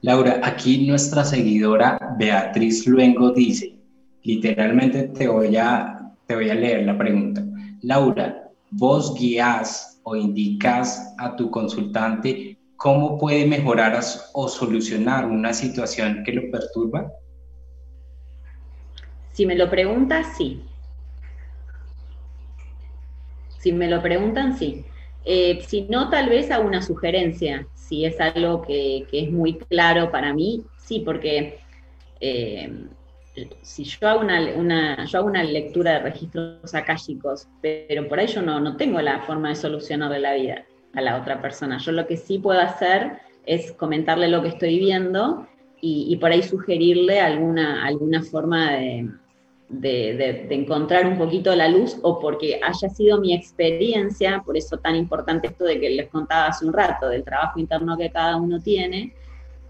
Laura, 0.00 0.40
aquí 0.42 0.86
nuestra 0.86 1.22
seguidora 1.22 2.14
Beatriz 2.18 2.86
Luengo 2.86 3.30
dice, 3.32 3.78
literalmente 4.22 5.08
te 5.08 5.28
voy 5.28 5.54
a, 5.58 6.14
te 6.26 6.34
voy 6.34 6.48
a 6.48 6.54
leer 6.54 6.86
la 6.86 6.96
pregunta. 6.96 7.44
Laura, 7.82 8.48
vos 8.70 9.14
guías 9.18 10.00
o 10.04 10.16
indicas 10.16 11.14
a 11.18 11.36
tu 11.36 11.50
consultante 11.50 12.55
¿cómo 12.76 13.18
puede 13.18 13.46
mejorar 13.46 13.98
o 14.32 14.48
solucionar 14.48 15.26
una 15.26 15.52
situación 15.52 16.22
que 16.24 16.32
lo 16.32 16.50
perturba? 16.50 17.12
Si 19.32 19.46
me 19.46 19.54
lo 19.54 19.68
preguntas, 19.70 20.26
sí. 20.36 20.62
Si 23.58 23.72
me 23.72 23.88
lo 23.88 24.00
preguntan, 24.02 24.56
sí. 24.56 24.84
Eh, 25.24 25.60
si 25.66 25.82
no, 25.82 26.08
tal 26.08 26.28
vez 26.28 26.50
a 26.50 26.60
una 26.60 26.80
sugerencia, 26.80 27.66
si 27.74 28.04
es 28.04 28.20
algo 28.20 28.62
que, 28.62 29.06
es 29.10 29.30
muy 29.30 29.58
claro 29.58 30.10
para 30.10 30.32
mí, 30.32 30.62
sí, 30.78 31.00
porque 31.00 31.58
eh, 32.20 32.86
si 33.60 33.84
yo 33.84 34.08
hago 34.08 34.20
una, 34.20 35.42
lectura 35.42 35.94
de 35.94 35.98
registros 35.98 36.74
akáshicos, 36.74 37.48
pero 37.60 38.08
por 38.08 38.20
ahí 38.20 38.28
yo 38.28 38.40
no, 38.40 38.60
no 38.60 38.76
tengo 38.76 39.00
la 39.00 39.20
forma 39.22 39.48
de 39.48 39.56
solucionarle 39.56 40.20
la 40.20 40.34
vida 40.34 40.64
a 40.96 41.00
la 41.02 41.16
otra 41.16 41.40
persona. 41.40 41.78
Yo 41.78 41.92
lo 41.92 42.06
que 42.06 42.16
sí 42.16 42.38
puedo 42.38 42.58
hacer 42.58 43.18
es 43.44 43.72
comentarle 43.72 44.28
lo 44.28 44.42
que 44.42 44.48
estoy 44.48 44.78
viendo 44.78 45.46
y, 45.80 46.16
por 46.16 46.32
ahí 46.32 46.42
sugerirle 46.42 47.20
alguna, 47.20 47.86
alguna 47.86 48.20
forma 48.22 48.72
de, 48.72 49.08
de, 49.68 50.46
encontrar 50.50 51.06
un 51.06 51.16
poquito 51.16 51.54
la 51.54 51.68
luz 51.68 51.98
o 52.02 52.18
porque 52.18 52.58
haya 52.60 52.88
sido 52.88 53.20
mi 53.20 53.34
experiencia, 53.34 54.42
por 54.44 54.56
eso 54.56 54.78
tan 54.78 54.96
importante 54.96 55.46
esto 55.48 55.64
de 55.64 55.78
que 55.78 55.90
les 55.90 56.08
contaba 56.08 56.46
hace 56.46 56.66
un 56.66 56.72
rato, 56.72 57.08
del 57.08 57.22
trabajo 57.22 57.60
interno 57.60 57.96
que 57.96 58.10
cada 58.10 58.36
uno 58.36 58.60
tiene, 58.60 59.14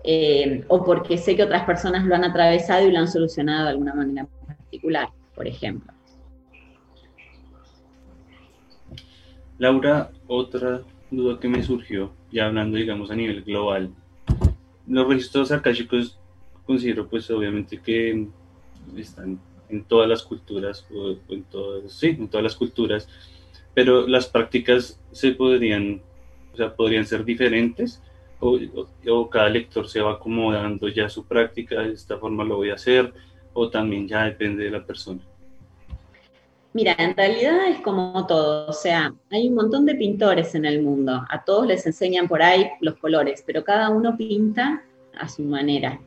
eh, 0.05 0.65
o 0.69 0.83
porque 0.83 1.19
sé 1.19 1.37
que 1.37 1.43
otras 1.43 1.65
personas 1.65 2.07
lo 2.07 2.15
han 2.15 2.25
atravesado 2.25 2.87
y 2.87 2.93
lo 2.93 3.01
han 3.01 3.09
solucionado 3.09 3.65
de 3.65 3.71
alguna 3.71 3.95
manera 3.95 4.27
particular, 4.47 5.09
por 5.35 5.47
ejemplo. 5.47 5.93
Laura, 9.59 10.11
otra 10.29 10.83
duda 11.17 11.41
que 11.41 11.49
me 11.49 11.63
surgió, 11.63 12.13
ya 12.31 12.47
hablando, 12.47 12.77
digamos, 12.77 13.11
a 13.11 13.17
nivel 13.17 13.43
global. 13.43 13.91
Los 14.87 15.09
registros 15.09 15.51
akáshicos 15.51 16.19
considero, 16.65 17.09
pues, 17.09 17.31
obviamente 17.31 17.81
que 17.81 18.27
están 18.97 19.41
en 19.69 19.85
todas 19.85 20.09
las 20.09 20.23
culturas, 20.23 20.87
en 21.29 21.43
todas, 21.45 21.93
sí, 21.93 22.09
en 22.09 22.29
todas 22.29 22.45
las 22.45 22.55
culturas, 22.55 23.09
pero 23.75 24.07
las 24.07 24.27
prácticas 24.27 25.01
se 25.13 25.33
podrían, 25.33 26.03
o 26.53 26.57
sea, 26.57 26.75
podrían 26.75 27.07
ser 27.07 27.25
diferentes, 27.25 28.03
o, 28.39 28.59
o, 29.09 29.31
cada 29.31 29.49
lector 29.49 29.89
se 29.89 30.01
va 30.01 30.13
acomodando 30.13 30.89
ya 30.89 31.09
su 31.09 31.25
práctica, 31.25 31.81
de 31.81 31.95
esta 31.95 32.19
forma 32.19 32.45
lo 32.45 32.57
voy 32.57 32.71
a 32.71 32.75
hacer, 32.75 33.13
o 33.55 33.71
también 33.71 34.07
ya 34.07 34.25
depende 34.25 34.65
de 34.65 34.71
la 34.71 34.85
persona. 34.85 35.21
Mira, 36.77 36.95
en 36.99 37.17
realidad 37.17 37.69
es 37.69 37.81
como 37.81 38.27
todo, 38.27 38.69
o 38.69 38.73
sea, 38.75 39.15
hay 39.31 39.49
un 39.49 39.55
montón 39.55 39.87
de 39.87 39.95
pintores 39.95 40.55
en 40.55 40.67
el 40.67 40.83
mundo, 40.83 41.25
a 41.31 41.43
todos 41.43 41.67
les 41.67 41.87
enseñan 41.87 42.29
por 42.29 42.43
ahí 42.43 42.69
los 42.83 42.97
colores, 42.97 43.43
pero 43.47 43.65
cada 43.65 43.89
uno 43.89 44.15
pinta 44.15 44.83
a 45.19 45.27
su 45.27 45.43
manera. 45.43 45.99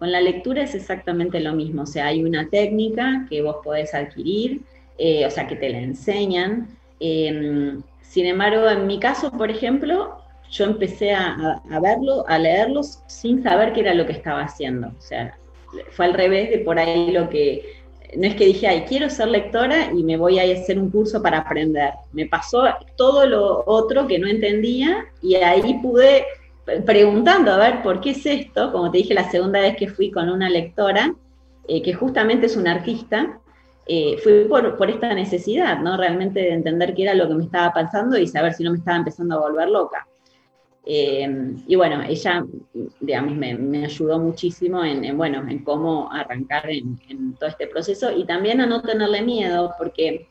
Con 0.00 0.10
la 0.10 0.20
lectura 0.20 0.64
es 0.64 0.74
exactamente 0.74 1.38
lo 1.38 1.52
mismo, 1.52 1.82
o 1.82 1.86
sea, 1.86 2.06
hay 2.06 2.24
una 2.24 2.48
técnica 2.48 3.24
que 3.30 3.40
vos 3.40 3.58
podés 3.62 3.94
adquirir, 3.94 4.62
eh, 4.98 5.24
o 5.26 5.30
sea, 5.30 5.46
que 5.46 5.54
te 5.54 5.68
la 5.68 5.78
enseñan. 5.78 6.76
Em, 6.98 7.80
sin 8.00 8.26
embargo, 8.26 8.68
en 8.68 8.88
mi 8.88 8.98
caso, 8.98 9.30
por 9.30 9.48
ejemplo, 9.48 10.16
yo 10.50 10.64
empecé 10.64 11.12
a, 11.12 11.62
a, 11.70 11.78
verlo, 11.78 12.24
a 12.26 12.36
leerlos 12.36 13.04
sin 13.06 13.44
saber 13.44 13.72
qué 13.72 13.82
era 13.82 13.94
lo 13.94 14.06
que 14.06 14.12
estaba 14.14 14.42
haciendo. 14.42 14.88
O 14.88 15.00
sea, 15.00 15.38
fue 15.92 16.06
al 16.06 16.14
revés 16.14 16.50
de 16.50 16.58
por 16.58 16.80
ahí 16.80 17.12
lo 17.12 17.28
que 17.28 17.79
no 18.16 18.26
es 18.26 18.34
que 18.34 18.46
dije, 18.46 18.66
ay, 18.66 18.84
quiero 18.88 19.08
ser 19.10 19.28
lectora 19.28 19.90
y 19.92 20.02
me 20.02 20.16
voy 20.16 20.38
a 20.38 20.60
hacer 20.60 20.78
un 20.78 20.90
curso 20.90 21.22
para 21.22 21.38
aprender. 21.38 21.92
Me 22.12 22.26
pasó 22.26 22.64
todo 22.96 23.26
lo 23.26 23.64
otro 23.66 24.06
que 24.06 24.18
no 24.18 24.26
entendía 24.26 25.06
y 25.22 25.36
ahí 25.36 25.78
pude, 25.82 26.24
preguntando, 26.86 27.52
a 27.52 27.58
ver, 27.58 27.82
¿por 27.82 28.00
qué 28.00 28.10
es 28.10 28.24
esto? 28.26 28.72
Como 28.72 28.90
te 28.90 28.98
dije 28.98 29.14
la 29.14 29.30
segunda 29.30 29.60
vez 29.60 29.76
que 29.76 29.88
fui 29.88 30.10
con 30.10 30.28
una 30.28 30.48
lectora, 30.48 31.14
eh, 31.68 31.82
que 31.82 31.94
justamente 31.94 32.46
es 32.46 32.56
una 32.56 32.72
artista, 32.72 33.38
eh, 33.86 34.18
fui 34.22 34.44
por, 34.44 34.76
por, 34.76 34.90
esta 34.90 35.12
necesidad, 35.14 35.80
¿no? 35.80 35.96
Realmente 35.96 36.40
de 36.40 36.52
entender 36.52 36.94
qué 36.94 37.02
era 37.02 37.14
lo 37.14 37.28
que 37.28 37.34
me 37.34 37.44
estaba 37.44 37.72
pasando 37.72 38.18
y 38.18 38.26
saber 38.26 38.54
si 38.54 38.62
no 38.62 38.72
me 38.72 38.78
estaba 38.78 38.98
empezando 38.98 39.36
a 39.36 39.40
volver 39.40 39.68
loca. 39.68 40.06
Eh, 40.86 41.54
y 41.66 41.76
bueno, 41.76 42.02
ella, 42.02 42.44
digamos, 43.00 43.36
me, 43.36 43.84
ayudó 43.84 44.18
muchísimo 44.18 44.84
en, 44.84 45.16
bueno, 45.16 45.46
en 45.48 45.62
cómo 45.62 46.10
arrancar 46.10 46.70
en, 46.70 47.34
todo 47.38 47.48
este 47.48 47.66
proceso 47.66 48.10
y 48.10 48.24
también 48.24 48.60
a 48.60 48.66
no 48.66 48.82
tenerle 48.82 49.22
miedo, 49.22 49.74
porque 49.78 50.28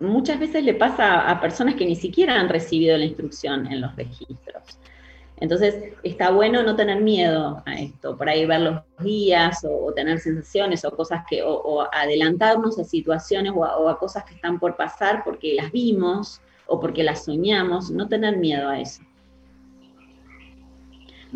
muchas 0.00 0.38
veces 0.38 0.64
le 0.64 0.74
pasa 0.74 1.28
a 1.28 1.40
personas 1.40 1.74
que 1.74 1.86
ni 1.86 1.96
siquiera 1.96 2.38
han 2.38 2.48
recibido 2.48 2.96
la 2.98 3.04
instrucción 3.04 3.66
en 3.66 3.80
los 3.80 3.94
registros. 3.96 4.78
Entonces, 5.38 5.94
está 6.04 6.30
bueno 6.30 6.62
no 6.62 6.76
tener 6.76 7.00
miedo 7.02 7.62
a 7.66 7.74
esto, 7.74 8.16
por 8.16 8.28
ahí 8.28 8.46
ver 8.46 8.60
los 8.60 8.80
guías 9.00 9.66
o, 9.68 9.92
tener 9.92 10.20
sensaciones 10.20 10.84
o 10.84 10.94
cosas 10.94 11.24
que, 11.28 11.42
o, 11.42 11.88
adelantarnos 11.92 12.78
a 12.78 12.84
situaciones 12.84 13.52
o 13.56 13.88
a 13.88 13.98
cosas 13.98 14.24
que 14.24 14.34
están 14.34 14.60
por 14.60 14.76
pasar 14.76 15.24
porque 15.24 15.54
las 15.54 15.72
vimos 15.72 16.40
o 16.66 16.78
porque 16.78 17.02
las 17.02 17.24
soñamos, 17.24 17.90
no 17.90 18.06
tener 18.06 18.36
miedo 18.36 18.68
a 18.68 18.78
eso. 18.78 19.02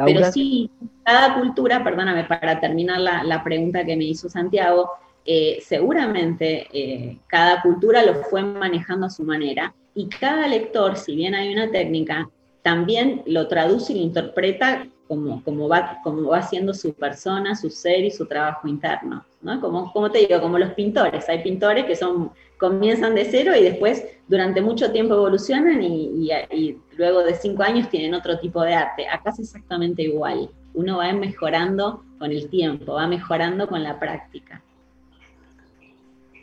Pero 0.04 0.30
sí, 0.30 0.70
cada 1.04 1.34
cultura, 1.34 1.82
perdóname, 1.82 2.24
para 2.24 2.60
terminar 2.60 3.00
la, 3.00 3.42
pregunta 3.42 3.84
que 3.84 3.96
me 3.96 4.04
hizo 4.04 4.28
Santiago, 4.28 4.90
eh, 5.24 5.58
seguramente 5.62 6.68
eh, 6.72 7.18
cada 7.26 7.62
cultura 7.62 8.04
lo 8.04 8.14
fue 8.24 8.42
manejando 8.42 9.06
a 9.06 9.10
su 9.10 9.24
manera 9.24 9.74
y 9.94 10.08
cada 10.08 10.46
lector, 10.46 10.96
si 10.96 11.16
bien 11.16 11.34
hay 11.34 11.52
una 11.52 11.70
técnica, 11.70 12.28
también 12.62 13.22
lo 13.26 13.48
traduce 13.48 13.92
y 13.92 13.96
lo 13.96 14.02
interpreta 14.02 14.86
como, 15.08 15.42
como, 15.42 15.68
va, 15.68 16.00
como 16.02 16.28
va 16.28 16.42
siendo 16.42 16.74
su 16.74 16.92
persona, 16.94 17.54
su 17.54 17.70
ser 17.70 18.04
y 18.04 18.10
su 18.10 18.26
trabajo 18.26 18.68
interno. 18.68 19.24
¿no? 19.42 19.60
Como, 19.60 19.92
como 19.92 20.10
te 20.10 20.18
digo, 20.18 20.40
como 20.40 20.58
los 20.58 20.70
pintores. 20.70 21.28
Hay 21.28 21.42
pintores 21.42 21.84
que 21.84 21.96
son, 21.96 22.30
comienzan 22.58 23.14
de 23.14 23.24
cero 23.24 23.52
y 23.58 23.62
después 23.62 24.04
durante 24.28 24.60
mucho 24.60 24.90
tiempo 24.92 25.14
evolucionan 25.14 25.82
y, 25.82 26.30
y, 26.50 26.78
luego 26.96 27.22
de 27.22 27.34
cinco 27.34 27.62
años 27.62 27.88
tienen 27.88 28.14
otro 28.14 28.38
tipo 28.38 28.62
de 28.62 28.74
arte. 28.74 29.06
Acá 29.08 29.30
es 29.30 29.40
exactamente 29.40 30.02
igual. 30.02 30.50
Uno 30.74 30.98
va 30.98 31.12
mejorando 31.12 32.02
con 32.18 32.30
el 32.30 32.48
tiempo, 32.48 32.94
va 32.94 33.06
mejorando 33.06 33.68
con 33.68 33.82
la 33.82 33.98
práctica. 33.98 34.62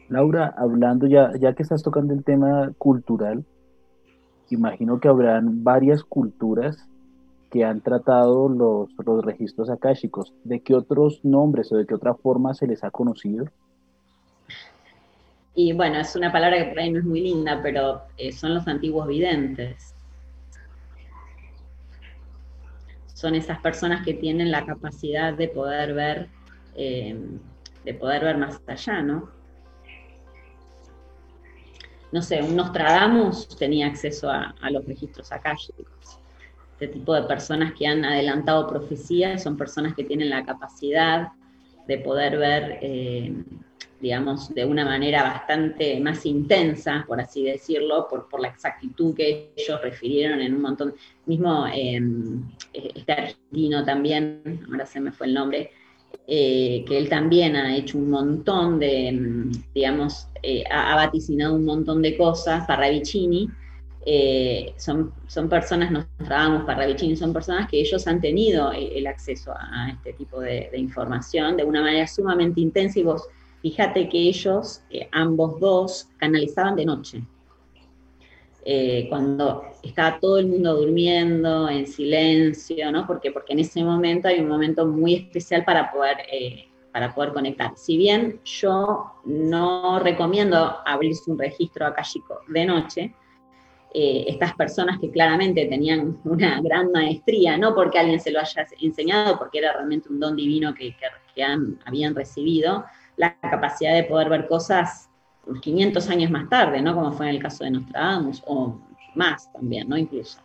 Laura, 0.09 0.53
hablando 0.57 1.07
ya, 1.07 1.32
ya 1.39 1.53
que 1.53 1.64
estás 1.64 1.82
tocando 1.82 2.14
el 2.14 2.24
tema 2.24 2.72
cultural, 2.78 3.43
imagino 4.49 4.99
que 4.99 5.07
habrán 5.07 5.64
varias 5.64 6.03
culturas 6.03 6.88
que 7.54 7.64
han 7.64 7.82
tratado 7.82 8.49
los, 8.49 8.89
los 9.06 9.24
registros 9.24 9.70
akáshicos. 9.70 10.34
¿De 10.43 10.64
qué 10.64 10.74
otros 10.74 11.24
nombres 11.24 11.72
o 11.72 11.78
de 11.78 11.86
qué 11.86 11.93
otra 11.93 12.16
forma 12.16 12.56
se 12.56 12.66
les 12.66 12.84
ha 12.84 12.89
conocido? 12.89 13.45
Y 15.54 15.72
bueno, 15.74 15.99
es 15.99 16.16
una 16.16 16.32
palabra 16.32 16.58
que 16.58 16.72
por 16.72 16.80
ahí 16.80 16.89
no 16.89 16.97
es 16.97 17.06
muy 17.06 17.22
linda, 17.22 17.60
pero 17.62 18.01
eh, 18.18 18.32
son 18.32 18.56
los 18.56 18.68
antiguos 18.68 19.08
videntes. 19.08 19.93
Son 23.14 23.36
esas 23.36 23.60
personas 23.60 24.04
que 24.04 24.16
tienen 24.16 24.49
la 24.49 24.66
capacidad 24.66 25.32
de 25.32 25.47
poder 25.47 25.93
ver, 25.93 26.30
eh, 26.76 27.16
de 27.86 27.93
poder 27.93 28.24
ver 28.24 28.38
más 28.39 28.60
allá, 28.66 29.04
¿no? 29.04 29.30
No 32.12 32.22
sé, 32.24 32.41
un 32.41 32.56
Nostradamus 32.56 33.47
tenía 33.60 33.86
acceso 33.86 34.28
a, 34.32 34.56
a 34.60 34.72
los 34.72 34.84
registros 34.86 35.32
akáshicos 35.32 35.93
este 36.84 37.00
tipo 37.00 37.14
de 37.14 37.24
personas 37.24 37.74
que 37.74 37.88
han 37.88 38.04
adelantado 38.04 38.68
profecías 38.68 39.42
son 39.42 39.56
personas 39.56 39.94
que 39.96 40.04
tienen 40.04 40.30
la 40.30 40.46
capacidad 40.46 41.30
de 41.88 41.98
poder 41.98 42.38
ver, 42.38 42.80
eh, 42.82 43.34
digamos, 44.02 44.54
de 44.54 44.66
una 44.66 44.84
manera 44.84 45.24
bastante 45.24 46.00
más 46.02 46.26
intensa, 46.26 47.06
por 47.08 47.22
así 47.22 47.44
decirlo, 47.44 48.08
por, 48.10 48.28
por 48.28 48.42
la 48.42 48.50
exactitud 48.50 49.16
que 49.16 49.54
ellos 49.56 49.82
refirieron 49.82 50.42
en 50.42 50.56
un 50.56 50.62
montón, 50.62 50.94
mismo 51.26 51.66
em, 51.74 52.44
este 52.74 53.12
argentino 53.12 53.86
también, 53.86 54.66
ahora 54.70 54.86
se 54.86 55.00
me 55.00 55.12
fue 55.12 55.28
el 55.28 55.34
nombre, 55.34 55.72
eh, 56.28 56.84
que 56.88 56.98
él 56.98 57.10
también 57.10 57.56
ha 57.56 57.76
hecho 57.76 57.98
un 57.98 58.10
montón 58.10 58.80
de, 58.80 59.08
em, 59.08 59.52
digamos, 59.74 60.28
eh, 60.42 60.64
ha, 60.70 60.96
vaticinado 60.96 61.56
un 61.56 61.66
montón 61.66 62.02
de 62.02 62.18
cosas, 62.18 62.66
Parravicini, 62.68 63.50
eh, 64.06 64.74
son, 64.78 65.14
son 65.28 65.47
personas, 65.47 65.89
nos 65.89 66.06
trabajamos 66.18 66.66
para 66.66 66.80
Ravicini, 66.80 67.16
son 67.16 67.32
personas 67.32 67.70
que 67.70 67.80
ellos 67.80 68.06
han 68.06 68.20
tenido 68.20 68.72
el, 68.74 69.08
acceso 69.08 69.54
a, 69.54 69.91
este 69.91 70.14
tipo 70.14 70.41
de, 70.41 70.70
información 70.76 71.56
de 71.56 71.64
una 71.64 71.82
manera 71.82 72.06
sumamente 72.06 72.60
intensa 72.60 72.99
y 72.99 73.04
vos 73.04 73.26
fíjate 73.62 74.10
que 74.10 74.18
ellos, 74.18 74.82
eh, 74.89 75.08
ambos 75.14 75.58
dos, 75.62 76.10
canalizaban 76.18 76.76
de 76.76 76.86
noche. 76.86 77.24
Eh, 78.66 79.08
cuando 79.08 79.64
estaba 79.82 80.20
todo 80.20 80.38
el 80.38 80.47
mundo 80.47 80.76
durmiendo, 80.76 81.70
en 81.70 81.88
silencio, 81.88 82.91
¿no? 82.91 83.08
Porque, 83.08 83.32
porque 83.32 83.54
en 83.54 83.60
ese 83.60 83.84
momento 83.86 84.28
hay 84.28 84.41
un 84.41 84.49
momento 84.49 84.86
muy 84.86 85.16
especial 85.16 85.64
para 85.64 85.91
poder, 85.93 86.18
para 86.91 87.14
poder 87.14 87.32
conectar. 87.32 87.72
Si 87.78 87.97
bien 87.97 88.41
yo 88.43 89.14
no 89.26 89.99
recomiendo 89.99 90.78
abrirse 90.86 91.32
un 91.32 91.39
registro 91.39 91.86
akashico 91.86 92.39
de 92.49 92.66
noche, 92.66 93.14
eh, 93.94 94.26
estas 94.28 94.56
personas 94.56 95.00
que 95.00 95.12
claramente 95.12 95.68
tenían 95.68 96.18
una 96.24 96.60
gran 96.62 96.91
maestría, 96.91 97.58
no 97.58 97.76
porque 97.76 98.00
alguien 98.00 98.20
se 98.20 98.32
lo 98.32 98.39
haya 98.39 98.66
enseñado, 98.82 99.38
porque 99.38 99.60
era 99.60 99.74
realmente 99.74 100.10
un 100.10 100.20
don 100.20 100.36
divino 100.36 100.74
que, 100.74 100.96
habían 101.86 102.16
recibido, 102.16 102.86
la 103.18 103.36
capacidad 103.39 103.94
de 103.94 104.04
poder 104.04 104.30
ver 104.30 104.48
cosas 104.48 105.10
500 105.62 106.10
años 106.10 106.32
más 106.32 106.50
tarde, 106.50 106.82
¿no? 106.82 106.96
Como 106.96 107.12
fue 107.12 107.30
en 107.30 107.36
el 107.36 107.41
caso 107.41 107.64
de 107.64 107.72
Nostradamus, 107.72 108.44
o 108.48 108.80
más 109.16 109.52
también, 109.54 109.88
¿no? 109.89 109.98
Incluso. 109.98 110.39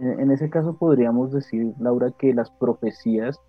En 0.00 0.30
ese 0.30 0.50
caso 0.50 0.76
podríamos 0.76 1.32
decir, 1.32 1.72
Laura, 1.78 2.10
que 2.18 2.34
las 2.34 2.50
profecías 2.50 3.40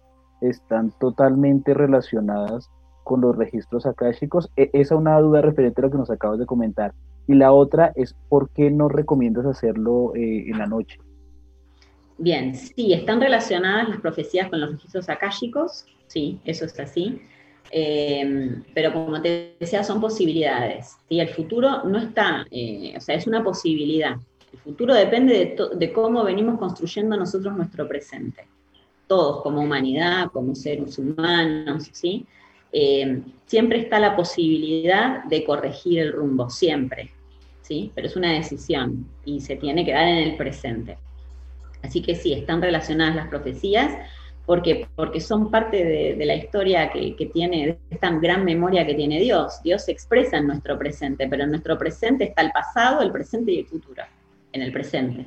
están 0.41 0.91
totalmente 0.99 1.73
relacionadas 1.73 2.69
con 3.03 3.21
los 3.21 3.35
registros 3.35 3.85
akáshicos. 3.85 4.51
E, 4.55 4.69
esa 4.73 4.95
es 4.95 4.99
una 4.99 5.19
duda 5.19 5.41
referente 5.41 5.81
a 5.81 5.85
lo 5.85 5.91
que 5.91 5.97
nos 5.97 6.11
acabas 6.11 6.39
de 6.39 6.45
comentar. 6.45 6.93
Y 7.27 7.35
la 7.35 7.51
otra 7.51 7.91
es, 7.95 8.15
¿por 8.29 8.49
qué 8.49 8.71
no 8.71 8.87
recomiendas 8.87 9.45
hacerlo 9.45 10.13
eh, 10.15 10.45
en 10.47 10.57
la 10.57 10.65
noche? 10.65 10.99
Bien, 12.17 12.55
sí, 12.55 12.93
están 12.93 13.21
relacionadas 13.21 13.89
las 13.89 13.99
profecías 14.01 14.49
con 14.49 14.61
los 14.61 14.71
registros 14.71 15.07
akáshicos, 15.09 15.85
sí, 16.07 16.39
eso 16.45 16.65
es 16.65 16.79
así. 16.79 17.21
Em, 17.69 18.63
pero 18.73 18.93
como 18.93 19.21
te 19.21 19.55
decía, 19.59 19.83
son 19.83 19.99
posibilidades. 19.99 20.95
y 21.09 21.19
El 21.19 21.29
futuro 21.29 21.83
no 21.83 21.97
está, 21.97 22.45
eh, 22.49 22.93
o 22.95 23.01
sea, 23.01 23.15
es 23.15 23.27
una 23.27 23.43
posibilidad. 23.43 24.15
El 24.53 24.59
futuro 24.59 24.93
depende 24.93 25.55
de, 25.75 25.93
cómo 25.93 26.23
venimos 26.23 26.57
construyendo 26.57 27.17
nosotros 27.17 27.55
nuestro 27.55 27.87
presente. 27.87 28.47
Todos, 29.07 29.41
como 29.41 29.61
humanidad, 29.61 30.31
como 30.31 30.55
seres 30.55 30.97
humanos, 30.97 31.89
¿sí? 31.91 32.25
Em, 32.71 33.23
siempre 33.45 33.79
está 33.79 33.99
la 33.99 34.15
posibilidad 34.15 35.23
de 35.25 35.43
corregir 35.43 35.99
el 35.99 36.13
rumbo, 36.13 36.49
siempre, 36.49 37.11
¿sí? 37.67 37.91
Pero 37.93 38.07
es 38.07 38.15
una 38.15 38.31
decisión 38.31 39.05
y 39.25 39.41
se 39.41 39.57
tiene 39.57 39.83
que 39.83 39.91
dar 39.91 40.07
en 40.07 40.17
el 40.17 40.37
presente. 40.37 40.97
Así 41.83 42.01
que 42.01 42.15
sí, 42.15 42.33
están 42.33 42.61
relacionadas 42.61 43.15
las 43.15 43.27
profecías, 43.27 43.93
porque, 44.45 44.87
porque 44.95 45.19
son 45.19 45.51
parte 45.51 45.83
de, 45.83 46.25
la 46.25 46.35
historia 46.35 46.89
que, 46.89 47.29
tiene, 47.33 47.65
de 47.65 47.77
esta 47.89 48.09
gran 48.11 48.45
memoria 48.45 48.85
que 48.85 48.95
tiene 48.95 49.19
Dios. 49.19 49.61
Dios 49.63 49.83
se 49.83 49.91
expresa 49.91 50.37
en 50.37 50.47
nuestro 50.47 50.79
presente, 50.79 51.27
pero 51.27 51.43
en 51.43 51.49
nuestro 51.49 51.77
presente 51.77 52.23
está 52.23 52.41
el 52.43 52.51
pasado, 52.51 53.01
el 53.01 53.11
presente 53.11 53.51
y 53.51 53.59
el 53.59 53.65
futuro, 53.65 54.03
en 54.53 54.61
el 54.61 54.71
presente. 54.71 55.25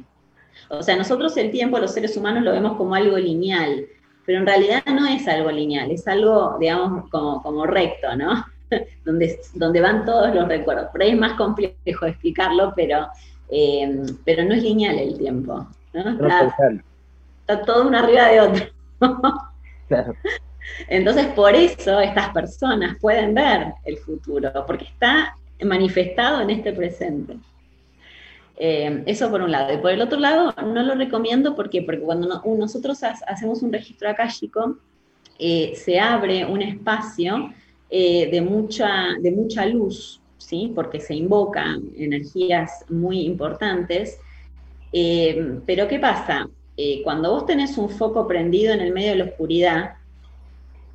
O 0.70 0.82
sea, 0.82 0.97
nosotros 0.97 1.36
el 1.36 1.51
tiempo, 1.51 1.78
los 1.78 1.93
seres 1.93 2.16
humanos, 2.16 2.43
lo 2.43 2.53
vemos 2.53 2.78
como 2.78 2.95
algo 2.95 3.18
lineal, 3.18 3.86
pero 4.24 4.38
en 4.38 4.47
realidad 4.47 4.82
no 4.86 5.07
es 5.07 5.28
algo 5.28 5.51
lineal, 5.51 5.91
es 5.91 6.09
algo, 6.09 6.57
digamos, 6.59 7.11
como, 7.11 7.43
como 7.43 7.66
recto, 7.66 8.16
¿no? 8.16 8.45
donde, 9.04 9.40
donde 9.54 9.80
van 9.80 10.04
todos 10.04 10.34
los 10.34 10.48
recuerdos. 10.48 10.88
Por 10.90 11.02
ahí 11.02 11.10
es 11.10 11.18
más 11.18 11.34
complejo 11.34 12.06
explicarlo, 12.06 12.72
pero, 12.74 13.08
eh, 13.50 14.02
pero 14.24 14.44
no 14.44 14.54
es 14.54 14.62
lineal 14.62 14.98
el 14.98 15.18
tiempo. 15.18 15.66
¿no? 15.92 16.10
Está, 16.10 16.56
está 17.40 17.62
todo 17.64 17.88
uno 17.88 17.98
arriba 17.98 18.28
de 18.28 18.40
otro. 18.40 18.66
Entonces, 20.88 21.26
por 21.28 21.54
eso 21.54 22.00
estas 22.00 22.30
personas 22.30 22.96
pueden 23.00 23.34
ver 23.34 23.74
el 23.84 23.96
futuro, 23.98 24.52
porque 24.66 24.84
está 24.84 25.36
manifestado 25.62 26.40
en 26.42 26.50
este 26.50 26.72
presente. 26.72 27.36
Eh, 28.56 29.02
eso 29.06 29.30
por 29.30 29.40
un 29.40 29.50
lado. 29.50 29.72
Y 29.72 29.78
por 29.78 29.90
el 29.90 30.02
otro 30.02 30.18
lado, 30.18 30.54
no 30.62 30.82
lo 30.82 30.94
recomiendo 30.94 31.56
porque, 31.56 31.82
porque 31.82 32.00
cuando 32.00 32.42
nosotros 32.44 33.02
hacemos 33.02 33.62
un 33.62 33.72
registro 33.72 34.10
akáshico, 34.10 34.76
eh, 35.38 35.72
se 35.74 35.98
abre 35.98 36.44
un 36.44 36.60
espacio 36.60 37.52
eh, 37.91 38.30
de, 38.30 38.41
mucha, 38.41 39.14
de 39.20 39.32
mucha 39.32 39.66
luz, 39.66 40.20
¿sí? 40.38 40.72
porque 40.74 41.01
se 41.01 41.14
invocan 41.14 41.82
energías 41.97 42.84
muy 42.88 43.20
importantes. 43.20 44.18
pero 44.93 45.88
¿qué 45.88 45.99
pasa? 45.99 46.49
Eh, 46.82 47.03
cuando 47.05 47.30
vos 47.32 47.45
tenés 47.45 47.76
un 47.76 47.91
foco 47.91 48.26
prendido 48.26 48.72
en 48.72 48.80
el 48.80 48.93
medio 48.95 49.11
de 49.11 49.16
la 49.16 49.24
oscuridad, 49.24 49.97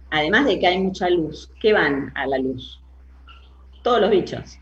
además 0.10 0.46
de 0.48 0.58
que 0.58 0.66
hay 0.66 0.80
mucha 0.80 1.08
luz, 1.12 1.52
¿qué 1.62 1.74
van 1.74 2.12
a 2.16 2.26
la 2.26 2.40
luz? 2.40 2.82
Todos 3.84 4.02
los 4.02 4.10
bichos. 4.10 4.58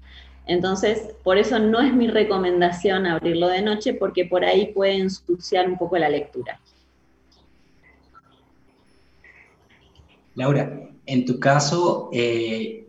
Entonces, 0.46 1.16
por 1.24 1.38
eso 1.38 1.60
no 1.60 1.80
es 1.80 1.94
mi 1.94 2.08
recomendación 2.08 3.06
abrirlo 3.06 3.48
de 3.48 3.62
noche, 3.62 3.94
porque 3.94 4.26
por 4.26 4.44
ahí 4.44 4.74
puede 4.74 4.98
ensuciar 4.98 5.70
un 5.70 5.78
poco 5.78 5.98
la 5.98 6.10
lectura. 6.10 6.60
Laura, 10.36 10.90
en 11.06 11.26
tu 11.26 11.40
caso, 11.40 12.10
eh, 12.14 12.88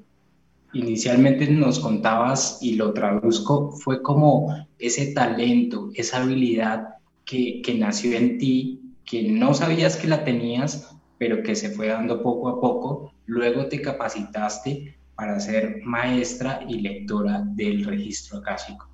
inicialmente 0.72 1.48
nos 1.48 1.78
contabas, 1.78 2.58
y 2.60 2.74
lo 2.74 2.92
traduzco, 2.92 3.72
fue 3.72 4.02
como 4.02 4.66
ese 4.78 5.12
talento, 5.14 5.90
esa 5.94 6.22
habilidad 6.22 6.94
que, 7.24 7.62
nació 7.78 8.16
en 8.16 8.38
ti, 8.38 8.80
que 9.04 9.30
no 9.30 9.54
sabías 9.54 9.96
que 9.96 10.08
la 10.08 10.24
tenías, 10.24 10.96
pero 11.18 11.42
que 11.42 11.54
se 11.54 11.70
fue 11.70 11.88
dando 11.88 12.22
poco 12.22 12.48
a 12.48 12.60
poco. 12.60 13.12
Luego 13.26 13.66
te 13.66 13.80
capacitaste 13.80 14.98
para 15.14 15.38
ser 15.40 15.80
maestra 15.84 16.64
y 16.68 16.80
lectora 16.80 17.42
del 17.54 17.84
registro 17.84 18.38
acásico. 18.38 18.88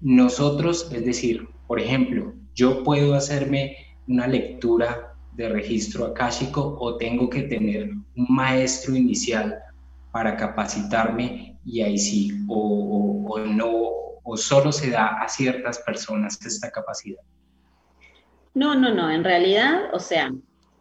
Nosotros, 0.00 0.90
es 0.92 1.04
decir, 1.04 1.48
por 1.66 1.80
ejemplo, 1.80 2.34
yo 2.54 2.82
puedo 2.82 3.14
hacerme 3.14 3.76
una 4.06 4.26
lectura 4.26 5.11
de 5.32 5.48
registro 5.48 6.06
acásico 6.06 6.76
o 6.80 6.96
tengo 6.96 7.28
que 7.30 7.42
tener 7.42 7.90
un 7.90 8.26
maestro 8.28 8.94
inicial 8.94 9.58
para 10.12 10.36
capacitarme 10.36 11.58
y 11.64 11.80
ahí 11.80 11.98
sí, 11.98 12.44
o, 12.48 13.24
o 13.28 13.38
no, 13.38 13.70
o 14.22 14.36
solo 14.36 14.72
se 14.72 14.90
da 14.90 15.22
a 15.22 15.28
ciertas 15.28 15.78
personas 15.78 16.38
esta 16.44 16.70
capacidad. 16.70 17.22
No, 18.54 18.74
no, 18.74 18.92
no. 18.92 19.10
En 19.10 19.24
realidad, 19.24 19.94
o 19.94 19.98
sea, 19.98 20.32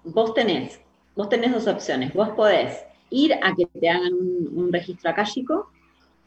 vos 0.03 0.33
tenés, 0.33 0.81
vos 1.15 1.29
tenés 1.29 1.51
dos 1.51 1.67
opciones. 1.67 2.13
Vos 2.13 2.29
podés 2.29 2.83
ir 3.09 3.33
a 3.33 3.55
que 3.55 3.65
te 3.67 3.89
hagan 3.89 4.13
un, 4.13 4.71
registro 4.71 5.09
akáshico, 5.09 5.71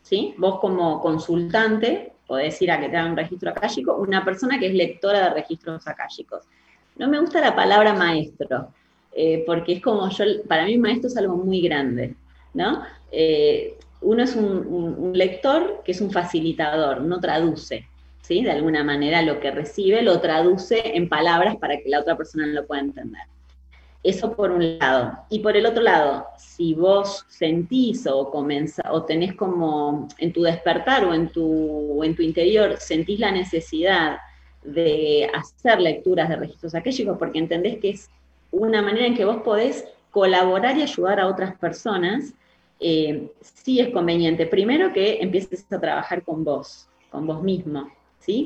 ¿sí? 0.03 0.35
Vos 0.39 0.61
como 0.61 1.01
consultante 1.01 2.13
podés 2.27 2.61
ir 2.63 2.71
a 2.71 2.81
que 2.81 2.89
te 2.89 2.97
hagan 2.97 3.13
un 3.13 3.17
registro 3.17 3.51
akáshico, 3.51 3.97
una 3.97 4.25
persona 4.25 4.59
que 4.59 4.67
es 4.67 4.75
lectora 4.75 5.29
de 5.29 5.35
registros 5.35 5.87
akáshicos. 5.87 6.45
No 6.97 7.09
me 7.09 7.21
gusta 7.21 7.41
la 7.41 7.57
palabra 7.57 7.95
maestro, 7.95 8.69
eh, 9.13 9.43
porque 9.47 9.75
es 9.75 9.83
como 9.83 10.09
yo, 10.11 10.25
para 10.49 10.65
mí 10.65 10.79
maestro 10.79 11.09
es 11.09 11.17
algo 11.17 11.37
muy 11.37 11.61
grande, 11.61 12.15
¿no? 12.53 12.83
Eh, 13.11 13.77
uno 14.01 14.23
es 14.23 14.37
un 14.37 15.13
lector 15.15 15.83
que 15.85 15.93
es 15.93 16.01
un 16.01 16.11
facilitador, 16.11 17.01
no 17.01 17.21
traduce, 17.21 17.87
de 18.29 18.51
alguna 18.51 18.83
manera 18.83 19.23
lo 19.23 19.39
que 19.39 19.51
recibe 19.51 20.03
lo 20.03 20.21
traduce 20.21 20.97
en 20.97 21.09
palabras 21.09 21.57
para 21.57 21.77
que 21.77 21.89
la 21.89 22.01
otra 22.01 22.17
persona 22.17 22.47
lo 22.47 22.67
pueda 22.67 22.81
entender. 22.81 23.23
Eso 24.03 24.35
por 24.35 24.51
un 24.51 24.79
lado. 24.79 25.19
Y 25.31 25.39
por 25.39 25.57
el 25.57 25.65
otro 25.67 25.83
lado, 25.83 26.27
si 26.37 26.75
vos 26.75 27.25
sentís 27.29 28.07
o, 28.07 28.31
o 28.31 29.03
tenés 29.05 29.35
como 29.35 30.09
en 30.19 30.33
tu 30.33 30.43
despertar 30.43 31.05
o 31.05 31.15
en 31.15 31.29
tu, 31.29 32.03
en 32.03 32.15
tu 32.15 32.23
interior, 32.23 32.77
sentís 32.79 33.19
la 33.19 33.31
necesidad 33.31 34.19
de 34.65 35.31
hacer 35.35 35.81
lecturas 35.81 36.29
de 36.29 36.37
registros 36.37 36.75
aquellos, 36.75 37.17
porque 37.19 37.39
entendés 37.39 37.79
que 37.79 37.91
es 37.91 38.11
una 38.51 38.83
manera 38.83 39.07
en 39.07 39.15
que 39.15 39.25
vos 39.25 39.43
podés 39.43 39.85
colaborar 40.11 40.77
y 40.79 40.83
ayudar 40.83 41.21
a 41.21 41.27
otras 41.27 41.57
personas, 41.59 42.35
eh, 42.81 43.31
sí 43.41 43.81
es 43.81 43.91
conveniente. 43.91 44.47
Primero 44.47 44.93
que 44.93 45.19
empieces 45.21 45.67
a 45.73 45.81
trabajar 45.81 46.23
con 46.23 46.45
vos, 46.45 46.89
con 47.11 47.27
vos 47.27 47.43
mismo, 47.43 47.91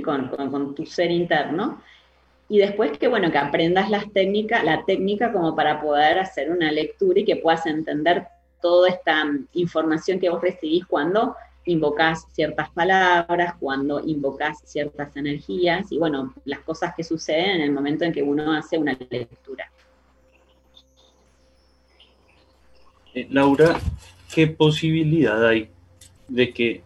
con, 0.04 0.74
tu 0.74 0.86
ser 0.86 1.10
interno. 1.10 1.80
Y 2.48 2.58
después 2.58 2.96
que, 2.98 3.08
bueno, 3.08 3.30
que 3.30 3.38
aprendas 3.38 3.90
las 3.90 4.10
técnicas, 4.12 4.64
la 4.64 4.84
técnica 4.84 5.32
como 5.32 5.54
para 5.54 5.80
poder 5.80 6.18
hacer 6.18 6.50
una 6.50 6.72
lectura 6.72 7.20
y 7.20 7.24
que 7.24 7.36
puedas 7.36 7.66
entender 7.66 8.26
toda 8.60 8.88
esta 8.88 9.24
mm, 9.24 9.48
información 9.54 10.18
que 10.18 10.30
vos 10.30 10.40
recibís 10.40 10.86
cuando 10.86 11.36
invocas 11.68 12.26
ciertas 12.32 12.70
palabras, 12.70 13.54
cuando 13.60 14.00
invocas 14.00 14.58
ciertas 14.64 15.16
energías 15.16 15.90
y, 15.92 15.98
bueno, 15.98 16.34
las 16.44 16.60
cosas 16.60 16.94
que 16.96 17.04
suceden 17.04 17.56
en 17.56 17.60
el 17.62 17.72
momento 17.72 18.04
en 18.04 18.12
que 18.12 18.22
uno 18.22 18.52
hace 18.52 18.78
una 18.78 18.96
lectura. 19.10 19.70
Eh, 23.14 23.26
Laura, 23.30 23.78
¿qué 24.34 24.46
posibilidad 24.46 25.46
hay 25.46 25.70
de 26.28 26.52
que 26.52 26.82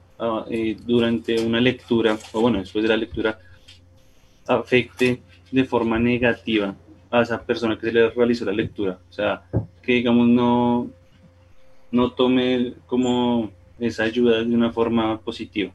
eh, 0.50 0.76
durante 0.84 1.44
una 1.44 1.60
lectura, 1.60 2.16
o 2.32 2.40
bueno, 2.40 2.58
después 2.58 2.82
de 2.82 2.88
la 2.88 2.96
lectura, 2.96 3.38
afecte 4.46 5.20
de 5.50 5.64
forma 5.64 5.98
negativa 5.98 6.74
a 7.10 7.22
esa 7.22 7.44
persona 7.44 7.76
que 7.76 7.86
se 7.86 7.92
le 7.92 8.10
realizó 8.10 8.44
la 8.44 8.52
lectura. 8.52 8.98
O 9.08 9.12
sea, 9.12 9.42
que 9.82 9.92
digamos 9.94 10.28
no, 10.28 10.90
no 11.90 12.12
tome 12.12 12.74
como 12.86 13.50
esa 13.82 14.04
ayuda 14.04 14.42
de 14.42 14.54
una 14.54 14.72
forma 14.72 15.20
positiva. 15.20 15.72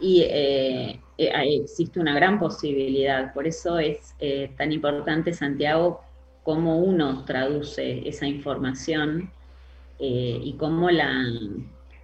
Y 0.00 0.22
eh, 0.22 1.00
eh, 1.16 1.60
existe 1.62 2.00
una 2.00 2.14
gran 2.14 2.38
posibilidad, 2.38 3.32
por 3.32 3.46
eso 3.46 3.78
es 3.78 4.14
tan 4.56 4.72
importante, 4.72 5.32
Santiago, 5.32 6.02
cómo 6.42 6.78
uno 6.78 7.24
traduce 7.24 8.06
esa 8.06 8.26
información 8.26 9.30
y 9.98 10.54
cómo 10.58 10.90
la, 10.90 11.24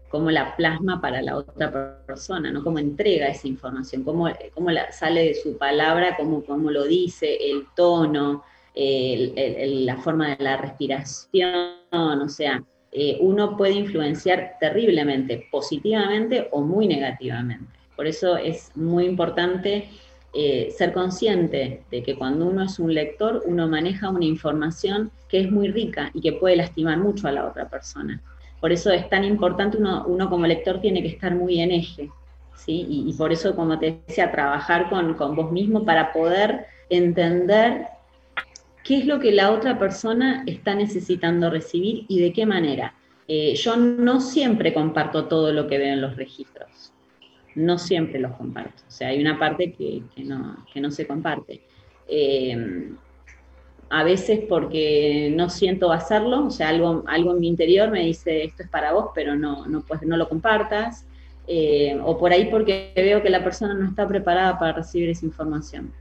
cómo 0.08 0.30
la 0.30 0.56
plasma 0.56 1.00
para 1.00 1.20
la 1.20 1.36
otra 1.36 2.04
persona, 2.06 2.50
¿no? 2.50 2.64
Cómo 2.64 2.78
entrega 2.78 3.28
esa 3.28 3.46
información, 3.46 4.02
cómo, 4.02 4.30
cómo 4.54 4.70
la, 4.70 4.90
sale 4.90 5.24
de 5.24 5.34
su 5.34 5.58
palabra, 5.58 6.16
cómo, 6.16 6.42
cómo 6.42 6.70
lo 6.70 6.84
dice, 6.84 7.36
el 7.50 7.66
tono, 7.76 8.42
la 8.74 9.96
forma 9.98 10.34
de 10.34 10.42
la 10.42 10.56
respiración, 10.56 11.76
o 11.92 12.28
sea, 12.30 12.64
eh, 12.93 13.16
uno 13.20 13.57
puede 13.57 13.72
influenciar 13.72 14.57
terriblemente, 14.61 15.49
positivamente 15.51 16.49
o 16.51 16.61
muy 16.61 16.86
negativamente. 16.86 17.72
Por 17.97 18.07
eso 18.07 18.36
es 18.36 18.70
muy 18.76 19.07
importante 19.07 19.88
eh, 20.34 20.72
ser 20.76 20.93
consciente 20.93 21.82
de 21.90 22.03
que 22.03 22.16
cuando 22.16 22.47
uno 22.47 22.62
es 22.64 22.78
un 22.78 22.95
lector, 22.95 23.43
uno 23.47 23.68
maneja 23.68 24.11
una 24.11 24.24
información 24.24 25.11
que 25.28 25.40
es 25.40 25.51
muy 25.51 25.68
rica 25.68 26.11
y 26.14 26.20
que 26.20 26.32
puede 26.32 26.57
lastimar 26.57 26.99
mucho 26.99 27.28
a 27.28 27.32
la 27.32 27.47
otra 27.47 27.68
persona. 27.68 28.20
Por 28.61 28.72
eso 28.72 28.90
es 28.93 29.09
tan 29.09 29.24
importante, 29.24 29.76
uno, 29.76 30.30
como 30.30 30.47
lector 30.47 30.80
tiene 30.80 31.03
que 31.03 31.09
estar 31.09 31.34
muy 31.34 31.61
en 31.61 31.72
eje, 31.72 32.11
¿sí? 32.55 32.86
Y, 32.88 33.12
por 33.14 33.32
eso, 33.32 33.57
como 33.57 33.78
te 33.78 34.01
decía, 34.07 34.30
trabajar 34.30 34.88
con, 34.88 35.16
vos 35.34 35.51
mismo 35.51 35.84
para 35.84 36.12
poder 36.12 36.66
entender 36.88 37.88
qué 38.85 38.99
es 38.99 39.07
lo 39.07 39.20
que 39.20 39.33
la 39.33 39.53
otra 39.53 39.78
persona 39.78 40.45
está 40.47 40.74
necesitando 40.74 41.51
recibir 41.51 42.05
y 42.09 42.20
de 42.20 42.33
qué 42.33 42.47
manera. 42.47 42.95
Eh, 43.28 43.55
yo 43.55 43.76
no 43.76 44.20
siempre 44.20 44.74
comparto 44.74 45.26
todo 45.26 45.53
lo 45.53 45.66
que 45.66 45.78
veo 45.78 45.93
en 45.95 46.01
los 46.01 46.16
registros, 46.16 46.93
no 47.55 47.78
siempre 47.78 48.18
los 48.18 48.33
comparto, 48.33 48.83
o 48.87 48.91
sea, 48.91 49.09
hay 49.09 49.20
una 49.20 49.39
parte 49.39 49.72
que, 49.72 50.03
no, 50.24 50.91
se 50.91 51.07
comparte. 51.07 51.62
Eh, 52.09 52.91
a 53.93 54.05
veces 54.05 54.41
porque 54.49 55.30
no 55.37 55.51
siento 55.51 55.93
hacerlo, 55.93 56.47
o 56.47 56.51
sea, 56.51 56.70
algo, 56.70 57.05
en 57.07 57.41
mi 57.41 57.47
interior 57.47 57.91
me 57.91 58.07
dice 58.07 58.45
esto 58.45 58.62
es 58.62 58.68
para 58.70 58.93
vos, 58.95 59.11
pero 59.14 59.37
no, 59.37 59.66
no, 59.66 59.83
pues, 59.83 60.03
no 60.03 60.16
lo 60.16 60.30
compartas, 60.30 61.07
eh, 61.47 62.01
o 62.03 62.16
por 62.16 62.33
ahí 62.33 62.47
porque 62.51 62.93
veo 62.97 63.22
que 63.22 63.28
la 63.28 63.45
persona 63.45 63.74
no 63.74 63.87
está 63.87 64.09
preparada 64.09 64.59
para 64.59 64.72
recibir 64.72 65.11
esa 65.11 65.26
información. 65.26 65.93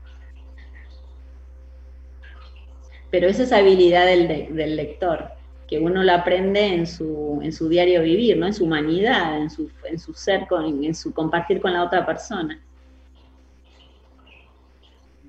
Pero 3.12 3.28
esa 3.28 3.42
es 3.42 3.52
habilidad 3.52 4.06
del, 4.06 4.56
del 4.56 4.74
lector, 4.74 5.28
que 5.68 5.78
uno 5.78 6.02
la 6.02 6.16
aprende 6.16 6.66
en 6.66 6.86
su, 6.86 7.40
en 7.42 7.52
su 7.52 7.68
diario 7.68 8.02
vivir, 8.02 8.38
¿no? 8.38 8.46
en 8.46 8.54
su 8.54 8.64
humanidad, 8.64 9.38
en 9.40 9.50
su, 9.50 9.70
en 9.84 9.98
su 9.98 10.14
ser, 10.14 10.46
con, 10.48 10.82
en 10.82 10.94
su 10.94 11.12
compartir 11.12 11.60
con 11.60 11.74
la 11.74 11.84
otra 11.84 12.06
persona. 12.06 12.58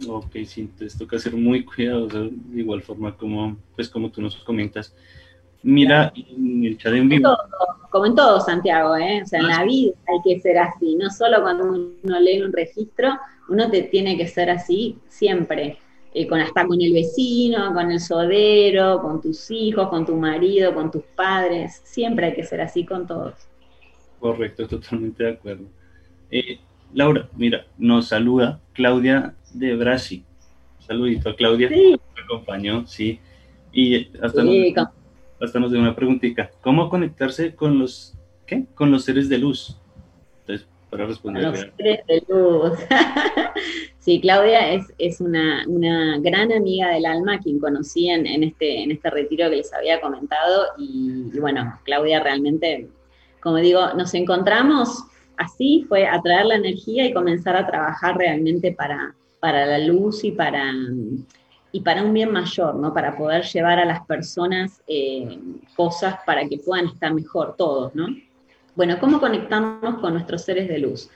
Ok, 0.08 0.32
sí, 0.46 0.62
entonces 0.62 0.98
toca 0.98 1.20
ser 1.20 1.34
muy 1.34 1.66
cuidadoso, 1.66 2.30
de 2.30 2.60
igual 2.60 2.82
forma 2.82 3.16
como, 3.18 3.58
pues 3.76 3.90
como 3.90 4.10
tú 4.10 4.22
nos 4.22 4.38
comentas. 4.38 4.96
Mira, 5.62 6.12
en 6.16 6.64
el 6.64 6.78
chat 6.78 6.94
en 6.94 7.10
vivo. 7.10 7.38
como 7.90 8.06
en 8.06 8.16
todo, 8.16 8.40
Santiago, 8.40 8.96
¿eh? 8.96 9.22
O 9.24 9.26
sea, 9.26 9.40
en 9.40 9.48
la 9.48 9.60
ah, 9.60 9.66
vida 9.66 9.94
hay 10.08 10.20
que 10.24 10.40
ser 10.40 10.58
así, 10.58 10.96
no 10.96 11.10
solo 11.10 11.42
cuando 11.42 11.66
uno 11.66 12.20
lee 12.22 12.42
un 12.42 12.54
registro, 12.54 13.18
uno 13.50 13.70
te 13.70 13.84
tiene 13.84 14.18
que 14.18 14.28
ser 14.28 14.50
así 14.50 14.98
siempre. 15.10 15.78
Eh, 16.16 16.28
con 16.28 16.40
hasta 16.40 16.68
con 16.68 16.80
el 16.80 16.94
vecino, 16.94 17.74
con 17.74 17.92
el 17.92 18.00
sodero, 18.00 19.02
con 19.02 19.20
tus 19.20 19.50
hijos, 19.50 19.90
con 19.90 20.06
tu 20.06 20.16
marido, 20.16 20.76
con 20.76 20.92
tus 20.92 21.02
padres, 21.16 21.82
siempre 21.84 22.28
hay 22.28 22.34
que 22.36 22.44
ser 22.44 22.62
así 22.62 22.86
con 22.86 23.08
todos. 23.08 23.34
Correcto, 24.20 24.68
totalmente 24.70 25.24
de 25.24 25.32
acuerdo. 25.32 25.66
Eh, 26.30 26.60
Laura, 26.94 27.28
mira, 27.36 27.66
nos 27.80 28.10
saluda 28.10 28.62
Claudia 28.74 29.36
de 29.54 29.76
Brasil. 29.76 30.24
Saludito 30.80 31.30
a 31.30 31.36
Claudia, 31.36 31.70
sí. 31.70 31.96
me 32.16 32.22
acompañó, 32.24 32.86
sí. 32.86 33.20
Y 33.72 34.16
hasta, 34.22 34.44
nos, 34.44 34.56
hasta 35.42 35.60
nos 35.60 35.72
dio 35.72 35.80
una 35.80 35.96
preguntita. 35.96 36.52
¿Cómo 36.62 36.90
conectarse 36.90 37.56
con 37.56 37.80
los, 37.80 38.16
¿qué? 38.46 38.66
Con 38.76 38.92
los 38.92 39.04
seres 39.04 39.30
de 39.30 39.40
luz. 39.40 39.80
Para 40.94 41.08
responder. 41.08 41.44
Los 41.44 41.60
seres 41.78 42.06
de 42.08 42.24
luz. 42.28 42.80
sí, 44.00 44.22
Claudia 44.22 44.74
es, 44.74 44.86
es 44.98 45.20
una, 45.20 45.66
una, 45.68 46.18
gran 46.20 46.52
amiga 46.52 46.90
del 46.90 47.06
alma, 47.06 47.40
quien 47.40 47.60
conocí 47.60 48.10
en, 48.10 48.26
este, 48.44 48.84
en 48.84 48.92
este 48.92 49.10
retiro 49.10 49.50
que 49.50 49.58
les 49.58 49.74
había 49.74 50.00
comentado. 50.00 50.66
Y, 50.78 51.32
y 51.34 51.40
bueno, 51.40 51.80
Claudia 51.84 52.22
realmente, 52.22 52.88
como 53.42 53.58
digo, 53.58 53.94
nos 53.96 54.14
encontramos 54.14 55.04
así 55.38 55.86
fue 55.88 56.08
atraer 56.08 56.46
la 56.46 56.56
energía 56.56 57.06
y 57.06 57.14
comenzar 57.14 57.56
a 57.56 57.68
trabajar 57.68 58.18
realmente 58.18 58.72
para, 58.72 59.16
para 59.40 59.66
la 59.66 59.80
luz 59.80 60.24
y 60.24 60.32
para, 60.32 60.72
y 61.72 61.82
para 61.82 62.04
un 62.04 62.14
bien 62.14 62.32
mayor, 62.32 62.76
¿no? 62.76 62.94
Para 62.94 63.18
poder 63.18 63.44
llevar 63.46 63.80
a 63.80 63.86
las 63.86 64.06
personas 64.06 64.82
eh, 64.88 65.40
cosas 65.76 66.16
para 66.26 66.48
que 66.48 66.58
puedan 66.58 66.88
estar 66.88 67.14
mejor 67.14 67.56
todos, 67.58 67.94
¿no? 67.96 68.08
Bueno, 68.76 69.00
¿cómo 69.00 69.20
conectamos 69.20 70.00
con 70.00 70.14
nuestros 70.14 70.44
seres 70.44 70.68
de 70.68 70.80
luz? 70.80 71.10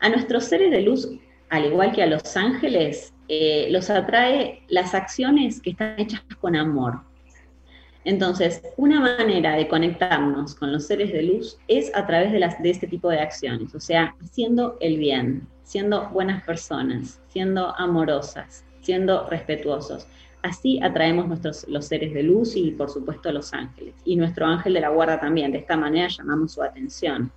A 0.00 0.08
nuestros 0.08 0.44
seres 0.44 0.70
de 0.70 0.82
luz, 0.82 1.08
al 1.50 1.66
igual 1.66 1.92
que 1.92 2.02
a 2.02 2.06
los 2.06 2.36
ángeles, 2.36 3.12
eh, 3.28 3.68
los 3.70 3.90
atrae 3.90 4.62
las 4.68 4.94
acciones 4.94 5.60
que 5.60 5.70
están 5.70 5.98
hechas 5.98 6.22
con 6.40 6.56
amor, 6.56 7.00
entonces, 8.04 8.62
una 8.76 9.00
manera 9.00 9.56
de 9.56 9.66
conectarnos 9.66 10.54
con 10.54 10.72
los 10.72 10.86
seres 10.86 11.12
de 11.12 11.22
luz 11.22 11.58
es 11.68 11.90
a 11.94 12.06
través 12.06 12.32
de, 12.32 12.38
las, 12.38 12.62
de 12.62 12.70
este 12.70 12.86
tipo 12.86 13.08
de 13.08 13.18
acciones, 13.18 13.74
o 13.74 13.80
sea, 13.80 14.14
haciendo 14.22 14.76
el 14.80 14.98
bien, 14.98 15.48
siendo 15.62 16.10
buenas 16.10 16.44
personas, 16.44 17.20
siendo 17.28 17.74
amorosas, 17.78 18.64
siendo 18.82 19.26
respetuosos. 19.30 20.06
Así 20.44 20.78
atraemos 20.82 21.26
nuestros, 21.26 21.66
los 21.68 21.86
seres 21.86 22.12
de 22.12 22.22
luz 22.22 22.54
y, 22.54 22.70
por 22.72 22.90
supuesto, 22.90 23.32
los 23.32 23.54
ángeles. 23.54 23.94
Y 24.04 24.14
nuestro 24.14 24.44
ángel 24.44 24.74
de 24.74 24.80
la 24.82 24.90
guarda 24.90 25.18
también. 25.18 25.50
De 25.52 25.56
esta 25.56 25.74
manera 25.74 26.08
llamamos 26.08 26.52
su 26.52 26.62
atención. 26.62 27.32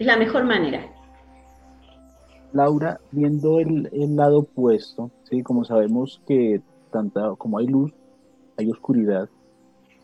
Es 0.00 0.04
la 0.04 0.16
mejor 0.16 0.42
manera. 0.42 0.84
Laura, 2.52 2.98
viendo 3.12 3.60
el, 3.60 3.88
el 3.92 4.16
lado 4.16 4.40
opuesto, 4.40 5.12
¿sí? 5.30 5.44
como 5.44 5.64
sabemos 5.64 6.20
que 6.26 6.60
tanto 6.90 7.36
como 7.36 7.58
hay 7.58 7.68
luz, 7.68 7.92
hay 8.56 8.68
oscuridad, 8.68 9.28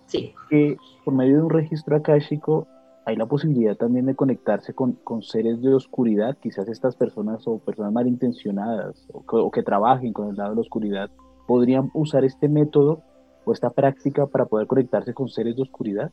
sí. 0.07 0.35
que 0.51 0.77
por 1.05 1.15
medio 1.15 1.39
de 1.39 1.43
un 1.43 1.51
registro 1.51 1.97
akáshico 1.97 2.69
hay 3.07 3.17
la 3.17 3.27
posibilidad 3.27 3.77
también 3.77 4.07
de 4.07 4.15
conectarse 4.15 4.73
con, 4.73 4.97
seres 5.23 5.61
de 5.61 5.75
oscuridad, 5.75 6.37
quizás 6.41 6.69
estas 6.69 6.97
personas 6.97 7.47
o 7.47 7.59
personas 7.59 7.93
malintencionadas 7.93 9.07
o 9.13 9.51
que, 9.51 9.63
trabajen 9.63 10.13
con 10.13 10.31
el 10.31 10.37
lado 10.37 10.51
de 10.51 10.57
la 10.57 10.61
oscuridad, 10.63 11.11
podrían 11.47 11.91
usar 11.93 12.25
este 12.25 12.49
método 12.49 13.03
o 13.45 13.53
esta 13.53 13.71
práctica 13.71 14.27
para 14.27 14.47
poder 14.47 14.67
conectarse 14.67 15.13
con 15.13 15.29
seres 15.29 15.55
de 15.57 15.63
oscuridad? 15.63 16.11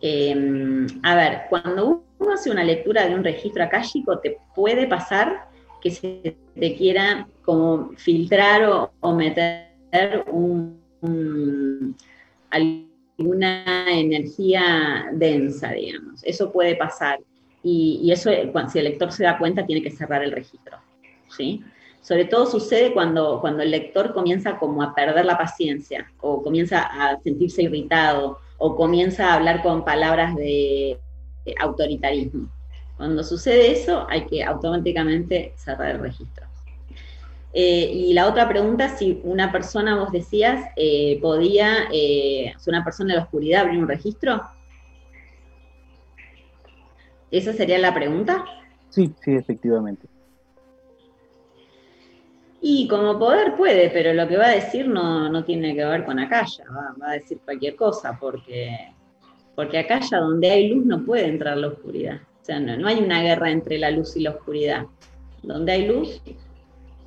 Em, 0.00 0.86
a 1.02 1.14
ver, 1.14 1.42
cuando 1.50 2.02
uno 2.18 2.32
hace 2.32 2.50
una 2.50 2.64
lectura 2.64 3.06
de 3.06 3.14
un 3.14 3.22
registro 3.22 3.62
akáshico, 3.62 4.18
te 4.20 4.38
puede 4.54 4.86
pasar 4.86 5.48
que 5.82 5.90
se 5.90 6.36
te 6.54 6.76
quiera 6.76 7.28
como 7.44 7.90
filtrar 7.96 8.64
o, 8.64 8.90
o 9.00 9.14
meter 9.14 9.68
un, 10.32 10.80
alguna 13.22 13.86
energía 13.88 15.06
densa, 15.12 15.70
digamos. 15.70 16.22
Eso 16.24 16.52
puede 16.52 16.76
pasar. 16.76 17.20
Y, 17.62 18.10
eso, 18.10 18.30
si 18.72 18.78
el 18.78 18.84
lector 18.84 19.12
se 19.12 19.24
da 19.24 19.38
cuenta, 19.38 19.64
tiene 19.64 19.82
que 19.82 19.90
cerrar 19.90 20.22
el 20.22 20.32
registro. 20.32 20.78
¿sí? 21.28 21.62
Sobre 22.00 22.24
todo 22.24 22.46
sucede 22.46 22.92
cuando, 22.92 23.40
cuando 23.40 23.62
el 23.62 23.70
lector 23.70 24.12
comienza 24.12 24.58
como 24.58 24.82
a 24.82 24.94
perder 24.94 25.24
la 25.24 25.38
paciencia, 25.38 26.10
o 26.20 26.42
comienza 26.42 26.82
a 26.82 27.20
sentirse 27.20 27.62
irritado, 27.62 28.38
o 28.58 28.74
comienza 28.74 29.30
a 29.30 29.34
hablar 29.34 29.62
con 29.62 29.84
palabras 29.84 30.34
de 30.34 30.98
autoritarismo. 31.60 32.48
Cuando 32.96 33.22
sucede 33.22 33.72
eso, 33.72 34.06
hay 34.08 34.26
que 34.26 34.42
automáticamente 34.42 35.54
cerrar 35.56 35.92
el 35.92 36.00
registro. 36.00 36.51
Eh, 37.54 37.90
y 37.92 38.14
la 38.14 38.28
otra 38.28 38.48
pregunta, 38.48 38.88
si 38.88 39.20
una 39.24 39.52
persona, 39.52 39.96
vos 39.96 40.10
decías, 40.10 40.70
eh, 40.76 41.18
podía, 41.20 41.88
eh, 41.92 42.54
una 42.66 42.82
persona 42.82 43.12
de 43.12 43.20
la 43.20 43.24
oscuridad, 43.24 43.62
abrir 43.62 43.78
un 43.78 43.88
registro. 43.88 44.42
¿Esa 47.30 47.52
sería 47.52 47.78
la 47.78 47.92
pregunta? 47.92 48.44
Sí, 48.88 49.12
sí, 49.22 49.32
efectivamente. 49.32 50.06
Y 52.60 52.86
como 52.88 53.18
poder 53.18 53.56
puede, 53.56 53.90
pero 53.90 54.14
lo 54.14 54.28
que 54.28 54.36
va 54.36 54.46
a 54.46 54.54
decir 54.54 54.86
no, 54.86 55.44
tiene 55.44 55.74
que 55.74 55.84
ver 55.84 56.04
con 56.04 56.18
Acaya, 56.18 56.64
va, 56.70 56.94
va, 57.00 57.10
a 57.10 57.14
decir 57.14 57.40
cualquier 57.44 57.74
cosa, 57.74 58.16
porque, 58.20 58.92
porque 59.56 59.78
Acaya 59.78 60.18
donde 60.18 60.48
hay 60.48 60.68
luz 60.68 60.86
no 60.86 61.04
puede 61.04 61.26
entrar 61.26 61.56
la 61.56 61.68
oscuridad. 61.68 62.20
O 62.40 62.44
sea, 62.44 62.60
no 62.60 62.88
hay 62.88 62.98
una 62.98 63.22
guerra 63.22 63.50
entre 63.50 63.78
la 63.78 63.90
luz 63.90 64.16
y 64.16 64.20
la 64.20 64.30
oscuridad. 64.30 64.86
Donde 65.42 65.72
hay 65.72 65.86
luz, 65.86 66.22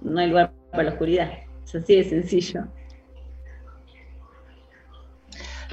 no 0.01 0.19
hay 0.19 0.29
lugar 0.29 0.53
para 0.71 0.83
la 0.83 0.91
oscuridad. 0.91 1.31
Es 1.65 1.75
así 1.75 1.95
de 1.95 2.03
sencillo. 2.03 2.65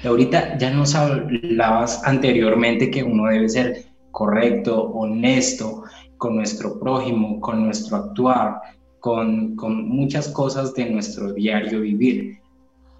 Laurita, 0.02 0.58
ya 0.58 0.70
nos 0.70 0.94
hablabas 0.94 2.02
anteriormente 2.04 2.90
que 2.90 3.04
uno 3.04 3.26
debe 3.26 3.48
ser 3.48 3.86
correcto, 4.10 4.90
honesto 4.90 5.84
con 6.18 6.36
nuestro 6.36 6.78
prójimo, 6.80 7.40
con 7.40 7.64
nuestro 7.64 7.96
actuar, 7.96 8.60
con, 8.98 9.56
muchas 9.56 10.28
cosas 10.28 10.74
de 10.74 10.90
nuestro 10.90 11.32
diario 11.32 11.80
vivir. 11.80 12.38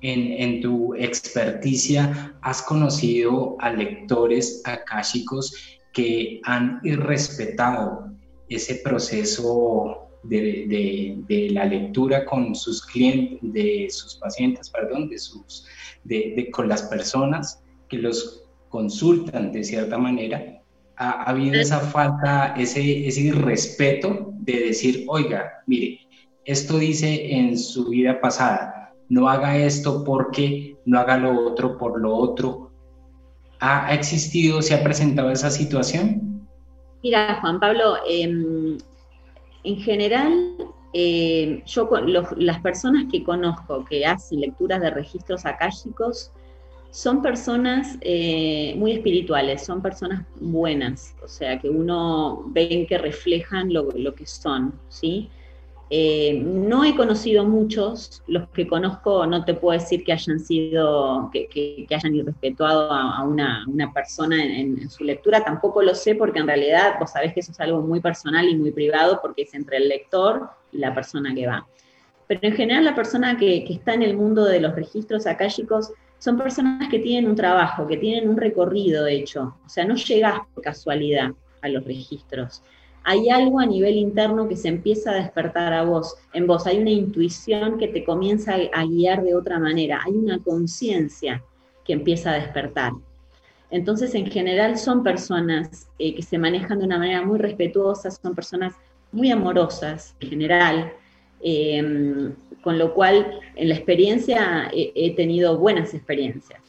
En, 0.01 0.33
en, 0.33 0.61
tu 0.61 0.95
experticia, 0.95 2.35
¿has 2.43 2.61
conocido 2.63 3.57
a 3.61 3.71
lectores 3.71 4.61
akáshicos 4.65 5.55
que 5.93 6.41
han 6.45 6.81
irrespetado 6.83 8.13
ese 8.49 8.77
proceso 8.77 10.02
de, 10.23 11.49
la 11.53 11.65
lectura 11.65 12.25
con 12.25 12.55
sus 12.55 12.85
clientes, 12.87 13.39
de 13.43 13.89
sus 13.91 14.17
pacientes, 14.17 14.71
perdón, 14.71 15.09
de 15.09 15.19
sus, 15.19 15.67
de, 16.05 16.49
con 16.53 16.69
las 16.69 16.83
personas 16.83 17.63
que 17.89 17.99
los 17.99 18.45
consultan 18.69 19.53
de 19.53 19.65
cierta 19.65 19.99
manera, 19.99 20.63
ha, 20.97 21.23
habido 21.25 21.61
esa 21.61 21.81
falta, 21.81 22.55
ese, 22.57 23.07
ese 23.07 23.21
irrespeto 23.21 24.33
de 24.41 24.61
decir, 24.67 25.05
oiga, 25.09 25.63
mire, 25.67 26.01
esto 26.45 26.79
dice 26.79 27.37
en 27.37 27.59
su 27.59 27.89
vida 27.89 28.21
pasada, 28.21 28.93
no 29.09 29.29
haga 29.29 29.59
esto 29.59 30.05
porque, 30.05 30.77
no 30.85 30.99
haga 30.99 31.19
lo 31.19 31.47
otro 31.47 31.77
por 31.77 32.01
lo 32.01 32.15
otro. 32.15 32.71
¿Ha, 33.61 33.95
existido, 33.95 34.63
se 34.63 34.75
ha 34.75 34.83
presentado 34.83 35.31
esa 35.31 35.51
situación? 35.51 36.49
Mira, 37.03 37.39
Juan 37.41 37.61
Pablo, 37.61 37.97
em, 38.09 38.79
en 39.65 39.77
general, 39.77 40.57
eh, 40.93 41.63
yo 41.67 41.89
las 42.37 42.61
personas 42.61 43.05
que 43.11 43.23
conozco 43.23 43.85
que 43.85 44.05
hacen 44.05 44.41
lecturas 44.41 44.81
de 44.81 44.91
registros 44.91 45.47
akáshicos 45.47 46.33
son 46.91 47.23
personas 47.23 47.97
eh, 48.03 48.75
muy 48.77 48.93
espirituales, 48.93 49.65
son 49.65 49.81
personas 49.81 50.27
buenas, 50.41 51.17
o 51.25 51.29
sea, 51.29 51.59
que 51.59 51.71
uno 51.71 52.45
ve 52.49 52.87
que 52.87 52.99
reflejan 52.99 53.73
lo, 53.73 53.89
lo 53.93 54.15
que 54.15 54.27
son, 54.27 54.79
¿sí? 54.89 55.31
Eh, 55.95 56.41
no 56.43 56.85
he 56.85 56.97
conocido 56.97 57.45
muchos, 57.45 58.23
los 58.27 58.49
que 58.49 58.67
conozco 58.67 59.27
no 59.27 59.45
te 59.45 59.53
puedo 59.53 59.79
decir 59.79 60.05
que 60.05 60.15
hayan 60.15 60.41
sido, 60.41 61.29
que, 61.31 61.87
hayan 61.95 62.15
irrespetuado 62.15 62.91
a, 62.91 63.23
una, 63.23 63.93
persona 63.93 64.43
en, 64.43 64.89
su 64.89 65.05
lectura, 65.05 65.45
tampoco 65.45 65.83
lo 65.83 65.95
sé 65.95 66.15
porque 66.15 66.39
en 66.39 66.47
realidad 66.47 66.95
vos 66.99 67.11
sabés 67.11 67.35
que 67.35 67.41
eso 67.41 67.53
es 67.53 67.61
algo 67.61 67.83
muy 67.83 68.01
personal 68.01 68.49
y 68.49 68.57
muy 68.57 68.71
privado 68.71 69.19
porque 69.21 69.43
es 69.43 69.53
entre 69.53 69.77
el 69.77 69.89
lector 69.91 70.49
y 70.73 70.79
la 70.79 70.95
persona 70.95 71.35
que 71.35 71.47
va. 71.47 71.67
Pero 72.27 72.41
en 72.43 72.55
general 72.55 72.87
la 72.87 72.95
persona 72.95 73.37
que, 73.37 73.67
está 73.69 73.93
en 73.93 74.03
el 74.03 74.17
mundo 74.17 74.47
de 74.47 74.61
los 74.61 74.75
registros 74.75 75.27
akáshicos 75.27 75.93
son 76.19 76.39
personas 76.39 76.89
que 76.89 77.01
tienen 77.01 77.29
un 77.29 77.37
trabajo, 77.37 77.87
que 77.87 77.99
tienen 77.99 78.31
un 78.31 78.39
recorrido 78.39 79.07
hecho, 79.07 79.59
o 79.63 79.69
sea, 79.69 79.85
no 79.85 79.97
llegas 79.97 80.41
por 80.55 80.65
casualidad 80.65 81.33
a 81.61 81.69
los 81.69 81.85
registros 81.85 82.63
hay 83.05 83.29
algo 83.31 83.61
a 83.61 83.67
nivel 83.67 83.97
interno 83.97 84.49
que 84.49 84.57
se 84.57 84.69
empieza 84.69 85.11
a 85.11 85.15
despertar 85.15 85.73
a 85.73 85.85
vos, 85.85 86.17
en 86.33 86.47
vos, 86.47 86.67
hay 86.67 86.79
una 86.79 86.91
intuición 86.91 87.79
que 87.79 87.89
te 87.89 88.05
comienza 88.05 88.55
a 88.73 88.85
guiar 88.85 89.23
de 89.23 89.35
otra 89.35 89.59
manera, 89.59 90.01
hay 90.05 90.13
una 90.13 90.39
conciencia 90.39 91.43
que 91.85 91.93
empieza 91.93 92.31
a 92.31 92.35
despertar. 92.35 92.93
Entonces, 93.71 94.15
en 94.15 94.27
general 94.27 94.79
son 94.79 95.03
personas 95.03 95.89
eh, 95.99 96.15
que 96.15 96.23
se 96.23 96.39
manejan 96.39 96.79
de 96.79 96.85
una 96.85 96.99
manera 96.99 97.23
muy 97.23 97.39
respetuosa, 97.39 98.11
son 98.11 98.35
personas 98.35 98.75
muy 99.11 99.31
amorosas 99.31 100.15
en 100.21 100.29
general, 100.29 100.93
em, 101.43 102.35
con 102.63 102.79
lo 102.79 102.95
cual 102.95 103.41
en 103.57 103.69
la 103.69 103.75
experiencia 103.75 104.71
he 104.73 105.15
tenido 105.17 105.59
buenas 105.59 105.95
experiencias. 105.95 106.63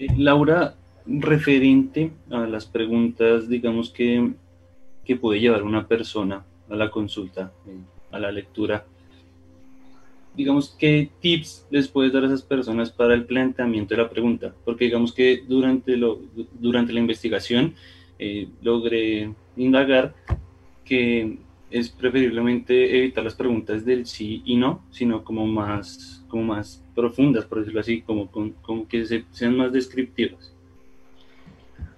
Eh, 0.00 0.06
Laura, 0.16 0.76
referente 1.18 2.12
a 2.30 2.46
las 2.46 2.66
preguntas, 2.66 3.48
digamos, 3.48 3.90
que, 3.90 4.32
que 5.04 5.16
puede 5.16 5.40
llevar 5.40 5.64
una 5.64 5.86
persona 5.88 6.44
a 6.68 6.76
la 6.76 6.90
consulta, 6.90 7.52
eh, 7.66 7.76
a 8.12 8.18
la 8.18 8.30
lectura. 8.30 8.86
Digamos, 10.36 10.76
¿qué 10.78 11.10
tips 11.20 11.66
les 11.70 11.88
puedes 11.88 12.12
dar 12.12 12.22
a 12.22 12.26
esas 12.26 12.42
personas 12.42 12.92
para 12.92 13.14
el 13.14 13.24
planteamiento 13.24 13.94
de 13.94 14.02
la 14.02 14.08
pregunta? 14.08 14.54
Porque 14.64 14.84
digamos 14.84 15.12
que 15.12 15.42
durante, 15.46 15.96
lo, 15.96 16.20
durante 16.60 16.92
la 16.92 17.00
investigación 17.00 17.74
eh, 18.18 18.48
logré 18.62 19.34
indagar 19.56 20.14
que 20.84 21.38
es 21.70 21.88
preferiblemente 21.88 22.98
evitar 22.98 23.24
las 23.24 23.34
preguntas 23.34 23.84
del 23.84 24.06
sí 24.06 24.42
y 24.44 24.56
no, 24.56 24.84
sino 24.90 25.24
como 25.24 25.46
más, 25.46 26.24
como 26.28 26.44
más 26.44 26.84
profundas, 26.94 27.44
por 27.44 27.58
decirlo 27.58 27.80
así, 27.80 28.02
como, 28.02 28.30
como 28.30 28.88
que 28.88 29.24
sean 29.30 29.56
más 29.56 29.72
descriptivas. 29.72 30.54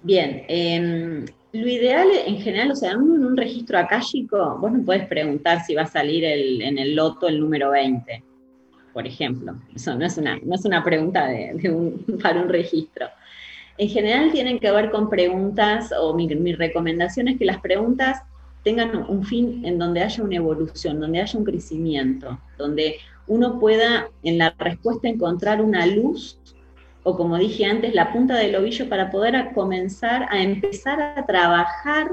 Bien, 0.03 0.45
em, 0.49 1.27
lo 1.53 1.69
ideal 1.69 2.09
en 2.27 2.41
general, 2.41 2.73
o 2.73 2.75
sea, 2.75 2.93
en 2.93 3.03
un 3.03 3.37
registro 3.37 3.79
akáshico, 3.79 4.59
vos 4.61 4.73
no 4.73 4.85
puedes 4.85 5.07
preguntar 5.07 5.65
si 5.65 5.75
va 5.75 5.83
a 5.83 5.87
salir 5.87 6.25
en 6.25 6.79
el 6.79 6.95
loto 6.97 7.29
el 7.29 7.39
número 7.39 7.71
20, 7.71 8.23
por 8.93 9.07
ejemplo. 9.07 9.55
Eso 9.75 9.95
no 9.95 10.05
es 10.05 10.17
una, 10.19 10.39
no 10.43 10.55
es 10.55 10.65
una 10.65 10.83
pregunta 10.83 11.29
para 12.23 12.43
un 12.43 12.49
registro. 12.49 13.07
En 13.79 13.89
general 13.89 14.33
tienen 14.33 14.59
que 14.59 14.71
ver 14.71 14.91
con 14.91 15.09
preguntas, 15.09 15.93
o 15.99 16.15
mi, 16.15 16.27
mi 16.29 16.53
recomendación 16.53 17.29
es 17.29 17.39
que 17.39 17.45
las 17.45 17.61
preguntas 17.61 18.23
tengan 18.65 19.05
un 19.09 19.25
fin 19.25 19.65
en 19.65 19.79
donde 19.79 20.03
haya 20.03 20.23
una 20.23 20.37
evolución, 20.37 21.01
donde 21.01 21.21
haya 21.21 21.39
un 21.39 21.45
crecimiento, 21.45 22.39
donde 22.59 22.97
uno 23.27 23.59
pueda 23.59 24.09
en 24.23 24.39
la 24.39 24.55
respuesta 24.59 25.09
encontrar 25.09 25.61
una 25.61 25.87
luz 25.87 26.39
o 27.05 27.17
como 27.17 27.37
dije 27.37 27.65
antes, 27.65 27.95
la 27.95 28.13
punta 28.13 28.37
del 28.37 28.55
ovillo 28.55 28.89
para 28.89 29.11
poder 29.11 29.53
comenzar 29.55 30.27
a 30.31 30.41
empezar 30.41 31.01
a 31.01 31.27
trabajar 31.27 32.13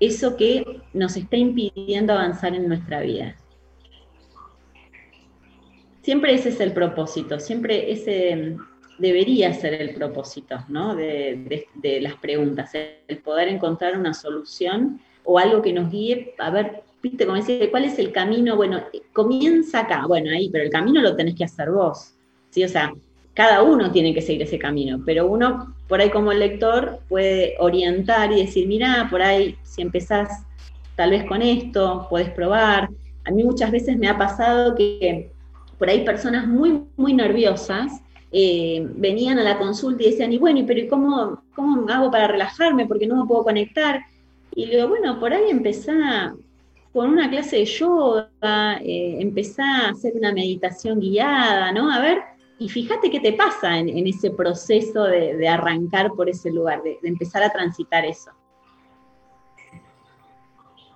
eso 0.00 0.36
que 0.36 0.82
nos 0.92 1.16
está 1.16 1.36
impidiendo 1.36 2.12
avanzar 2.12 2.54
en 2.54 2.68
nuestra 2.68 3.00
vida. 3.00 3.36
Siempre 6.02 6.34
ese 6.34 6.50
es 6.50 6.60
el 6.60 6.72
propósito, 6.72 7.40
siempre 7.40 7.90
ese 7.90 8.56
debería 8.98 9.52
ser 9.52 9.74
el 9.74 9.94
propósito 9.94 10.58
¿no? 10.68 10.94
de, 10.94 11.66
las 12.00 12.14
preguntas, 12.14 12.70
el 12.74 13.18
poder 13.18 13.48
encontrar 13.48 13.98
una 13.98 14.14
solución 14.14 15.00
o 15.24 15.38
algo 15.38 15.62
que 15.62 15.72
nos 15.72 15.90
guíe 15.90 16.34
a 16.38 16.50
ver, 16.50 16.84
viste, 17.02 17.26
como 17.26 17.36
decía, 17.36 17.70
¿cuál 17.70 17.84
es 17.84 17.98
el 17.98 18.12
camino? 18.12 18.56
Bueno, 18.56 18.84
comienza 19.12 19.80
acá, 19.80 20.06
bueno, 20.06 20.30
ahí, 20.30 20.48
pero 20.50 20.64
el 20.64 20.70
camino 20.70 21.00
lo 21.00 21.16
tenés 21.16 21.34
que 21.34 21.44
hacer 21.44 21.70
vos. 21.70 22.14
¿sí? 22.50 22.64
O 22.64 22.68
sea, 22.68 22.92
cada 23.36 23.62
uno 23.62 23.92
tiene 23.92 24.14
que 24.14 24.22
seguir 24.22 24.42
ese 24.42 24.58
camino, 24.58 25.02
pero 25.04 25.26
uno 25.26 25.74
por 25.88 26.00
ahí 26.00 26.08
como 26.08 26.32
lector 26.32 27.00
puede 27.06 27.54
orientar 27.58 28.32
y 28.32 28.40
decir, 28.40 28.66
mira, 28.66 29.08
por 29.10 29.20
ahí 29.20 29.58
si 29.62 29.82
empezás 29.82 30.46
tal 30.96 31.10
vez 31.10 31.24
con 31.24 31.42
esto, 31.42 32.06
puedes 32.08 32.30
probar. 32.30 32.88
A 33.26 33.30
mí 33.30 33.44
muchas 33.44 33.70
veces 33.70 33.98
me 33.98 34.08
ha 34.08 34.16
pasado 34.16 34.74
que 34.74 35.30
por 35.78 35.90
ahí 35.90 36.02
personas 36.02 36.48
muy, 36.48 36.84
muy 36.96 37.12
nerviosas 37.12 38.00
eh, 38.32 38.88
venían 38.96 39.38
a 39.38 39.42
la 39.42 39.58
consulta 39.58 40.02
y 40.02 40.12
decían, 40.12 40.32
y 40.32 40.38
bueno, 40.38 40.64
pero 40.66 40.88
cómo, 40.88 41.42
cómo 41.54 41.86
hago 41.90 42.10
para 42.10 42.28
relajarme? 42.28 42.86
Porque 42.86 43.06
no 43.06 43.20
me 43.20 43.28
puedo 43.28 43.44
conectar. 43.44 44.00
Y 44.54 44.64
digo, 44.64 44.88
bueno, 44.88 45.20
por 45.20 45.34
ahí 45.34 45.50
empezá 45.50 46.34
con 46.94 47.10
una 47.10 47.28
clase 47.28 47.56
de 47.56 47.66
yoga, 47.66 48.78
eh, 48.82 49.18
empezá 49.20 49.88
a 49.88 49.90
hacer 49.90 50.14
una 50.16 50.32
meditación 50.32 51.00
guiada, 51.00 51.70
¿no? 51.72 51.92
A 51.92 52.00
ver 52.00 52.35
y 52.58 52.68
fíjate 52.68 53.10
qué 53.10 53.20
te 53.20 53.32
pasa 53.34 53.78
en, 53.78 54.06
ese 54.06 54.30
proceso 54.30 55.04
de, 55.04 55.48
arrancar 55.48 56.12
por 56.12 56.28
ese 56.28 56.50
lugar, 56.50 56.82
de, 56.82 56.98
empezar 57.02 57.42
a 57.42 57.50
transitar 57.50 58.04
eso. 58.04 58.30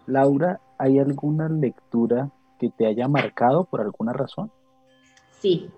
Laura, 0.06 0.60
¿hay 0.78 0.98
alguna 0.98 1.48
lectura 1.48 2.30
que 2.58 2.70
te 2.70 2.86
haya 2.86 3.08
marcado 3.08 3.64
por 3.64 3.80
alguna 3.80 4.12
razón? 4.12 4.50
Sí, 5.38 5.70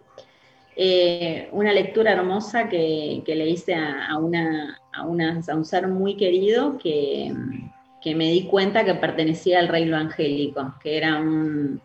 eh, 0.77 1.49
una 1.53 1.73
lectura 1.73 2.13
hermosa 2.13 2.69
que, 2.69 3.23
le 3.27 3.49
hice 3.49 3.75
a, 3.75 4.17
una, 4.19 4.79
a, 4.93 5.05
un 5.05 5.65
ser 5.65 5.89
muy 5.89 6.17
querido 6.17 6.79
que, 6.79 7.35
me 8.05 8.31
di 8.31 8.47
cuenta 8.47 8.85
que 8.85 8.95
pertenecía 8.95 9.59
al 9.59 9.69
reino 9.69 9.97
angélico, 9.97 10.75
que 10.81 10.97
era 10.97 11.21
un, 11.21 11.81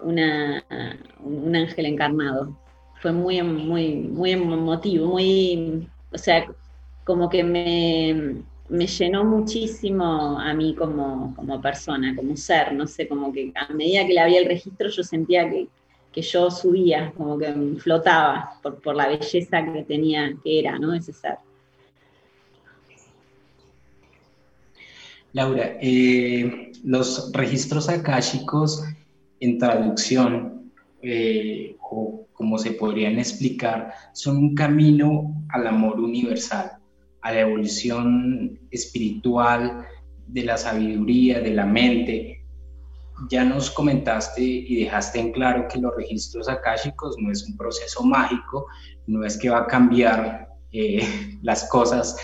un 0.00 1.56
ángel 1.56 1.86
encarnado 1.86 2.56
fue 3.00 3.12
muy, 3.12 3.42
muy, 3.42 3.94
muy 3.94 4.32
emotivo, 4.32 5.06
muy, 5.06 5.88
o 6.12 6.18
sea, 6.18 6.46
como 7.04 7.28
que 7.28 7.42
me, 7.42 8.42
llenó 8.68 9.24
muchísimo 9.24 10.38
a 10.38 10.52
mí 10.54 10.74
como, 10.74 11.34
persona, 11.62 12.14
como 12.14 12.36
ser, 12.36 12.72
no 12.74 12.86
sé, 12.86 13.08
como 13.08 13.32
que 13.32 13.52
a 13.54 13.72
medida 13.72 14.06
que 14.06 14.14
le 14.14 14.20
había 14.20 14.40
el 14.40 14.46
registro 14.46 14.88
yo 14.88 15.02
sentía 15.02 15.48
que, 15.48 15.68
yo 16.20 16.50
subía, 16.50 17.12
como 17.16 17.38
que 17.38 17.54
flotaba 17.78 18.58
por, 18.60 18.80
por, 18.80 18.96
la 18.96 19.06
belleza 19.06 19.64
que 19.72 19.84
tenía, 19.84 20.34
que 20.42 20.58
era, 20.58 20.76
¿no? 20.76 20.92
Ese 20.92 21.12
ser. 21.12 21.36
Laura, 25.32 25.76
eh, 25.80 26.72
los 26.82 27.30
registros 27.32 27.88
akáshicos 27.88 28.82
en 29.38 29.58
traducción 29.58 30.67
eh, 31.02 31.76
o 31.80 32.26
como 32.32 32.58
se 32.58 32.72
podrían 32.72 33.18
explicar, 33.18 33.92
son 34.12 34.36
un 34.36 34.54
camino 34.54 35.44
al 35.50 35.66
amor 35.66 36.00
universal, 36.00 36.72
a 37.22 37.32
la 37.32 37.40
evolución 37.40 38.60
espiritual, 38.70 39.86
de 40.28 40.44
la 40.44 40.56
sabiduría, 40.56 41.40
de 41.40 41.54
la 41.54 41.66
mente. 41.66 42.44
Ya 43.30 43.44
nos 43.44 43.70
comentaste 43.70 44.42
y 44.42 44.84
dejaste 44.84 45.18
en 45.18 45.32
claro 45.32 45.66
que 45.68 45.78
los 45.78 45.94
registros 45.96 46.48
akáshicos 46.48 47.16
no 47.18 47.32
es 47.32 47.48
un 47.48 47.56
proceso 47.56 48.04
mágico, 48.04 48.66
no 49.06 49.24
es 49.24 49.36
que 49.36 49.50
va 49.50 49.60
a 49.60 49.66
cambiar 49.66 50.48
eh, 50.72 51.02
las 51.42 51.68
cosas 51.68 52.16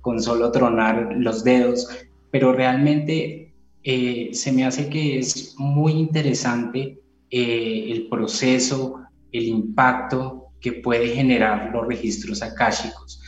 con 0.00 0.20
solo 0.20 0.50
tronar 0.50 1.14
los 1.16 1.44
dedos, 1.44 1.88
pero 2.30 2.52
realmente 2.52 3.54
eh, 3.84 4.30
se 4.32 4.52
me 4.52 4.64
hace 4.64 4.88
que 4.88 5.18
es 5.18 5.54
muy 5.58 5.92
interesante 5.92 7.01
eh, 7.34 7.90
el 7.90 8.08
proceso 8.08 9.02
el 9.32 9.44
impacto 9.44 10.50
que 10.60 10.72
puede 10.74 11.08
generar 11.08 11.70
los 11.72 11.86
registros 11.86 12.42
akáshicos. 12.42 13.20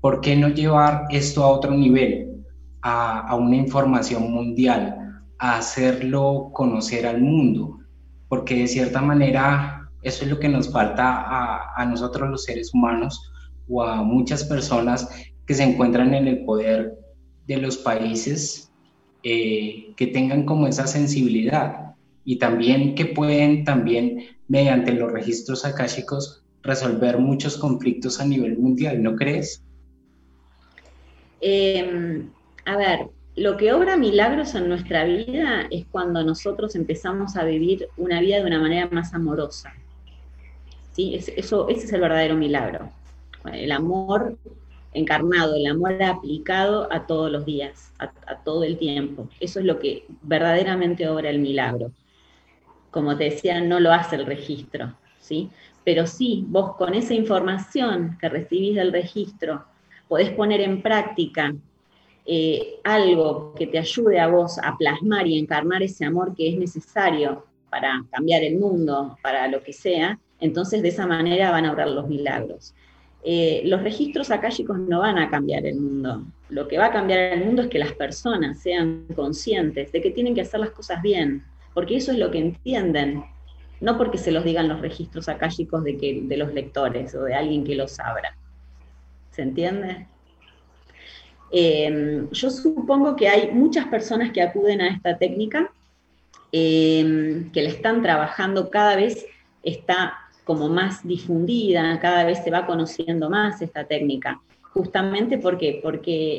¿Por 0.00 0.20
qué 0.20 0.34
no 0.34 0.48
llevar 0.48 1.04
esto 1.10 1.44
a 1.44 1.48
otro 1.48 1.70
nivel, 1.70 2.44
a, 2.82 3.34
una 3.36 3.56
información 3.56 4.32
mundial, 4.32 4.96
a 5.38 5.58
hacerlo 5.58 6.50
conocer 6.52 7.06
al 7.06 7.22
mundo? 7.22 7.78
Porque 8.28 8.56
de 8.56 8.66
cierta 8.66 9.00
manera 9.00 9.88
eso 10.02 10.24
es 10.24 10.30
lo 10.30 10.40
que 10.40 10.48
nos 10.48 10.70
falta 10.72 11.70
a, 11.76 11.86
nosotros 11.86 12.28
los 12.28 12.44
seres 12.44 12.74
humanos 12.74 13.32
o 13.68 13.84
a 13.84 14.02
muchas 14.02 14.42
personas 14.42 15.08
que 15.46 15.54
se 15.54 15.62
encuentran 15.62 16.12
en 16.14 16.26
el 16.26 16.44
poder 16.44 16.98
de 17.46 17.58
los 17.58 17.76
países 17.76 18.72
eh, 19.22 19.94
que 19.96 20.08
tengan 20.08 20.44
como 20.44 20.66
esa 20.66 20.88
sensibilidad 20.88 21.92
y 22.24 22.38
también 22.38 22.94
que 22.94 23.06
pueden 23.06 23.64
también 23.64 24.24
mediante 24.48 24.92
los 24.92 25.10
registros 25.12 25.64
akáshicos 25.64 26.44
resolver 26.62 27.18
muchos 27.18 27.56
conflictos 27.56 28.20
a 28.20 28.24
nivel 28.24 28.58
mundial, 28.58 29.02
¿no 29.02 29.16
crees? 29.16 29.62
Em, 31.40 32.30
a 32.64 32.76
ver, 32.76 33.08
lo 33.34 33.56
que 33.56 33.72
obra 33.72 33.96
milagros 33.96 34.54
en 34.54 34.68
nuestra 34.68 35.04
vida 35.04 35.66
es 35.70 35.86
cuando 35.86 36.22
nosotros 36.22 36.76
empezamos 36.76 37.36
a 37.36 37.44
vivir 37.44 37.88
una 37.96 38.20
vida 38.20 38.36
de 38.36 38.46
una 38.46 38.60
manera 38.60 38.88
más 38.90 39.12
amorosa. 39.14 39.72
¿Sí? 40.92 41.14
Eso, 41.14 41.68
ese 41.68 41.86
es 41.86 41.92
el 41.92 42.00
verdadero 42.02 42.36
milagro. 42.36 42.90
El 43.50 43.72
amor 43.72 44.36
encarnado, 44.92 45.54
el 45.56 45.66
amor 45.66 46.00
aplicado 46.02 46.92
a 46.92 47.06
todos 47.06 47.30
los 47.32 47.44
días, 47.46 47.92
a, 47.98 48.12
todo 48.44 48.64
el 48.64 48.78
tiempo. 48.78 49.28
Eso 49.40 49.58
es 49.58 49.64
lo 49.64 49.78
que 49.78 50.04
verdaderamente 50.22 51.08
obra 51.08 51.30
el 51.30 51.38
milagro. 51.38 51.90
Como 52.92 53.16
te 53.16 53.24
decía, 53.24 53.60
no 53.60 53.80
lo 53.80 53.92
hace 53.92 54.14
el 54.14 54.26
registro, 54.26 54.94
¿sí? 55.18 55.50
Pero 55.82 56.06
sí, 56.06 56.44
vos 56.46 56.76
con 56.76 56.94
esa 56.94 57.14
información 57.14 58.16
que 58.20 58.28
recibís 58.28 58.76
del 58.76 58.92
registro, 58.92 59.64
podés 60.06 60.30
poner 60.30 60.60
en 60.60 60.80
práctica 60.80 61.52
eh, 62.24 62.76
algo 62.84 63.52
que 63.54 63.66
te 63.66 63.78
ayude 63.78 64.20
a 64.20 64.28
vos 64.28 64.58
a 64.58 64.76
plasmar 64.76 65.26
y 65.26 65.38
encarnar 65.38 65.82
ese 65.82 66.04
amor 66.04 66.36
que 66.36 66.50
es 66.50 66.56
necesario 66.56 67.44
para 67.68 68.04
cambiar 68.12 68.44
el 68.44 68.58
mundo, 68.58 69.18
para 69.22 69.48
lo 69.48 69.60
que 69.62 69.72
sea, 69.72 70.20
entonces 70.38 70.82
de 70.82 70.88
esa 70.88 71.06
manera 71.06 71.50
van 71.50 71.64
a 71.64 71.72
obrar 71.72 71.88
los 71.88 72.06
milagros. 72.06 72.74
Eh, 73.24 73.62
los 73.64 73.82
registros 73.82 74.30
akáshicos 74.30 74.78
no 74.78 75.00
van 75.00 75.16
a 75.18 75.30
cambiar 75.30 75.64
el 75.64 75.76
mundo. 75.76 76.24
Lo 76.48 76.68
que 76.68 76.76
va 76.76 76.86
a 76.86 76.92
cambiar 76.92 77.18
el 77.32 77.44
mundo 77.44 77.62
es 77.62 77.68
que 77.68 77.78
las 77.78 77.92
personas 77.92 78.60
sean 78.60 79.06
conscientes 79.14 79.90
de 79.92 80.02
que 80.02 80.10
tienen 80.10 80.34
que 80.34 80.42
hacer 80.42 80.60
las 80.60 80.70
cosas 80.70 81.00
bien, 81.02 81.42
porque 81.74 81.96
eso 81.96 82.12
es 82.12 82.18
lo 82.18 82.30
que 82.30 82.38
entienden, 82.38 83.24
no 83.80 83.98
porque 83.98 84.18
se 84.18 84.32
los 84.32 84.44
digan 84.44 84.68
los 84.68 84.80
registros 84.80 85.28
akáshicos 85.28 85.82
de, 85.84 85.96
que, 85.96 86.20
de 86.22 86.36
los 86.36 86.52
lectores 86.54 87.14
o 87.14 87.24
de 87.24 87.34
alguien 87.34 87.64
que 87.64 87.74
los 87.74 87.98
abra. 87.98 88.36
¿Se 89.30 89.42
entiende? 89.42 90.06
Em, 91.50 92.30
yo 92.30 92.50
supongo 92.50 93.14
que 93.14 93.28
hay 93.28 93.50
muchas 93.52 93.86
personas 93.86 94.30
que 94.32 94.40
acuden 94.40 94.80
a 94.80 94.88
esta 94.88 95.18
técnica, 95.18 95.70
em, 96.50 97.50
que 97.50 97.62
la 97.62 97.68
están 97.68 98.02
trabajando 98.02 98.70
cada 98.70 98.96
vez, 98.96 99.26
está 99.62 100.14
como 100.44 100.68
más 100.68 101.06
difundida, 101.06 101.98
cada 102.00 102.24
vez 102.24 102.42
se 102.42 102.50
va 102.50 102.66
conociendo 102.66 103.30
más 103.30 103.60
esta 103.62 103.84
técnica. 103.84 104.40
Justamente 104.74 105.38
porque, 105.38 105.82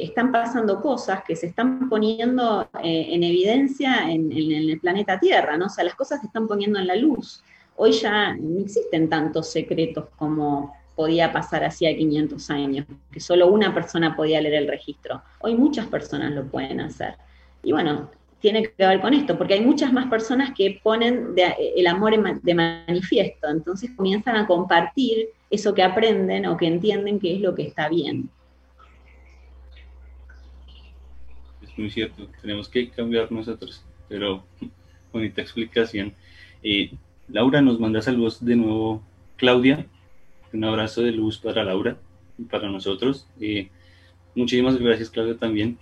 están 0.04 0.32
pasando 0.32 0.82
cosas 0.82 1.24
que 1.24 1.36
se 1.36 1.48
están 1.48 1.88
poniendo 1.88 2.68
eh, 2.84 3.08
en 3.12 3.24
evidencia 3.24 4.10
en, 4.10 4.32
en, 4.32 4.52
el 4.52 4.80
planeta 4.80 5.20
Tierra, 5.20 5.56
¿no? 5.56 5.68
O 5.68 5.70
sea, 5.70 5.84
las 5.84 5.96
cosas 5.96 6.22
se 6.22 6.28
están 6.28 6.48
poniendo 6.48 6.80
en 6.80 6.88
la 6.88 6.96
luz. 6.96 7.44
Hoy 7.76 7.92
ya 7.92 8.36
no 8.36 8.60
existen 8.62 9.08
tantos 9.08 9.52
secretos 9.52 10.06
como, 10.18 10.74
podía 10.96 11.32
pasar 11.32 11.64
hacía 11.64 11.96
500 11.96 12.50
años, 12.50 12.86
que 13.12 13.20
solo 13.20 13.48
una 13.48 13.74
persona 13.74 14.16
podía 14.16 14.42
leer 14.42 14.56
el 14.56 14.68
registro. 14.68 15.22
Hoy 15.42 15.56
muchas 15.56 15.88
personas 15.88 16.32
lo 16.34 16.46
pueden 16.46 16.82
hacer. 16.82 17.16
Y 17.64 17.72
bueno, 17.72 18.10
tiene 18.44 18.62
que 18.62 18.86
ver 18.86 19.00
con 19.00 19.14
esto, 19.14 19.38
porque 19.38 19.54
hay 19.54 19.62
muchas 19.62 19.94
más 19.94 20.10
personas 20.10 20.52
que 20.54 20.78
ponen 20.84 21.34
el 21.78 21.88
amor 21.88 22.42
de 22.42 22.54
manifiesto, 22.54 23.48
entonces 23.48 23.92
comienzan 23.96 24.36
a 24.36 24.46
compartir 24.46 25.30
eso 25.50 25.74
que 25.74 25.82
aprenden 25.82 26.46
o 26.48 26.58
que 26.58 26.68
entienden 26.68 27.22
que 27.22 27.36
es 27.36 27.40
lo 27.40 27.56
que 27.56 27.62
está 27.62 27.88
bien. 27.88 28.30
Es 31.62 31.78
muy 31.78 31.90
cierto, 31.90 32.28
tenemos 32.42 32.68
que 32.68 32.90
cambiar 32.90 33.32
nosotros, 33.32 33.82
pero 34.10 34.44
bonita 35.14 35.42
explicación. 35.42 36.14
Eh, 36.62 36.92
Laura, 37.30 37.62
nos 37.62 37.80
manda 37.80 38.02
saludos 38.02 38.44
de 38.44 38.58
nuevo, 38.58 39.02
Claudia, 39.38 39.86
un 40.52 40.66
abrazo 40.66 41.02
de 41.02 41.14
luz 41.14 41.38
para 41.38 41.64
Laura 41.64 41.96
y 42.38 42.44
para 42.44 42.70
nosotros. 42.70 43.26
Eh, 43.40 43.70
muchísimas 44.36 44.78
gracias, 44.78 45.10
Claudia, 45.10 45.38
también, 45.38 45.78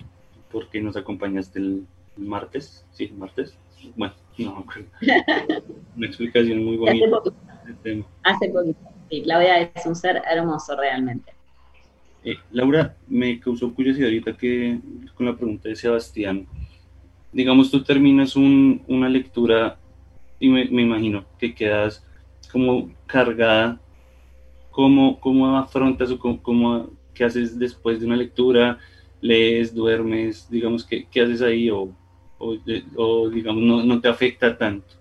porque 0.51 0.79
nos 0.79 0.95
acompañaste 0.95 1.57
el, 1.57 1.87
martes. 2.17 2.85
Sí, 2.91 3.11
martes. 3.17 3.57
Bueno, 3.95 4.13
no 4.37 4.65
Una 5.97 6.07
explicación 6.07 6.63
muy 6.63 6.77
bonita. 6.77 7.05
Hace 8.23 8.49
poquito. 8.49 8.79
Sí, 9.09 9.21
Claudia 9.23 9.61
es 9.61 9.85
un 9.85 9.95
ser 9.95 10.21
hermoso 10.29 10.75
realmente. 10.75 11.33
Eh, 12.23 12.37
Laura, 12.51 12.95
me 13.07 13.39
causó 13.39 13.73
curiosidad 13.73 14.07
ahorita 14.07 14.37
que 14.37 14.79
con 15.15 15.25
la 15.25 15.35
pregunta 15.35 15.69
de 15.69 15.75
Sebastián. 15.75 16.47
Digamos, 17.31 17.71
tú 17.71 17.83
terminas 17.83 18.35
una 18.35 19.09
lectura 19.09 19.77
y 20.39 20.49
me, 20.49 20.65
me 20.65 20.83
imagino 20.83 21.25
que 21.39 21.53
quedas 21.53 22.05
como 22.51 22.91
cargada 23.05 23.79
¿Cómo, 24.71 25.19
cómo 25.19 25.57
afrontas 25.57 26.09
o 26.11 26.17
cómo, 26.17 26.89
qué 27.13 27.25
haces 27.25 27.59
después 27.59 27.99
de 27.99 28.05
una 28.07 28.15
lectura? 28.15 28.79
¿Lees, 29.19 29.75
duermes? 29.75 30.49
Digamos, 30.49 30.85
¿qué, 30.85 31.05
qué 31.11 31.21
haces 31.21 31.41
ahí? 31.41 31.69
O, 31.69 31.93
o, 32.95 33.29
digamos, 33.29 33.63
no, 33.63 33.83
no, 33.83 34.01
te 34.01 34.07
afecta 34.07 34.57
tanto. 34.57 34.95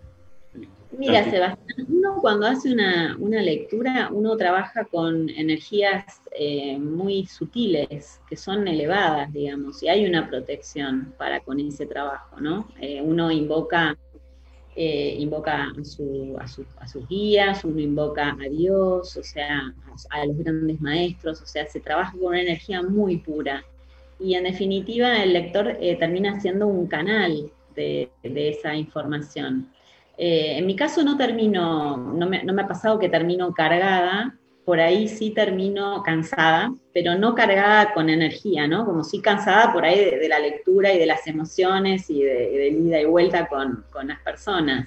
Mira, 0.99 1.25
Sebastián, 1.25 1.87
uno 1.89 2.19
cuando 2.21 2.47
hace 2.47 2.73
una, 2.73 3.17
una 3.19 3.41
lectura, 3.41 4.11
uno 4.13 4.37
trabaja 4.37 4.85
con 4.85 5.29
energías 5.31 6.21
eh, 6.33 6.77
muy 6.79 7.27
sutiles, 7.27 8.21
que 8.29 8.37
son 8.37 8.67
elevadas, 8.67 9.33
digamos, 9.33 9.83
y 9.83 9.89
hay 9.89 10.05
una 10.07 10.29
protección 10.29 11.15
para 11.17 11.41
con 11.41 11.61
ese 11.61 11.87
trabajo, 11.87 12.41
¿no? 12.41 12.69
Eh, 12.81 13.01
uno 13.01 13.31
invoca 13.31 13.97
eh, 14.77 15.17
invoca 15.19 15.65
a, 15.65 15.85
su, 15.85 16.37
a, 16.39 16.47
su, 16.47 16.65
a, 16.79 16.87
sus 16.87 17.07
guías, 17.09 17.65
uno 17.65 17.81
invoca 17.81 18.37
a 18.41 18.49
Dios, 18.49 19.17
o 19.17 19.23
sea, 19.23 19.75
a, 20.11 20.27
los 20.27 20.39
grandes 20.39 20.81
maestros, 20.81 21.43
o 21.43 21.47
sea, 21.47 21.67
se 21.67 21.81
trabaja 21.81 22.13
con 22.13 22.29
una 22.29 22.41
energía 22.41 22.81
muy 22.81 23.19
pura. 23.19 23.65
Y 24.21 24.35
en 24.35 24.45
definitiva, 24.45 25.23
el 25.23 25.33
lector 25.33 25.79
eh, 25.81 25.97
termina 25.97 26.41
siendo 26.41 26.67
un 26.67 26.87
canal 26.87 27.51
de, 27.75 28.11
esa 28.23 28.75
información. 28.75 29.73
Eh, 30.19 30.59
en 30.59 30.67
mi 30.67 30.77
caso 30.77 31.03
no 31.03 31.17
termino, 31.17 31.97
no 31.97 32.29
me, 32.29 32.45
no 32.45 32.53
me 32.53 32.63
ha 32.63 32.69
pasado 32.69 32.99
que 32.99 33.09
termino 33.09 33.55
cargada, 33.55 34.39
por 34.71 34.79
ahí 34.79 35.09
sí 35.09 35.31
termino 35.31 36.03
cansada, 36.05 36.73
pero 36.93 37.17
no 37.17 37.35
cargada 37.35 37.93
con 37.93 38.09
energía, 38.09 38.69
¿no? 38.69 38.85
Como 38.85 39.03
sí 39.03 39.21
cansada 39.21 39.73
por 39.73 39.85
ahí 39.85 39.99
de, 39.99 40.29
la 40.29 40.39
lectura 40.39 40.93
y 40.93 40.99
de 40.99 41.07
las 41.07 41.27
emociones 41.27 42.09
y 42.11 42.23
de, 42.23 42.69
ida 42.69 43.01
y 43.01 43.05
vuelta 43.05 43.49
con, 43.49 43.85
las 44.07 44.21
personas. 44.21 44.87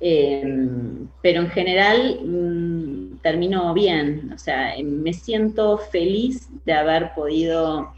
Em, 0.00 1.08
pero 1.22 1.40
en 1.40 1.48
general 1.48 2.20
mm, 2.22 3.18
termino 3.22 3.72
bien, 3.72 4.32
o 4.34 4.38
sea, 4.38 4.74
me 4.84 5.14
siento 5.14 5.78
feliz 5.78 6.48
de 6.66 6.74
haber 6.74 7.14
podido 7.14 7.95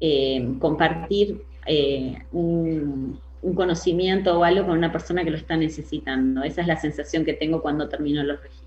em, 0.00 0.58
compartir 0.58 1.42
eh, 1.66 2.16
un, 2.32 3.18
un, 3.42 3.54
conocimiento 3.54 4.38
o 4.38 4.44
algo 4.44 4.66
con 4.66 4.78
una 4.78 4.92
persona 4.92 5.24
que 5.24 5.30
lo 5.30 5.36
está 5.36 5.56
necesitando. 5.56 6.42
Esa 6.42 6.60
es 6.60 6.66
la 6.66 6.76
sensación 6.76 7.24
que 7.24 7.34
tengo 7.34 7.62
cuando 7.62 7.88
termino 7.88 8.22
los 8.22 8.42
registros 8.42 8.64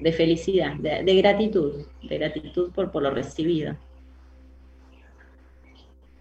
de 0.00 0.12
felicidad, 0.12 0.74
de, 0.76 1.16
gratitud, 1.16 1.86
de 2.02 2.18
gratitud 2.18 2.70
por, 2.72 2.90
por 2.90 3.02
lo 3.02 3.10
recibido. 3.10 3.74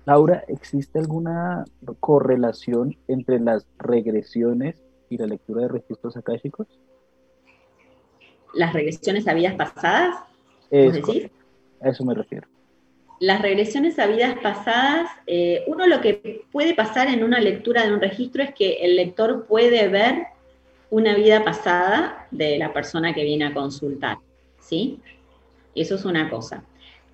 Laura, 0.06 0.44
¿existe 0.48 1.00
alguna 1.00 1.66
correlación 2.00 2.96
entre 3.08 3.40
las 3.40 3.66
regresiones 3.80 4.76
y 5.10 5.18
la 5.18 5.26
lectura 5.26 5.64
de 5.64 5.68
registros 5.70 6.16
akáshicos? 6.16 6.68
¿Las 8.54 8.72
regresiones 8.72 9.28
a 9.28 9.34
vidas 9.34 9.56
pasadas? 9.56 10.16
A 11.82 11.90
eso 11.90 12.06
me 12.06 12.14
refiero. 12.14 12.48
Las 13.20 13.42
regresiones 13.42 13.98
a 13.98 14.08
vidas 14.08 14.36
pasadas, 14.44 15.10
eh, 15.26 15.64
uno 15.68 15.88
lo 15.88 16.02
que 16.02 16.44
puede 16.52 16.74
pasar 16.74 17.08
en 17.08 17.24
una 17.24 17.40
lectura 17.40 17.86
de 17.86 17.94
un 17.94 18.02
registro 18.02 18.44
es 18.44 18.54
que 18.54 18.74
el 18.82 18.98
lector 18.98 19.46
puede 19.46 19.88
ver 19.88 20.28
una 20.90 21.16
vida 21.16 21.44
pasada 21.44 22.28
de 22.32 22.58
la 22.58 22.74
persona 22.74 23.14
que 23.14 23.24
viene 23.24 23.46
a 23.46 23.54
consultar, 23.54 24.18
¿sí? 24.60 25.00
Eso 25.74 25.96
es 25.96 26.06
una 26.06 26.30
cosa. 26.30 26.64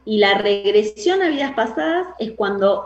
Y 0.04 0.18
la 0.18 0.40
regresión 0.40 1.22
a 1.22 1.30
vidas 1.30 1.54
pasadas 1.54 2.08
es 2.20 2.32
cuando 2.32 2.86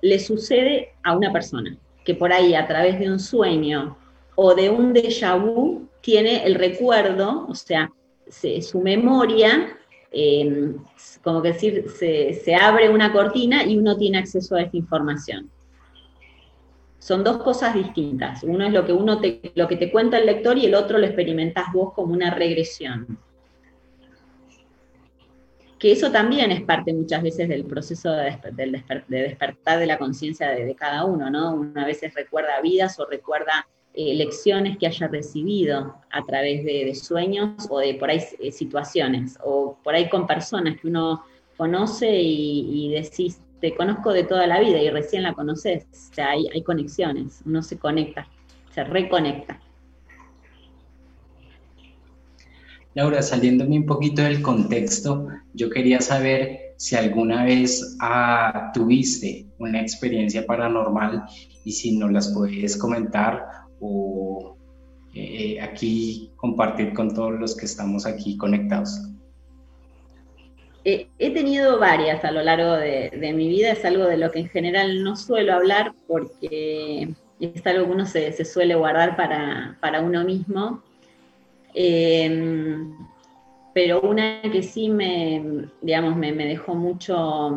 le 0.00 0.18
sucede 0.18 0.94
a 1.04 1.16
una 1.16 1.32
persona, 1.32 1.76
que 2.04 2.14
por 2.14 2.32
ahí 2.32 2.54
a 2.54 2.66
través 2.66 2.98
de 2.98 3.10
un 3.10 3.20
sueño 3.20 3.96
o 4.34 4.54
de 4.54 4.70
un 4.70 4.92
déjà 4.92 5.40
vu 5.40 5.88
tiene 6.00 6.44
el 6.44 6.54
recuerdo, 6.54 7.46
o 7.48 7.54
sea, 7.54 7.90
su 8.30 8.80
memoria, 8.80 9.77
em, 10.10 10.76
como 11.22 11.42
que 11.42 11.52
decir, 11.52 11.86
se, 11.90 12.54
abre 12.54 12.88
una 12.88 13.12
cortina 13.12 13.64
y 13.64 13.76
uno 13.76 13.96
tiene 13.96 14.18
acceso 14.18 14.56
a 14.56 14.62
esa 14.62 14.76
información 14.76 15.50
son 16.98 17.24
dos 17.24 17.38
cosas 17.38 17.72
distintas. 17.72 18.42
Uno 18.42 18.66
es 18.66 18.72
lo 18.72 18.84
que, 18.84 18.92
uno 18.92 19.18
te, 19.18 19.52
lo 19.54 19.66
que 19.66 19.76
te 19.76 19.90
cuenta 19.90 20.18
el 20.18 20.26
lector 20.26 20.58
y 20.58 20.66
el 20.66 20.74
otro 20.74 20.98
lo 20.98 21.06
experimentas 21.06 21.72
vos 21.72 21.94
como 21.94 22.12
una 22.12 22.34
regresión. 22.34 23.18
que 25.78 25.92
eso 25.92 26.10
también 26.10 26.50
es 26.50 26.62
parte 26.62 26.92
muchas 26.92 27.22
veces 27.22 27.48
del 27.48 27.64
proceso 27.64 28.10
de, 28.10 28.36
despertar 29.08 29.78
de 29.78 29.86
la 29.86 29.96
conciencia 29.96 30.48
de, 30.50 30.74
cada 30.74 31.04
uno, 31.04 31.30
¿no? 31.30 31.54
Una 31.54 31.86
veces 31.86 32.12
recuerda 32.14 32.60
vidas 32.60 32.98
o 32.98 33.06
recuerda 33.06 33.68
eh, 34.00 34.14
lecciones 34.14 34.78
que 34.78 34.86
haya 34.86 35.08
recibido 35.08 35.96
a 36.12 36.24
través 36.24 36.64
de, 36.64 36.94
sueños 36.94 37.66
o 37.68 37.80
de 37.80 37.94
por 37.94 38.10
ahí 38.10 38.22
eh, 38.38 38.52
situaciones, 38.52 39.36
o 39.42 39.76
por 39.82 39.92
ahí 39.92 40.08
con 40.08 40.24
personas 40.24 40.80
que 40.80 40.86
uno 40.86 41.24
conoce 41.56 42.08
y, 42.08 42.92
decís, 42.92 43.40
te 43.60 43.74
conozco 43.74 44.12
de 44.12 44.22
toda 44.22 44.46
la 44.46 44.60
vida 44.60 44.80
y 44.80 44.88
recién 44.90 45.24
la 45.24 45.32
conoces, 45.32 45.88
o 45.90 46.14
sea, 46.14 46.30
hay, 46.30 46.46
hay 46.54 46.62
conexiones, 46.62 47.42
uno 47.44 47.60
se 47.60 47.76
conecta, 47.76 48.28
se 48.72 48.84
reconecta. 48.84 49.60
Laura, 52.94 53.20
saliéndome 53.20 53.78
un 53.78 53.86
poquito 53.86 54.22
del 54.22 54.42
contexto, 54.42 55.26
yo 55.54 55.70
quería 55.70 56.00
saber 56.00 56.68
si 56.76 56.94
alguna 56.94 57.44
vez 57.44 57.96
ah, 58.00 58.70
tuviste 58.72 59.46
una 59.58 59.80
experiencia 59.80 60.46
paranormal 60.46 61.24
y 61.64 61.72
si 61.72 61.96
nos 61.96 62.12
las 62.12 62.32
puedes 62.32 62.76
comentar 62.76 63.57
o 63.80 64.56
eh, 65.14 65.60
aquí 65.60 66.30
compartir 66.36 66.92
con 66.92 67.14
todos 67.14 67.38
los 67.38 67.56
que 67.56 67.66
estamos 67.66 68.06
aquí 68.06 68.36
conectados. 68.36 68.90
he 70.84 71.08
tenido 71.18 71.78
varias 71.78 72.24
a 72.24 72.30
lo 72.30 72.42
largo 72.42 72.72
de, 72.72 73.10
mi 73.34 73.48
vida, 73.48 73.72
es 73.72 73.84
algo 73.84 74.04
de 74.04 74.16
lo 74.16 74.30
que 74.30 74.40
en 74.40 74.48
general 74.48 75.02
no 75.02 75.16
suelo 75.16 75.52
hablar 75.52 75.92
porque 76.06 77.14
es 77.40 77.66
algo 77.66 77.86
que 77.86 77.92
uno 77.92 78.06
se, 78.06 78.44
suele 78.44 78.74
guardar 78.74 79.16
para, 79.16 79.76
para 79.80 80.00
uno 80.00 80.24
mismo 80.24 80.82
Em, 81.80 82.92
pero 83.72 84.00
una 84.00 84.42
que 84.42 84.62
sí 84.62 84.88
me, 84.88 85.68
digamos, 85.80 86.16
me, 86.16 86.32
dejó 86.32 86.74
mucho, 86.74 87.56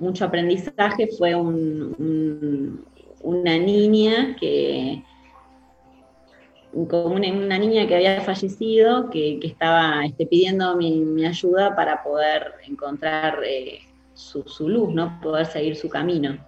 mucho 0.00 0.24
aprendizaje 0.24 1.06
fue 1.16 1.36
una 1.36 2.76
niña 3.58 4.36
que, 4.40 5.04
como 6.86 7.14
una, 7.14 7.58
niña 7.58 7.86
que 7.86 7.96
había 7.96 8.20
fallecido, 8.20 9.10
que, 9.10 9.38
estaba 9.42 10.04
este, 10.04 10.26
pidiendo 10.26 10.76
mi, 10.76 11.24
ayuda 11.24 11.74
para 11.74 12.02
poder 12.02 12.52
encontrar 12.66 13.40
eh, 13.44 13.80
su, 14.14 14.44
luz, 14.68 14.94
¿no? 14.94 15.18
poder 15.20 15.46
seguir 15.46 15.76
su 15.76 15.88
camino. 15.88 16.38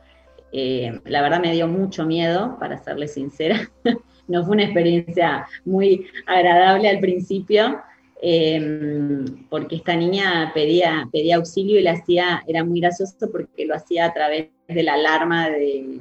Eh, 0.52 1.00
la 1.04 1.22
verdad 1.22 1.40
me 1.40 1.52
dio 1.52 1.66
mucho 1.68 2.04
miedo, 2.04 2.56
para 2.58 2.78
serle 2.78 3.08
sincera. 3.08 3.70
no 4.28 4.44
fue 4.44 4.54
una 4.54 4.64
experiencia 4.64 5.46
muy 5.64 6.06
agradable 6.26 6.88
al 6.88 7.00
principio, 7.00 7.80
em, 8.22 9.46
porque 9.48 9.76
esta 9.76 9.96
niña 9.96 10.52
pedía, 10.54 11.08
pedía 11.12 11.36
auxilio 11.36 11.78
y 11.78 11.82
lo 11.82 11.90
hacía, 11.90 12.42
era 12.46 12.64
muy 12.64 12.80
gracioso 12.80 13.30
porque 13.30 13.66
lo 13.66 13.74
hacía 13.74 14.06
a 14.06 14.12
través 14.12 14.48
de 14.68 14.82
la 14.82 14.94
alarma 14.94 15.50
de, 15.50 16.00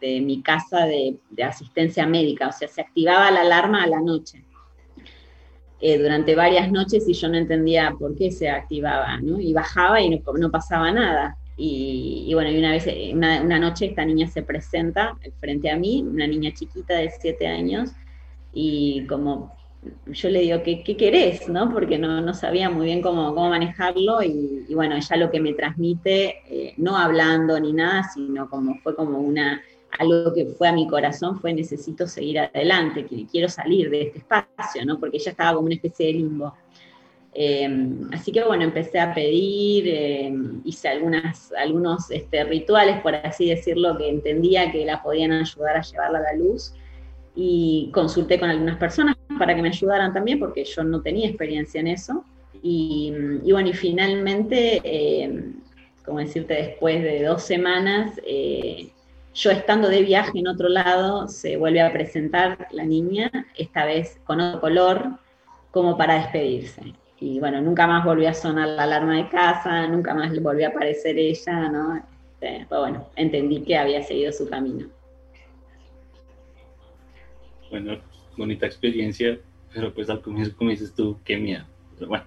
mi 0.00 0.42
casa 0.42 0.86
de, 0.86 1.18
asistencia 1.42 2.06
médica, 2.06 2.48
o 2.48 2.52
sea, 2.52 2.68
se 2.68 2.80
activaba 2.80 3.30
la 3.30 3.42
alarma 3.42 3.84
a 3.84 3.86
la 3.86 4.00
noche. 4.00 4.44
Eh, 5.82 5.98
durante 5.98 6.34
varias 6.34 6.70
noches 6.70 7.08
y 7.08 7.14
yo 7.14 7.28
no 7.28 7.38
entendía 7.38 7.94
por 7.98 8.14
qué 8.14 8.30
se 8.30 8.50
activaba, 8.50 9.18
¿no? 9.20 9.40
Y 9.40 9.54
bajaba 9.54 10.00
y 10.00 10.10
no 10.10 10.50
pasaba 10.50 10.92
nada. 10.92 11.38
Y, 11.62 12.30
bueno, 12.32 12.50
y 12.50 12.58
una 12.58 12.70
vez, 12.70 12.88
una, 13.12 13.58
noche 13.58 13.84
esta 13.84 14.02
niña 14.02 14.26
se 14.26 14.42
presenta 14.42 15.18
frente 15.40 15.70
a 15.70 15.76
mí, 15.76 16.02
una 16.02 16.26
niña 16.26 16.52
chiquita 16.54 16.94
de 16.94 17.10
siete 17.10 17.46
años, 17.46 17.90
y 18.54 19.06
como 19.06 19.54
yo 20.06 20.30
le 20.30 20.40
digo, 20.40 20.62
¿qué, 20.62 20.82
qué 20.82 20.96
querés? 20.96 21.50
¿no? 21.50 21.70
Porque 21.70 21.98
no, 21.98 22.22
no, 22.22 22.32
sabía 22.32 22.70
muy 22.70 22.86
bien 22.86 23.02
cómo, 23.02 23.32
manejarlo, 23.34 24.22
y, 24.22 24.72
bueno, 24.74 24.96
ella 24.96 25.16
lo 25.16 25.30
que 25.30 25.40
me 25.40 25.52
transmite, 25.52 26.36
eh, 26.48 26.74
no 26.78 26.96
hablando 26.96 27.60
ni 27.60 27.74
nada, 27.74 28.04
sino 28.04 28.48
como 28.48 28.76
fue 28.76 28.96
como 28.96 29.18
una, 29.18 29.60
algo 29.98 30.32
que 30.32 30.46
fue 30.46 30.68
a 30.68 30.72
mi 30.72 30.86
corazón, 30.86 31.38
fue 31.40 31.52
necesito 31.52 32.06
seguir 32.06 32.38
adelante, 32.38 33.06
quiero 33.30 33.48
salir 33.48 33.90
de 33.90 34.02
este 34.02 34.18
espacio, 34.18 34.84
¿no? 34.84 34.98
Porque 34.98 35.16
ella 35.16 35.32
estaba 35.32 35.54
como 35.54 35.66
una 35.66 35.74
especie 35.74 36.06
de 36.06 36.12
limbo. 36.14 36.54
Em, 37.32 38.08
así 38.12 38.32
que 38.32 38.42
bueno, 38.42 38.64
empecé 38.64 38.98
a 38.98 39.14
pedir, 39.14 39.88
em, 39.88 40.60
hice 40.64 40.88
algunas, 40.88 41.52
algunos 41.52 42.10
este, 42.10 42.42
rituales, 42.44 43.00
por 43.00 43.14
así 43.14 43.48
decirlo, 43.48 43.96
que 43.96 44.08
entendía 44.08 44.72
que 44.72 44.84
la 44.84 45.02
podían 45.02 45.32
ayudar 45.32 45.76
a 45.76 45.82
llevarla 45.82 46.18
a 46.18 46.22
la 46.22 46.34
luz 46.34 46.74
y 47.36 47.90
consulté 47.92 48.40
con 48.40 48.50
algunas 48.50 48.78
personas 48.78 49.16
para 49.38 49.54
que 49.54 49.62
me 49.62 49.68
ayudaran 49.68 50.12
también, 50.12 50.40
porque 50.40 50.64
yo 50.64 50.82
no 50.82 51.02
tenía 51.02 51.28
experiencia 51.28 51.80
en 51.80 51.86
eso. 51.86 52.24
Y, 52.62 53.12
bueno, 53.52 53.68
y 53.68 53.72
finalmente, 53.72 54.80
em, 54.84 55.54
como 56.04 56.18
decirte, 56.18 56.54
después 56.54 57.02
de 57.02 57.22
dos 57.22 57.42
semanas, 57.42 58.20
eh, 58.26 58.90
yo 59.34 59.50
estando 59.50 59.88
de 59.88 60.02
viaje 60.02 60.38
en 60.38 60.48
otro 60.48 60.68
lado, 60.68 61.28
se 61.28 61.56
vuelve 61.56 61.80
a 61.80 61.92
presentar 61.92 62.68
la 62.72 62.84
niña, 62.84 63.30
esta 63.56 63.84
vez 63.84 64.20
con 64.24 64.40
otro 64.40 64.60
color, 64.60 65.18
como 65.70 65.96
para 65.96 66.14
despedirse 66.14 66.94
y 67.20 67.38
bueno, 67.38 67.60
nunca 67.60 67.86
más 67.86 68.04
volvió 68.04 68.30
a 68.30 68.34
sonar 68.34 68.68
la 68.68 68.84
alarma 68.84 69.16
de 69.16 69.28
casa, 69.28 69.86
nunca 69.86 70.14
más 70.14 70.42
volvió 70.42 70.66
a 70.66 70.70
aparecer 70.70 71.18
ella, 71.18 71.68
¿no? 71.68 71.96
Este, 71.96 72.64
pues 72.66 72.80
bueno, 72.80 73.06
entendí 73.14 73.60
que 73.60 73.76
había 73.76 74.02
seguido 74.02 74.32
su 74.32 74.48
camino. 74.48 74.88
Bueno, 77.70 77.98
bonita 78.38 78.64
experiencia, 78.66 79.38
pero 79.72 79.92
pues 79.92 80.08
al 80.08 80.22
comienzo, 80.22 80.56
como 80.56 80.70
dices 80.70 80.94
tú, 80.94 81.18
qué 81.22 81.36
miedo. 81.36 81.64
Pero 81.96 82.08
bueno. 82.08 82.24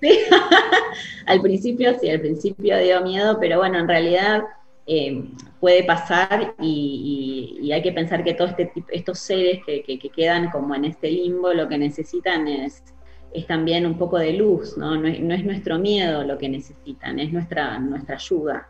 Sí, 0.00 0.18
al 1.26 1.42
principio 1.42 1.94
sí, 2.00 2.08
al 2.08 2.20
principio 2.20 2.78
dio 2.78 3.02
miedo, 3.02 3.38
pero 3.38 3.58
bueno, 3.58 3.78
en 3.78 3.88
realidad 3.88 4.44
eh, 4.86 5.24
puede 5.66 5.82
pasar 5.82 6.54
y, 6.60 7.72
hay 7.72 7.82
que 7.82 7.90
pensar 7.90 8.22
que 8.22 8.34
todos 8.34 8.52
este, 8.56 8.84
estos 8.90 9.18
seres 9.18 9.64
que, 9.66 9.82
que 9.82 10.08
quedan 10.10 10.48
como 10.50 10.76
en 10.76 10.84
este 10.84 11.10
limbo 11.10 11.52
lo 11.52 11.68
que 11.68 11.76
necesitan 11.76 12.46
es 12.46 12.84
es 13.32 13.48
también 13.48 13.84
un 13.84 13.98
poco 13.98 14.16
de 14.16 14.32
luz, 14.32 14.78
¿no? 14.78 14.94
No 14.94 15.08
es, 15.08 15.44
nuestro 15.44 15.76
miedo 15.80 16.22
lo 16.22 16.38
que 16.38 16.48
necesitan, 16.48 17.18
es 17.18 17.32
nuestra, 17.32 17.80
nuestra 17.80 18.14
ayuda, 18.14 18.68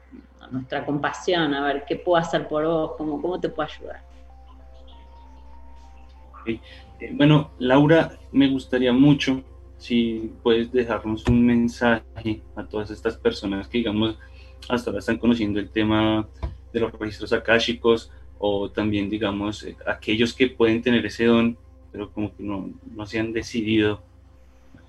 nuestra 0.51 0.87
compasión, 0.87 1.53
a 1.53 1.63
ver 1.67 1.85
qué 1.87 1.97
puedo 1.97 2.17
hacer 2.17 2.49
por 2.49 2.65
vos, 2.65 2.93
cómo, 2.97 3.21
cómo 3.21 3.39
te 3.39 3.51
puedo 3.51 3.69
ayudar. 3.69 4.03
Eh, 6.47 6.59
bueno, 7.13 7.51
Laura, 7.59 8.19
me 8.33 8.49
gustaría 8.49 8.95
mucho 8.95 9.43
si 9.77 10.33
puedes 10.43 10.73
dejarnos 10.73 11.27
un 11.27 11.45
mensaje 11.45 12.41
a 12.57 12.65
todas 12.65 12.91
estas 12.91 13.19
personas 13.19 13.69
que, 13.69 13.79
digamos, 13.79 14.19
hasta 14.71 14.89
ahora 14.89 15.01
están 15.01 15.19
conociendo 15.19 15.61
el 15.61 15.69
tema 15.69 16.27
de 16.73 16.81
los 16.81 16.93
registros 16.93 17.33
akáshicos 17.33 18.11
o 18.39 18.71
también, 18.71 19.09
digamos, 19.09 19.65
eh, 19.65 19.77
aquellos 19.87 20.35
que 20.35 20.49
pueden 20.49 20.83
tener 20.83 21.05
ese 21.07 21.25
don, 21.25 21.57
pero 21.93 22.11
como 22.11 22.35
que 22.37 22.43
no, 22.43 22.71
no 22.95 23.07
se 23.07 23.19
han 23.19 23.33
decidido 23.33 24.03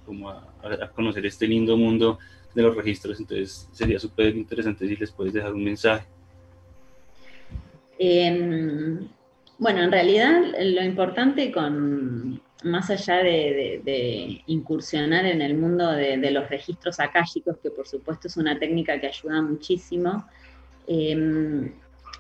como 0.06 0.30
a, 0.30 0.48
conocer 0.96 1.26
este 1.26 1.48
lindo 1.48 1.78
mundo 1.78 2.18
de 2.56 2.62
los 2.64 2.76
registros, 2.76 3.20
entonces 3.20 3.70
sería 3.72 4.00
súper 4.00 4.36
interesante 4.36 4.88
si 4.88 4.96
les 4.96 5.12
puedes 5.12 5.34
dejar 5.34 5.54
un 5.54 5.64
mensaje. 5.64 6.08
Em, 8.00 9.08
bueno, 9.58 9.84
en 9.84 9.92
realidad 9.92 10.42
lo 10.60 10.84
importante 10.84 11.52
con, 11.52 12.42
más 12.64 12.90
allá 12.90 13.18
de, 13.18 14.42
incursionar 14.48 15.26
en 15.26 15.42
el 15.42 15.56
mundo 15.56 15.92
de, 15.92 16.32
los 16.32 16.50
registros 16.50 17.00
akáshicos, 17.00 17.58
que 17.58 17.70
por 17.70 17.88
supuesto 17.88 18.28
es 18.28 18.38
una 18.38 18.58
técnica 18.58 19.00
que 19.00 19.08
ayuda 19.08 19.42
muchísimo, 19.42 20.26
em, 20.88 21.72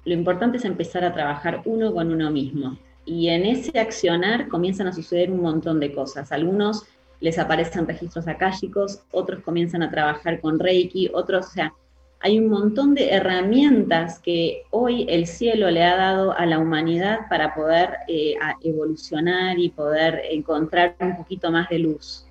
lo 0.05 0.13
importante 0.13 0.57
es 0.57 0.65
empezar 0.65 1.03
a 1.03 1.13
trabajar 1.13 1.61
uno 1.65 1.93
con 1.93 2.11
uno 2.11 2.31
mismo. 2.31 2.77
Y 3.05 3.29
en 3.29 3.45
ese 3.45 3.79
accionar 3.79 4.47
comienzan 4.49 4.87
a 4.87 4.93
suceder 4.93 5.31
un 5.31 5.41
montón 5.41 5.79
de 5.79 5.93
cosas. 5.93 6.31
Algunos 6.31 6.85
les 7.19 7.39
aparecen 7.39 7.87
registros 7.87 8.27
akáshicos, 8.27 9.01
otros 9.11 9.41
comienzan 9.41 9.83
a 9.83 9.89
trabajar 9.89 10.39
con 10.39 10.59
Reiki, 10.59 11.09
otros, 11.13 11.47
o 11.47 11.49
sea, 11.49 11.73
hay 12.19 12.39
un 12.39 12.49
montón 12.49 12.95
de 12.95 13.11
herramientas 13.11 14.19
que 14.19 14.63
hoy 14.71 15.05
el 15.07 15.27
cielo 15.27 15.69
le 15.69 15.83
ha 15.83 15.95
dado 15.95 16.31
a 16.37 16.45
la 16.45 16.57
humanidad 16.57 17.19
para 17.29 17.53
poder 17.53 17.91
eh, 18.07 18.35
evolucionar 18.63 19.59
y 19.59 19.69
poder 19.69 20.21
encontrar 20.31 20.95
un 20.99 21.15
poquito 21.15 21.51
más 21.51 21.69
de 21.69 21.79
luz. 21.79 22.25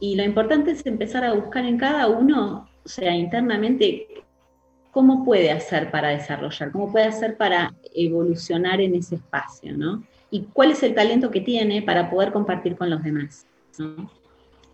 Y 0.00 0.16
lo 0.16 0.24
importante 0.24 0.72
es 0.72 0.84
empezar 0.84 1.24
a 1.24 1.32
buscar 1.32 1.64
en 1.64 1.78
cada 1.78 2.08
uno, 2.08 2.68
o 2.84 2.88
sea, 2.88 3.14
internamente, 3.14 4.23
cómo 4.94 5.24
puede 5.24 5.50
hacer 5.50 5.90
para 5.90 6.10
desarrollar, 6.10 6.70
cómo 6.70 6.90
puede 6.90 7.06
hacer 7.06 7.36
para 7.36 7.74
evolucionar 7.94 8.80
en 8.80 8.94
ese 8.94 9.16
espacio, 9.16 9.76
¿no? 9.76 10.04
Y 10.30 10.44
cuál 10.52 10.70
es 10.70 10.84
el 10.84 10.94
talento 10.94 11.32
que 11.32 11.40
tiene 11.40 11.82
para 11.82 12.08
poder 12.08 12.32
compartir 12.32 12.76
con 12.76 12.90
los 12.90 13.02
demás. 13.02 13.44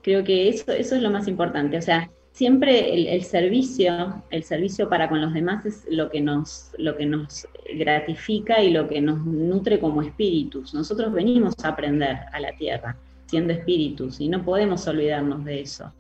Creo 0.03 0.23
que 0.23 0.51
eso, 0.51 0.73
es 0.73 0.93
lo 0.93 1.11
más 1.11 1.27
importante. 1.27 1.79
O 1.79 1.83
sea, 1.83 2.11
siempre 2.33 3.15
el, 3.15 3.25
servicio, 3.25 4.23
el 4.31 4.45
servicio 4.45 4.91
para 4.91 5.09
con 5.09 5.23
los 5.23 5.33
demás 5.33 5.65
es 5.65 5.87
lo 5.91 6.11
que, 6.11 6.21
nos, 6.21 6.71
lo 6.77 6.99
que 6.99 7.07
nos 7.07 7.49
gratifica 7.79 8.63
y 8.63 8.73
lo 8.73 8.89
que 8.89 9.01
nos 9.01 9.25
nutre 9.25 9.81
como 9.81 10.03
espíritus. 10.03 10.75
Nosotros 10.75 11.15
venimos 11.15 11.55
a 11.63 11.69
aprender 11.69 12.19
a 12.31 12.41
la 12.41 12.53
tierra 12.59 12.95
siendo 13.25 13.55
espíritus 13.55 14.21
y 14.21 14.29
no 14.29 14.45
podemos 14.45 14.87
olvidarnos 14.87 15.47
de 15.47 15.63
eso. 15.63 15.91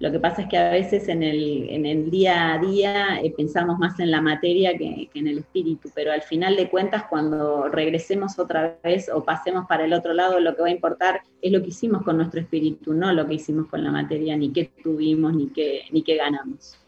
Lo 0.00 0.10
que 0.10 0.18
pasa 0.18 0.42
es 0.42 0.48
que 0.48 0.56
a 0.56 0.70
veces 0.70 1.08
en 1.08 1.22
el, 1.22 1.68
en 1.68 1.84
el 1.84 2.10
día 2.10 2.54
a 2.54 2.58
día 2.58 3.20
eh, 3.20 3.34
pensamos 3.36 3.78
más 3.78 4.00
en 4.00 4.10
la 4.10 4.22
materia 4.22 4.76
que, 4.78 5.10
en 5.12 5.26
el 5.26 5.38
espíritu, 5.38 5.90
pero 5.94 6.10
al 6.10 6.22
final 6.22 6.56
de 6.56 6.70
cuentas 6.70 7.04
cuando 7.10 7.68
regresemos 7.68 8.38
otra 8.38 8.78
vez 8.82 9.10
o 9.12 9.22
pasemos 9.22 9.66
para 9.66 9.84
el 9.84 9.92
otro 9.92 10.14
lado, 10.14 10.40
lo 10.40 10.56
que 10.56 10.62
va 10.62 10.68
a 10.68 10.72
importar 10.72 11.20
es 11.42 11.52
lo 11.52 11.60
que 11.60 11.68
hicimos 11.68 12.02
con 12.02 12.16
nuestro 12.16 12.40
espíritu, 12.40 12.94
no 12.94 13.12
lo 13.12 13.26
que 13.26 13.34
hicimos 13.34 13.66
con 13.66 13.84
la 13.84 13.92
materia, 13.92 14.34
ni 14.38 14.50
qué 14.50 14.70
tuvimos, 14.82 15.34
ni 15.34 15.48
qué, 15.48 15.82
ni 15.92 16.02
qué 16.02 16.16
ganamos. 16.16 16.78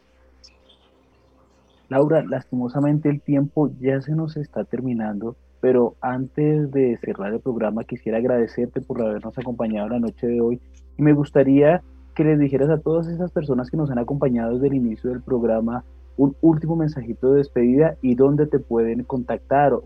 Laura, 1.90 2.24
lastimosamente 2.26 3.10
el 3.10 3.20
tiempo 3.20 3.70
ya 3.78 4.00
se 4.00 4.12
nos 4.12 4.38
está 4.38 4.64
terminando, 4.64 5.36
pero 5.60 5.96
antes 6.00 6.70
de 6.70 6.96
cerrar 6.96 7.34
el 7.34 7.40
programa 7.40 7.84
quisiera 7.84 8.16
agradecerte 8.16 8.80
por 8.80 9.02
habernos 9.02 9.36
acompañado 9.36 9.90
la 9.90 9.98
noche 9.98 10.26
de 10.26 10.40
hoy 10.40 10.60
y 10.96 11.02
me 11.02 11.12
gustaría 11.12 11.82
que 12.14 12.24
les 12.24 12.38
dijeras 12.38 12.70
a 12.70 12.78
todas 12.78 13.08
esas 13.08 13.30
personas 13.30 13.70
que 13.70 13.76
nos 13.76 13.90
han 13.90 13.98
acompañado 13.98 14.54
desde 14.54 14.68
el 14.68 14.74
inicio 14.74 15.10
del 15.10 15.22
programa 15.22 15.84
un 16.16 16.36
último 16.40 16.76
mensajito 16.76 17.32
de 17.32 17.38
despedida 17.38 17.96
y 18.02 18.14
dónde 18.14 18.46
te 18.46 18.58
pueden 18.58 19.04
contactar 19.04 19.72
o 19.72 19.84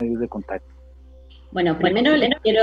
medios 0.00 0.20
de 0.20 0.28
contacto. 0.28 0.72
Bueno, 1.50 1.78
primero 1.78 2.14
les 2.16 2.30
quiero 2.42 2.62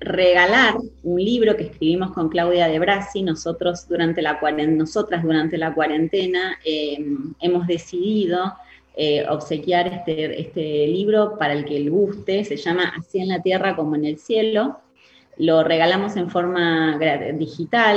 regalar 0.00 0.74
un 1.02 1.20
libro 1.20 1.56
que 1.56 1.64
escribimos 1.64 2.12
con 2.12 2.28
Claudia 2.28 2.68
de 2.68 2.78
Brasi. 2.78 3.22
Nosotros 3.22 3.88
durante 3.88 4.22
la 4.22 4.38
nosotras 4.68 5.22
durante 5.22 5.58
la 5.58 5.74
cuarentena 5.74 6.58
eh, 6.64 6.98
hemos 7.40 7.66
decidido 7.66 8.54
eh, 8.94 9.24
obsequiar 9.28 9.86
este, 9.88 10.40
este 10.40 10.86
libro 10.86 11.38
para 11.38 11.54
el 11.54 11.64
que 11.64 11.80
le 11.80 11.90
guste. 11.90 12.44
Se 12.44 12.56
llama 12.56 12.92
Así 12.96 13.18
en 13.18 13.28
la 13.28 13.40
tierra 13.40 13.74
como 13.74 13.96
en 13.96 14.04
el 14.04 14.18
cielo. 14.18 14.78
Lo 15.38 15.64
regalamos 15.64 16.16
en 16.16 16.28
forma 16.28 16.98
digital, 17.34 17.96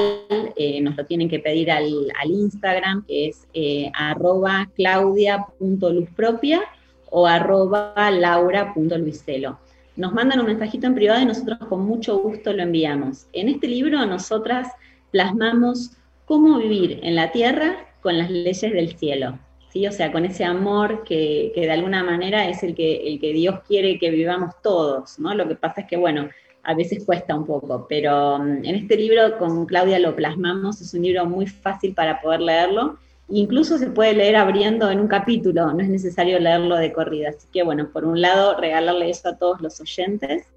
eh, 0.56 0.80
nos 0.82 0.96
lo 0.96 1.06
tienen 1.06 1.30
que 1.30 1.40
pedir 1.40 1.70
al, 1.70 1.86
Instagram, 2.26 3.06
que 3.06 3.28
es 3.28 3.48
eh, 3.54 3.92
arroba 3.94 4.70
claudia.luzpropia 4.76 6.62
o 7.10 7.28
arroba 7.28 7.94
laura.luiselo. 8.12 9.60
Nos 9.98 10.14
mandan 10.14 10.40
un 10.40 10.46
mensajito 10.48 10.88
en 10.88 10.96
privado 10.96 11.22
y 11.22 11.26
nosotros 11.26 11.60
con 11.70 11.86
mucho 11.86 12.18
gusto 12.20 12.54
lo 12.54 12.64
enviamos. 12.64 13.28
En 13.34 13.50
este 13.50 13.68
libro 13.68 14.06
nosotras 14.06 14.70
plasmamos 15.12 15.92
cómo 16.26 16.58
vivir 16.58 17.00
en 17.04 17.16
la 17.16 17.32
tierra 17.32 17.86
con 18.02 18.18
las 18.18 18.30
leyes 18.30 18.62
del 18.62 18.98
cielo. 18.98 19.40
¿sí? 19.70 19.88
O 19.88 19.92
sea, 19.92 20.12
con 20.12 20.26
ese 20.26 20.46
amor 20.46 21.04
que, 21.04 21.52
que, 21.54 21.62
de 21.62 21.72
alguna 21.72 22.04
manera 22.04 22.48
es 22.48 22.64
el 22.64 22.76
que, 22.76 23.08
el 23.08 23.20
que 23.20 23.34
Dios 23.34 23.60
quiere 23.68 24.00
que 24.00 24.10
vivamos 24.10 24.56
todos, 24.62 25.20
¿no? 25.20 25.34
Lo 25.34 25.48
que 25.48 25.56
pasa 25.56 25.82
es 25.82 25.88
que, 25.88 25.98
bueno, 25.98 26.30
a 26.66 26.74
veces 26.74 27.04
cuesta 27.06 27.36
un 27.36 27.46
poco, 27.46 27.86
pero 27.88 28.40
mm, 28.40 28.66
en 28.66 28.76
este 28.76 28.98
libro 28.98 29.38
con 29.38 29.66
Claudia 29.66 30.00
lo 30.00 30.16
plasmamos, 30.16 30.82
es 30.82 30.94
un 30.94 31.04
libro 31.04 31.26
muy 31.26 31.48
fácil 31.48 31.94
para 31.94 32.22
poder 32.22 32.42
leerlo, 32.42 32.98
incluso 33.30 33.78
se 33.78 33.88
puede 33.88 34.14
leer 34.14 34.36
abriendo 34.36 34.90
en 34.90 35.00
un 35.00 35.08
capítulo, 35.08 35.72
no 35.74 35.80
es 35.80 35.90
necesario 35.90 36.40
leerlo 36.40 36.76
de 36.76 36.92
corrida, 36.92 37.30
así 37.30 37.48
que 37.54 37.64
bueno, 37.64 37.90
por 37.92 38.06
un 38.06 38.20
lado 38.20 38.60
regalarle 38.60 39.10
eso 39.10 39.30
a 39.30 39.38
todos 39.38 39.62
los 39.62 39.80
oyentes, 39.80 40.48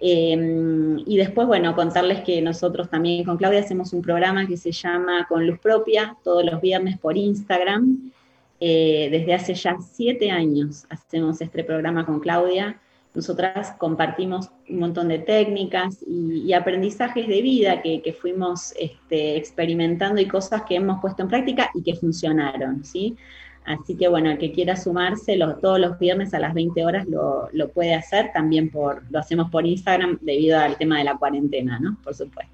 em, 0.00 0.98
y 1.06 1.16
después, 1.16 1.46
bueno, 1.46 1.74
contarles 1.74 2.20
que 2.22 2.42
nosotros 2.42 2.90
también 2.90 3.24
con 3.24 3.36
Claudia 3.36 3.60
hacemos 3.60 3.92
un 3.92 4.02
programa 4.02 4.46
que 4.46 4.56
se 4.56 4.72
llama 4.72 5.26
Con 5.28 5.46
Luz 5.46 5.58
Propia, 5.60 6.16
todos 6.24 6.44
los 6.44 6.60
viernes 6.60 6.98
por 6.98 7.16
Instagram, 7.16 8.12
eh, 8.60 9.08
desde 9.10 9.34
hace 9.34 9.54
ya 9.54 9.76
siete 9.80 10.30
años 10.30 10.86
hacemos 10.88 11.40
este 11.40 11.64
programa 11.64 12.06
con 12.06 12.20
Claudia, 12.20 12.80
nosotras 13.14 13.76
compartimos 13.78 14.50
un 14.68 14.80
montón 14.80 15.08
de 15.08 15.20
técnicas 15.20 16.04
y, 16.06 16.52
aprendizajes 16.52 17.28
de 17.28 17.42
vida 17.42 17.80
que, 17.80 18.16
fuimos 18.20 18.74
este, 18.78 19.36
experimentando 19.36 20.20
y 20.20 20.26
cosas 20.26 20.62
que 20.62 20.74
hemos 20.76 21.00
puesto 21.00 21.22
en 21.22 21.28
práctica 21.28 21.70
y 21.74 21.82
que 21.82 21.94
funcionaron, 21.94 22.84
¿sí? 22.84 23.16
Así 23.64 23.96
que 23.96 24.08
bueno, 24.08 24.30
el 24.30 24.38
que 24.38 24.52
quiera 24.52 24.76
sumarse 24.76 25.38
todos 25.62 25.78
los 25.78 25.98
viernes 25.98 26.34
a 26.34 26.38
las 26.38 26.52
20 26.52 26.84
horas 26.84 27.06
lo, 27.08 27.48
lo, 27.52 27.70
puede 27.70 27.94
hacer, 27.94 28.30
también 28.34 28.70
por, 28.70 29.02
lo 29.10 29.20
hacemos 29.20 29.50
por 29.50 29.64
Instagram 29.64 30.18
debido 30.20 30.58
al 30.58 30.76
tema 30.76 30.98
de 30.98 31.04
la 31.04 31.16
cuarentena, 31.16 31.78
¿no? 31.78 31.96
Por 32.02 32.14
supuesto. 32.14 32.52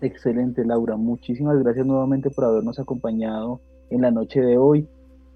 Excelente, 0.00 0.64
Laura. 0.64 0.96
Muchísimas 0.96 1.62
gracias 1.62 1.86
nuevamente 1.86 2.28
por 2.30 2.44
habernos 2.46 2.78
acompañado 2.80 3.60
en 3.90 4.00
la 4.00 4.10
noche 4.10 4.40
de 4.40 4.58
hoy 4.58 4.88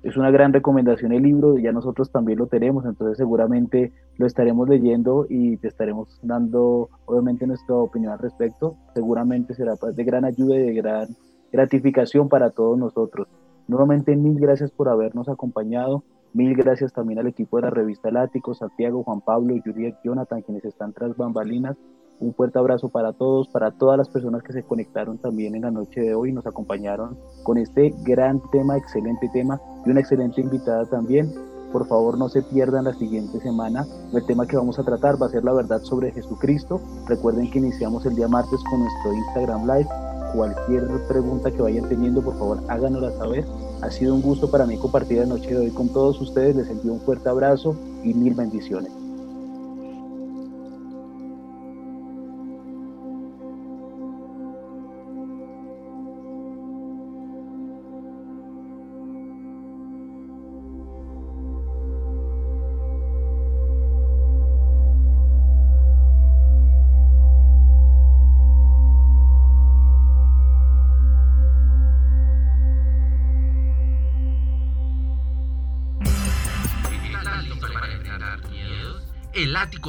es 0.09 0.16
una 0.16 0.30
gran 0.30 0.54
recomendación 0.54 1.12
el 1.12 1.22
libro, 1.22 1.59
ya 1.59 1.70
nosotros 1.70 2.11
también 2.11 2.38
lo 2.38 2.46
tenemos, 2.46 2.86
entonces 2.86 3.18
seguramente 3.18 3.92
lo 4.16 4.26
estaremos 4.26 4.66
leyendo 4.66 5.26
y 5.28 5.59
te 5.59 5.68
estaremos 5.68 6.18
dando 6.22 6.88
obviamente 7.04 7.46
nuestra 7.46 7.74
opinión 7.74 8.12
al 8.12 8.18
respecto. 8.18 8.76
Seguramente 8.94 9.52
será 9.54 9.74
de 9.76 10.04
gran 10.04 10.24
ayuda 10.24 10.56
y 10.56 10.61
de 10.61 10.72
gran 10.72 11.09
gratificación 11.52 12.30
para 12.30 12.50
todos 12.50 12.78
nosotros. 12.78 13.28
Nuevamente 13.66 14.16
mil 14.16 14.40
gracias 14.40 14.70
por 14.70 14.88
habernos 14.88 15.28
acompañado, 15.28 16.02
mil 16.32 16.56
gracias 16.56 16.94
también 16.94 17.18
al 17.18 17.26
equipo 17.26 17.59
de 17.59 17.64
la 17.64 17.70
revista 17.70 18.11
Lático, 18.11 18.54
Santiago, 18.54 19.02
Juan 19.04 19.20
Pablo, 19.20 19.54
Juliet, 19.62 19.96
Jonathan, 20.02 20.40
quienes 20.40 20.64
están 20.64 20.94
tras 20.94 21.14
bambalinas 21.18 21.76
un 22.20 22.34
fuerte 22.34 22.58
abrazo 22.58 22.88
para 22.88 23.12
todos, 23.12 23.48
para 23.48 23.70
todas 23.70 23.96
las 23.96 24.08
personas 24.08 24.42
que 24.42 24.52
se 24.52 24.62
conectaron 24.62 25.18
también 25.18 25.54
en 25.54 25.62
la 25.62 25.70
noche 25.70 26.00
de 26.00 26.14
hoy, 26.14 26.32
nos 26.32 26.46
acompañaron 26.46 27.16
con 27.44 27.58
este 27.58 27.94
gran 28.04 28.40
tema, 28.50 28.76
excelente 28.76 29.28
tema 29.32 29.60
y 29.86 29.90
una 29.90 30.00
excelente 30.00 30.40
invitada 30.40 30.84
también. 30.86 31.32
Por 31.72 31.86
favor, 31.86 32.16
no 32.16 32.28
se 32.28 32.42
pierdan 32.42 32.84
la 32.84 32.94
siguiente 32.94 33.40
semana. 33.40 33.86
El 34.12 34.24
tema 34.24 34.46
que 34.46 34.56
vamos 34.56 34.78
a 34.78 34.84
tratar 34.84 35.20
va 35.20 35.26
a 35.26 35.30
ser 35.30 35.44
la 35.44 35.52
verdad 35.52 35.82
sobre 35.82 36.12
Jesucristo. 36.12 36.80
Recuerden 37.06 37.50
que 37.50 37.58
iniciamos 37.58 38.06
el 38.06 38.16
día 38.16 38.26
martes 38.26 38.60
con 38.70 38.80
nuestro 38.80 39.12
Instagram 39.12 39.66
Live. 39.66 39.88
Cualquier 40.34 40.86
pregunta 41.08 41.50
que 41.50 41.62
vayan 41.62 41.88
teniendo, 41.88 42.22
por 42.22 42.38
favor, 42.38 42.62
háganosla 42.68 43.12
saber. 43.12 43.44
Ha 43.82 43.90
sido 43.90 44.14
un 44.14 44.22
gusto 44.22 44.50
para 44.50 44.66
mí 44.66 44.78
compartir 44.78 45.18
la 45.18 45.26
noche 45.26 45.50
de 45.50 45.58
hoy 45.58 45.70
con 45.70 45.90
todos 45.90 46.20
ustedes. 46.20 46.56
Les 46.56 46.70
envío 46.70 46.94
un 46.94 47.00
fuerte 47.00 47.28
abrazo 47.28 47.76
y 48.02 48.14
mil 48.14 48.34
bendiciones. 48.34 48.97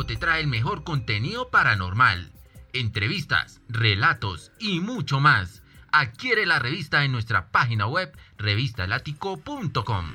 Te 0.10 0.16
trae 0.16 0.42
el 0.42 0.48
mejor 0.48 0.84
contenido 0.84 1.52
paranormal, 1.52 2.32
entrevistas, 2.74 3.62
relatos 3.70 4.52
y 4.58 4.80
mucho 4.80 5.20
más. 5.20 5.62
Adquiere 5.92 6.48
la 6.48 6.58
revista 6.58 7.04
en 7.04 7.12
nuestra 7.12 7.52
página 7.52 7.86
web 7.86 8.12
revistalático.com. 8.40 10.14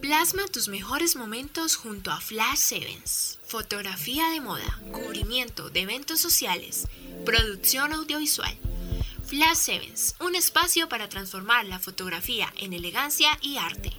Plasma 0.00 0.46
tus 0.50 0.68
mejores 0.68 1.16
momentos 1.16 1.76
junto 1.76 2.10
a 2.10 2.18
Flash 2.18 2.56
Sevens. 2.56 3.40
Fotografía 3.46 4.30
de 4.30 4.40
moda, 4.40 4.80
cubrimiento 4.90 5.68
de 5.68 5.82
eventos 5.82 6.18
sociales, 6.18 6.88
producción 7.26 7.92
audiovisual 7.92 8.56
Flash 9.26 9.56
Sevens, 9.56 10.14
un 10.20 10.36
espacio 10.36 10.88
para 10.88 11.08
transformar 11.08 11.66
la 11.66 11.80
fotografía 11.80 12.52
en 12.58 12.72
elegancia 12.72 13.36
y 13.42 13.56
arte. 13.56 13.90